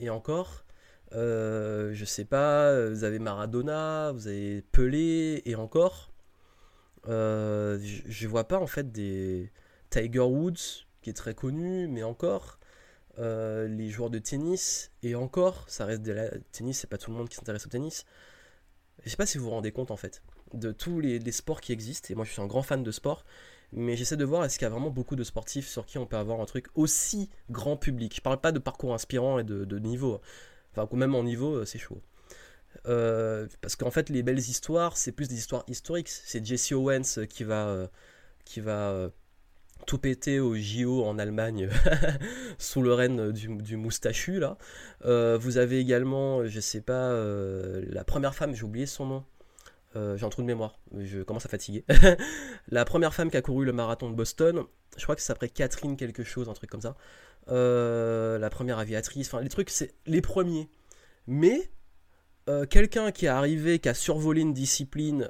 Et 0.00 0.10
encore 0.10 0.64
Je 1.12 2.04
sais 2.04 2.24
pas. 2.24 2.88
Vous 2.90 3.04
avez 3.04 3.18
Maradona, 3.18 4.12
vous 4.12 4.26
avez 4.28 4.62
Pelé 4.62 5.42
et 5.46 5.54
encore. 5.54 6.12
Euh, 7.08 7.78
je, 7.80 8.28
vois 8.28 8.46
pas 8.46 8.58
en 8.58 8.66
fait 8.66 8.92
des 8.92 9.50
Tiger 9.90 10.20
Woods 10.20 10.84
qui 11.02 11.10
est 11.10 11.14
très 11.14 11.34
connu, 11.34 11.88
mais 11.88 12.02
encore. 12.02 12.58
les 13.18 13.90
joueurs 13.90 14.10
de 14.10 14.18
tennis 14.18 14.92
et 15.02 15.14
encore, 15.14 15.68
ça 15.68 15.84
reste 15.84 16.02
de 16.02 16.12
la 16.12 16.30
tennis, 16.52 16.80
c'est 16.80 16.86
pas 16.90 16.98
tout 16.98 17.10
le 17.10 17.16
monde 17.16 17.28
qui 17.28 17.36
s'intéresse 17.36 17.66
au 17.66 17.70
tennis. 17.70 18.04
Je 19.04 19.10
sais 19.10 19.16
pas 19.16 19.26
si 19.26 19.38
vous 19.38 19.44
vous 19.44 19.50
rendez 19.50 19.72
compte 19.72 19.90
en 19.90 19.96
fait 19.96 20.22
de 20.54 20.72
tous 20.72 21.00
les, 21.00 21.32
sports 21.32 21.60
qui 21.60 21.72
existent. 21.72 22.08
Et 22.10 22.14
moi, 22.14 22.24
je 22.24 22.32
suis 22.32 22.42
un 22.42 22.46
grand 22.46 22.62
fan 22.62 22.82
de 22.82 22.90
sport. 22.90 23.24
Mais 23.72 23.96
j'essaie 23.96 24.16
de 24.16 24.24
voir 24.24 24.44
est-ce 24.44 24.58
qu'il 24.58 24.64
y 24.64 24.66
a 24.66 24.70
vraiment 24.70 24.90
beaucoup 24.90 25.14
de 25.14 25.24
sportifs 25.24 25.68
sur 25.68 25.84
qui 25.84 25.98
on 25.98 26.06
peut 26.06 26.16
avoir 26.16 26.40
un 26.40 26.46
truc 26.46 26.68
aussi 26.74 27.28
grand 27.50 27.76
public. 27.76 28.14
Je 28.16 28.22
parle 28.22 28.40
pas 28.40 28.50
de 28.50 28.58
parcours 28.58 28.94
inspirant 28.94 29.38
et 29.38 29.44
de, 29.44 29.78
niveau. 29.78 30.22
Enfin, 30.72 30.88
même 30.96 31.14
en 31.14 31.22
niveau, 31.22 31.56
euh, 31.56 31.64
c'est 31.66 31.78
chaud. 31.78 32.00
Euh, 32.86 33.46
parce 33.60 33.76
qu'en 33.76 33.90
fait, 33.90 34.08
les 34.08 34.22
belles 34.22 34.38
histoires, 34.38 34.96
c'est 34.96 35.12
plus 35.12 35.28
des 35.28 35.36
histoires 35.36 35.64
historiques. 35.68 36.08
C'est 36.08 36.44
Jesse 36.44 36.72
Owens 36.72 37.26
qui 37.28 37.44
va, 37.44 37.68
euh, 37.68 37.86
qui 38.44 38.60
va 38.60 39.10
tout 39.86 39.98
péter 39.98 40.40
au 40.40 40.54
JO 40.56 41.04
en 41.04 41.18
Allemagne 41.18 41.70
sous 42.58 42.82
le 42.82 42.92
règne 42.92 43.32
du, 43.32 43.76
moustachu 43.76 44.38
là. 44.38 44.58
vous 45.38 45.56
avez 45.56 45.78
également, 45.78 46.44
je 46.46 46.60
sais 46.60 46.80
pas, 46.80 47.14
la 47.14 48.04
première 48.04 48.34
femme, 48.34 48.54
j'ai 48.54 48.64
oublié 48.64 48.86
son 48.86 49.06
nom. 49.06 49.24
Euh, 49.96 50.16
j'ai 50.16 50.26
un 50.26 50.28
trou 50.28 50.42
de 50.42 50.46
mémoire, 50.46 50.78
je 50.98 51.22
commence 51.22 51.46
à 51.46 51.48
fatiguer. 51.48 51.84
la 52.68 52.84
première 52.84 53.14
femme 53.14 53.30
qui 53.30 53.36
a 53.36 53.42
couru 53.42 53.64
le 53.64 53.72
marathon 53.72 54.10
de 54.10 54.14
Boston, 54.14 54.64
je 54.96 55.02
crois 55.02 55.14
que 55.14 55.22
ça 55.22 55.28
s'appelait 55.28 55.48
Catherine 55.48 55.96
quelque 55.96 56.24
chose, 56.24 56.48
un 56.48 56.52
truc 56.52 56.68
comme 56.68 56.82
ça. 56.82 56.94
Euh, 57.48 58.38
la 58.38 58.50
première 58.50 58.78
aviatrice, 58.78 59.28
enfin 59.28 59.42
les 59.42 59.48
trucs, 59.48 59.70
c'est 59.70 59.94
les 60.06 60.20
premiers. 60.20 60.68
Mais 61.26 61.70
euh, 62.48 62.66
quelqu'un 62.66 63.12
qui 63.12 63.26
est 63.26 63.28
arrivé, 63.28 63.78
qui 63.78 63.88
a 63.88 63.94
survolé 63.94 64.40
une 64.40 64.54
discipline 64.54 65.28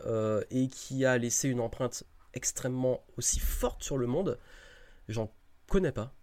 et 0.50 0.68
qui 0.68 1.04
a 1.04 1.18
laissé 1.18 1.48
une 1.48 1.60
empreinte 1.60 2.04
extrêmement 2.34 3.04
aussi 3.16 3.40
forte 3.40 3.82
sur 3.82 3.98
le 3.98 4.06
monde, 4.06 4.38
j'en 5.08 5.32
connais 5.68 5.92
pas. 5.92 6.14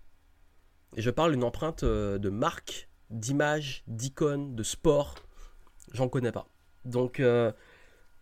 Et 0.95 1.01
je 1.01 1.09
parle 1.09 1.31
d'une 1.31 1.43
empreinte 1.43 1.83
de 1.83 2.29
marque, 2.29 2.89
d'image, 3.09 3.83
d'icône, 3.87 4.55
de 4.55 4.63
sport, 4.63 5.15
j'en 5.91 6.07
connais 6.07 6.31
pas. 6.31 6.47
Donc 6.85 7.19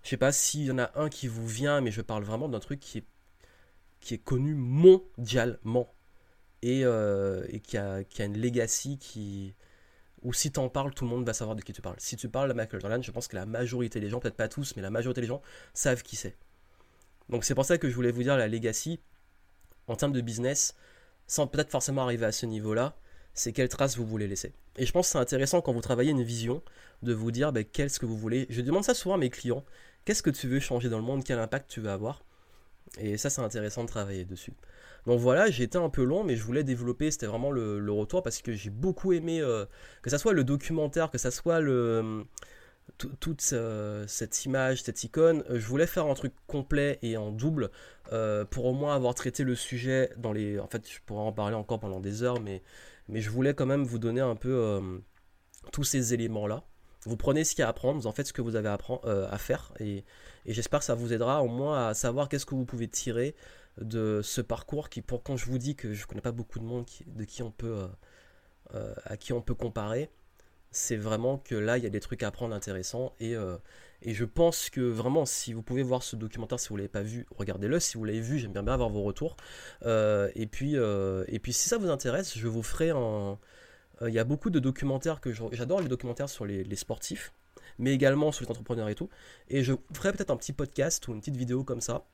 je 0.03 0.09
sais 0.09 0.17
pas 0.17 0.31
s'il 0.31 0.65
y 0.65 0.71
en 0.71 0.79
a 0.79 0.91
un 0.95 1.09
qui 1.09 1.27
vous 1.27 1.47
vient, 1.47 1.79
mais 1.81 1.91
je 1.91 2.01
parle 2.01 2.23
vraiment 2.23 2.49
d'un 2.49 2.59
truc 2.59 2.79
qui 2.79 2.99
est, 2.99 3.05
qui 4.01 4.13
est 4.13 4.23
connu 4.23 4.53
mondialement 4.53 5.93
et, 6.61 6.83
euh, 6.83 7.45
et 7.49 7.61
qui, 7.61 7.77
a, 7.77 8.03
qui, 8.03 8.21
a, 8.21 8.25
une 8.25 8.39
legacy 8.39 8.97
qui. 8.97 9.55
Ou 10.23 10.33
si 10.33 10.51
tu 10.51 10.59
en 10.59 10.69
parles, 10.69 10.93
tout 10.93 11.03
le 11.03 11.09
monde 11.09 11.25
va 11.25 11.33
savoir 11.33 11.55
de 11.55 11.61
qui 11.61 11.73
tu 11.73 11.81
parles. 11.81 11.95
Si 11.99 12.15
tu 12.15 12.29
parles 12.29 12.49
de 12.49 12.53
Michael 12.53 12.81
Jordan, 12.81 13.03
je 13.03 13.11
pense 13.11 13.27
que 13.27 13.35
la 13.35 13.45
majorité 13.45 13.99
des 13.99 14.09
gens, 14.09 14.19
peut-être 14.19 14.35
pas 14.35 14.47
tous, 14.47 14.75
mais 14.75 14.81
la 14.81 14.89
majorité 14.89 15.21
des 15.21 15.27
gens 15.27 15.41
savent 15.73 16.01
qui 16.01 16.15
c'est. 16.15 16.35
Donc 17.29 17.43
c'est 17.43 17.55
pour 17.55 17.65
ça 17.65 17.77
que 17.77 17.89
je 17.89 17.95
voulais 17.95 18.11
vous 18.11 18.23
dire 18.23 18.37
la 18.37 18.47
legacy 18.47 18.99
en 19.87 19.95
termes 19.95 20.13
de 20.13 20.21
business, 20.21 20.75
sans 21.27 21.47
peut-être 21.47 21.69
forcément 21.69 22.03
arriver 22.03 22.25
à 22.25 22.31
ce 22.31 22.45
niveau-là, 22.45 22.95
c'est 23.33 23.51
quelle 23.51 23.69
trace 23.69 23.97
vous 23.97 24.05
voulez 24.05 24.27
laisser. 24.27 24.53
Et 24.77 24.85
je 24.85 24.91
pense 24.91 25.07
que 25.07 25.11
c'est 25.13 25.17
intéressant 25.17 25.61
quand 25.61 25.73
vous 25.73 25.81
travaillez 25.81 26.11
une 26.11 26.23
vision 26.23 26.61
de 27.01 27.13
vous 27.13 27.31
dire 27.31 27.51
ben, 27.51 27.63
qu'est-ce 27.65 27.99
que 27.99 28.05
vous 28.05 28.17
voulez. 28.17 28.45
Je 28.49 28.61
demande 28.61 28.83
ça 28.83 28.93
souvent 28.93 29.15
à 29.15 29.17
mes 29.17 29.29
clients. 29.29 29.63
Qu'est-ce 30.05 30.23
que 30.23 30.29
tu 30.29 30.47
veux 30.47 30.59
changer 30.59 30.89
dans 30.89 30.97
le 30.97 31.03
monde? 31.03 31.23
Quel 31.23 31.39
impact 31.39 31.69
tu 31.69 31.81
veux 31.81 31.89
avoir? 31.89 32.23
Et 32.97 33.17
ça, 33.17 33.29
c'est 33.29 33.41
intéressant 33.41 33.83
de 33.83 33.89
travailler 33.89 34.25
dessus. 34.25 34.53
Donc 35.05 35.19
voilà, 35.19 35.49
j'ai 35.49 35.63
été 35.63 35.77
un 35.77 35.89
peu 35.89 36.03
long, 36.03 36.23
mais 36.23 36.35
je 36.35 36.43
voulais 36.43 36.63
développer, 36.63 37.11
c'était 37.11 37.25
vraiment 37.25 37.51
le, 37.51 37.91
retour 37.91 38.23
parce 38.23 38.41
que 38.41 38.53
j'ai 38.53 38.69
beaucoup 38.69 39.13
aimé, 39.13 39.41
euh, 39.41 39.65
que 40.01 40.09
ça 40.09 40.17
soit 40.17 40.33
le 40.33 40.43
documentaire, 40.43 41.11
que 41.11 41.17
ça 41.17 41.29
soit 41.29 41.59
le, 41.59 42.23
toute 43.19 43.41
cette 43.41 44.45
image, 44.45 44.83
cette 44.83 45.03
icône. 45.03 45.43
Euh, 45.49 45.59
je 45.59 45.65
voulais 45.67 45.87
faire 45.87 46.05
un 46.07 46.13
truc 46.13 46.33
complet 46.47 46.99
et 47.01 47.17
en 47.17 47.31
double 47.31 47.69
euh, 48.13 48.45
pour 48.45 48.65
au 48.65 48.73
moins 48.73 48.95
avoir 48.95 49.13
traité 49.13 49.43
le 49.43 49.55
sujet 49.55 50.11
dans 50.17 50.31
les. 50.31 50.59
En 50.59 50.67
fait, 50.67 50.89
je 50.89 50.99
pourrais 51.05 51.23
en 51.23 51.33
parler 51.33 51.55
encore 51.55 51.79
pendant 51.79 51.99
des 51.99 52.23
heures, 52.23 52.39
mais, 52.39 52.61
je 53.09 53.29
voulais 53.29 53.53
quand 53.53 53.65
même 53.65 53.83
vous 53.83 53.99
donner 53.99 54.21
un 54.21 54.35
peu 54.35 54.81
tous 55.73 55.83
ces 55.83 56.13
éléments-là. 56.13 56.63
Vous 57.05 57.17
prenez 57.17 57.43
ce 57.43 57.51
qu'il 57.51 57.59
y 57.59 57.63
a 57.63 57.67
à 57.67 57.71
apprendre, 57.71 57.99
vous 57.99 58.07
en 58.07 58.13
faites 58.13 58.27
ce 58.27 58.33
que 58.33 58.41
vous 58.41 58.55
avez 58.55 58.69
à, 58.69 58.77
à 59.29 59.37
faire, 59.37 59.73
et 59.81 60.05
j'espère 60.45 60.79
que 60.79 60.85
ça 60.85 60.95
vous 60.95 61.11
aidera 61.11 61.43
au 61.43 61.49
moins 61.49 61.89
à 61.89 61.93
savoir 61.93 62.29
qu'est-ce 62.29 62.45
que 62.45 62.55
vous 62.55 62.63
pouvez 62.63 62.87
tirer 62.87 63.35
de 63.79 64.21
ce 64.23 64.41
parcours 64.41 64.89
qui, 64.89 65.01
pour 65.01 65.23
quand 65.23 65.37
je 65.37 65.45
vous 65.45 65.57
dis 65.57 65.75
que 65.75 65.93
je 65.93 66.05
connais 66.05 66.21
pas 66.21 66.31
beaucoup 66.31 66.59
de 66.59 66.63
monde 66.63 66.85
de 67.07 67.23
qui 67.23 67.43
on 67.43 67.51
peut, 67.51 67.75
euh, 67.75 67.87
euh, 68.75 68.93
à 69.05 69.17
qui 69.17 69.33
on 69.33 69.41
peut 69.41 69.55
comparer, 69.55 70.09
c'est 70.71 70.95
vraiment 70.97 71.37
que 71.37 71.55
là 71.55 71.77
il 71.77 71.83
y 71.83 71.87
a 71.87 71.89
des 71.89 71.99
trucs 71.99 72.23
à 72.23 72.27
apprendre 72.27 72.55
intéressants 72.55 73.13
et, 73.19 73.35
euh, 73.35 73.57
je 74.05 74.25
pense 74.25 74.69
que 74.69 74.81
vraiment 74.81 75.25
si 75.25 75.53
vous 75.53 75.61
pouvez 75.61 75.81
voir 75.81 76.03
ce 76.03 76.17
documentaire 76.17 76.59
si 76.59 76.69
vous 76.69 76.75
l'avez 76.75 76.89
pas 76.89 77.03
vu, 77.03 77.25
regardez-le. 77.37 77.79
Si 77.79 77.97
vous 77.97 78.03
l'avez 78.03 78.19
vu, 78.19 78.37
j'aime 78.37 78.51
bien, 78.51 78.63
bien 78.63 78.73
avoir 78.73 78.89
vos 78.89 79.01
retours. 79.03 79.37
et 79.85 80.47
puis 80.51 80.75
et 80.75 81.39
puis 81.39 81.53
si 81.53 81.69
ça 81.69 81.77
vous 81.77 81.89
intéresse, 81.89 82.37
je 82.37 82.47
vous 82.49 82.63
ferai 82.63 82.89
un. 82.89 83.39
Il 84.05 84.13
y 84.13 84.19
a 84.19 84.25
beaucoup 84.25 84.49
de 84.49 84.59
documentaires 84.59 85.21
que 85.21 85.31
j'adore 85.31 85.79
les 85.79 85.87
documentaires 85.87 86.27
sur 86.27 86.45
les 86.45 86.75
sportifs 86.75 87.31
mais 87.79 87.93
également 87.93 88.31
sur 88.31 88.45
les 88.45 88.51
entrepreneurs 88.51 88.89
et 88.89 88.95
tout. 88.95 89.09
Et 89.49 89.63
je 89.63 89.73
ferai 89.93 90.11
peut-être 90.11 90.31
un 90.31 90.37
petit 90.37 90.53
podcast 90.53 91.07
ou 91.07 91.13
une 91.13 91.19
petite 91.19 91.37
vidéo 91.37 91.63
comme 91.63 91.81
ça 91.81 92.05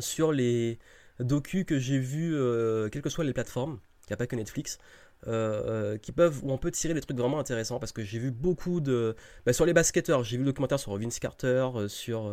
sur 0.00 0.32
les 0.32 0.78
docus 1.20 1.64
que 1.64 1.78
j'ai 1.78 1.98
vus, 1.98 2.34
euh, 2.34 2.88
quelles 2.88 3.02
que 3.02 3.10
soient 3.10 3.24
les 3.24 3.32
plateformes, 3.32 3.78
il 4.04 4.10
n'y 4.10 4.14
a 4.14 4.16
pas 4.16 4.26
que 4.26 4.36
Netflix, 4.36 4.78
euh, 5.26 5.62
euh, 5.66 5.98
qui 5.98 6.12
peuvent, 6.12 6.44
où 6.44 6.52
on 6.52 6.58
peut 6.58 6.70
tirer 6.70 6.94
des 6.94 7.00
trucs 7.00 7.16
vraiment 7.16 7.38
intéressants, 7.38 7.78
parce 7.78 7.92
que 7.92 8.02
j'ai 8.02 8.18
vu 8.18 8.30
beaucoup 8.30 8.80
de... 8.80 9.16
Bah, 9.44 9.52
sur 9.52 9.66
les 9.66 9.72
basketteurs, 9.72 10.22
j'ai 10.22 10.36
vu 10.36 10.44
le 10.44 10.50
documentaire 10.50 10.78
sur 10.78 10.96
Vince 10.96 11.18
Carter, 11.18 11.68
sur... 11.88 12.32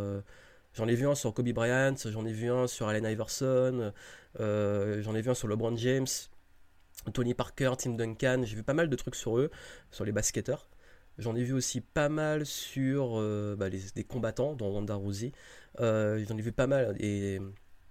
J'en 0.73 0.89
ai 0.89 0.95
vu 0.95 1.07
un 1.07 1.15
sur 1.15 1.33
Kobe 1.33 1.49
Bryant, 1.51 1.95
j'en 2.05 2.25
ai 2.25 2.33
vu 2.33 2.51
un 2.51 2.67
sur 2.67 2.89
Allen 2.89 3.05
Iverson, 3.05 3.93
j'en 4.37 5.15
ai 5.15 5.21
vu 5.21 5.29
un 5.29 5.33
sur 5.33 5.47
LeBron 5.47 5.77
James, 5.77 6.07
Tony 7.13 7.33
Parker, 7.33 7.71
Tim 7.77 7.91
Duncan, 7.91 8.41
j'ai 8.43 8.57
vu 8.57 8.63
pas 8.63 8.73
mal 8.73 8.89
de 8.89 8.95
trucs 8.97 9.15
sur 9.15 9.37
eux, 9.37 9.51
sur 9.91 10.03
les 10.03 10.11
basketteurs. 10.11 10.67
J'en 11.17 11.33
ai 11.33 11.43
vu 11.43 11.53
aussi 11.53 11.79
pas 11.79 12.09
mal 12.09 12.45
sur 12.45 13.21
bah, 13.57 13.69
des 13.69 14.03
combattants, 14.03 14.53
dont 14.53 14.69
Wanda 14.69 14.95
Rousey. 14.95 15.31
Euh, 15.79 16.23
j'en 16.27 16.37
ai 16.37 16.41
vu 16.41 16.51
pas 16.51 16.67
mal, 16.67 16.95
et 16.99 17.39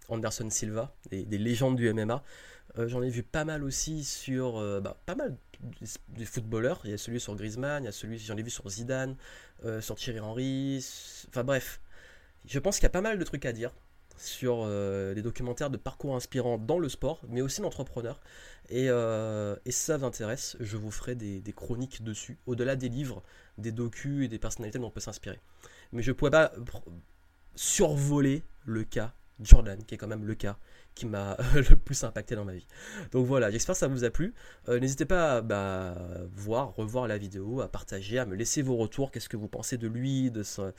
Anderson 0.08 0.48
Silva, 0.50 0.94
des, 1.10 1.24
des 1.24 1.38
légendes 1.38 1.76
du 1.76 1.92
MMA. 1.92 2.22
Euh, 2.78 2.88
j'en 2.88 3.02
ai 3.02 3.10
vu 3.10 3.22
pas 3.22 3.44
mal 3.44 3.62
aussi 3.62 4.04
sur 4.04 4.58
euh, 4.58 4.80
bah, 4.80 5.00
pas 5.06 5.14
mal 5.14 5.36
des 6.08 6.24
footballeurs. 6.24 6.80
Il 6.84 6.90
y 6.90 6.94
a 6.94 6.98
celui 6.98 7.20
sur 7.20 7.34
Griezmann, 7.36 7.82
il 7.82 7.86
y 7.86 7.88
a 7.88 7.92
celui, 7.92 8.18
j'en 8.18 8.36
ai 8.36 8.42
vu 8.42 8.50
sur 8.50 8.68
Zidane, 8.68 9.16
sur 9.80 9.96
Thierry 9.96 10.20
Henry. 10.20 10.84
Enfin 11.28 11.44
bref, 11.44 11.80
je 12.46 12.58
pense 12.58 12.76
qu'il 12.76 12.84
y 12.84 12.86
a 12.86 12.90
pas 12.90 13.00
mal 13.00 13.18
de 13.18 13.24
trucs 13.24 13.46
à 13.46 13.52
dire 13.52 13.72
sur 14.16 14.66
des 15.14 15.22
documentaires 15.22 15.70
de 15.70 15.76
parcours 15.76 16.14
inspirants 16.14 16.58
dans 16.58 16.78
le 16.78 16.88
sport, 16.88 17.22
mais 17.28 17.40
aussi 17.40 17.62
d'entrepreneurs. 17.62 18.20
Et, 18.68 18.86
et, 18.86 19.70
si 19.70 19.80
ça 19.80 19.96
vous 19.96 20.04
intéresse, 20.04 20.56
je 20.60 20.76
vous 20.76 20.90
ferai 20.90 21.14
des, 21.14 21.40
des 21.40 21.52
chroniques 21.52 22.04
dessus, 22.04 22.38
au-delà 22.46 22.76
des 22.76 22.90
livres, 22.90 23.22
des 23.56 23.72
docus 23.72 24.26
et 24.26 24.28
des 24.28 24.38
personnalités 24.38 24.78
dont 24.78 24.88
on 24.88 24.90
peut 24.90 25.00
s'inspirer. 25.00 25.40
Mais 25.92 26.02
je 26.02 26.10
ne 26.10 26.14
pourrais 26.14 26.30
pas 26.30 26.52
survoler 27.54 28.42
le 28.64 28.84
cas 28.84 29.14
Jordan, 29.40 29.82
qui 29.84 29.94
est 29.94 29.98
quand 29.98 30.06
même 30.06 30.24
le 30.24 30.34
cas 30.34 30.56
qui 30.94 31.06
m'a 31.06 31.36
le 31.54 31.76
plus 31.76 32.04
impacté 32.04 32.36
dans 32.36 32.44
ma 32.44 32.54
vie. 32.54 32.66
Donc 33.10 33.26
voilà, 33.26 33.50
j'espère 33.50 33.74
que 33.74 33.78
ça 33.78 33.88
vous 33.88 34.04
a 34.04 34.10
plu. 34.10 34.32
Euh, 34.68 34.78
n'hésitez 34.78 35.04
pas 35.04 35.38
à 35.38 35.40
bah, 35.40 35.96
voir, 36.32 36.74
revoir 36.76 37.08
la 37.08 37.18
vidéo, 37.18 37.60
à 37.60 37.68
partager, 37.68 38.18
à 38.18 38.26
me 38.26 38.36
laisser 38.36 38.62
vos 38.62 38.76
retours. 38.76 39.10
Qu'est-ce 39.10 39.28
que 39.28 39.36
vous 39.36 39.48
pensez 39.48 39.76
de 39.76 39.88
lui, 39.88 40.30
de 40.30 40.42
son, 40.44 40.72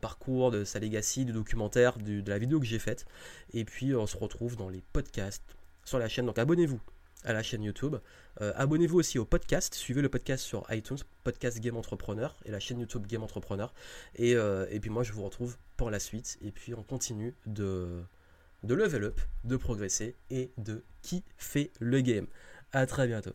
parcours, 0.00 0.50
de 0.50 0.64
sa 0.64 0.80
legacy, 0.80 1.24
du 1.24 1.32
documentaire, 1.32 1.98
de 1.98 2.28
la 2.28 2.38
vidéo 2.38 2.58
que 2.58 2.66
j'ai 2.66 2.80
faite. 2.80 3.06
Et 3.52 3.64
puis 3.64 3.94
on 3.94 4.06
se 4.06 4.16
retrouve 4.16 4.56
dans 4.56 4.68
les 4.68 4.82
podcasts 4.92 5.44
sur 5.84 5.98
la 5.98 6.08
chaîne. 6.08 6.26
Donc 6.26 6.38
abonnez-vous 6.38 6.80
à 7.24 7.32
la 7.32 7.42
chaîne 7.42 7.62
YouTube. 7.62 7.96
Euh, 8.40 8.52
abonnez-vous 8.56 8.98
aussi 8.98 9.18
au 9.18 9.24
podcast, 9.24 9.74
suivez 9.74 10.02
le 10.02 10.08
podcast 10.08 10.44
sur 10.44 10.66
iTunes, 10.70 10.98
podcast 11.24 11.60
Game 11.60 11.76
Entrepreneur, 11.76 12.36
et 12.44 12.50
la 12.50 12.60
chaîne 12.60 12.80
YouTube 12.80 13.06
Game 13.06 13.22
Entrepreneur. 13.22 13.72
Et, 14.14 14.34
euh, 14.34 14.66
et 14.70 14.80
puis 14.80 14.90
moi 14.90 15.02
je 15.02 15.12
vous 15.12 15.24
retrouve 15.24 15.56
pour 15.76 15.90
la 15.90 15.98
suite, 15.98 16.38
et 16.40 16.52
puis 16.52 16.74
on 16.74 16.82
continue 16.82 17.34
de, 17.46 18.02
de 18.62 18.74
level 18.74 19.04
up, 19.04 19.20
de 19.44 19.56
progresser 19.56 20.16
et 20.30 20.50
de 20.58 20.84
kiffer 21.02 21.72
le 21.80 22.00
game. 22.00 22.26
A 22.72 22.86
très 22.86 23.06
bientôt. 23.06 23.34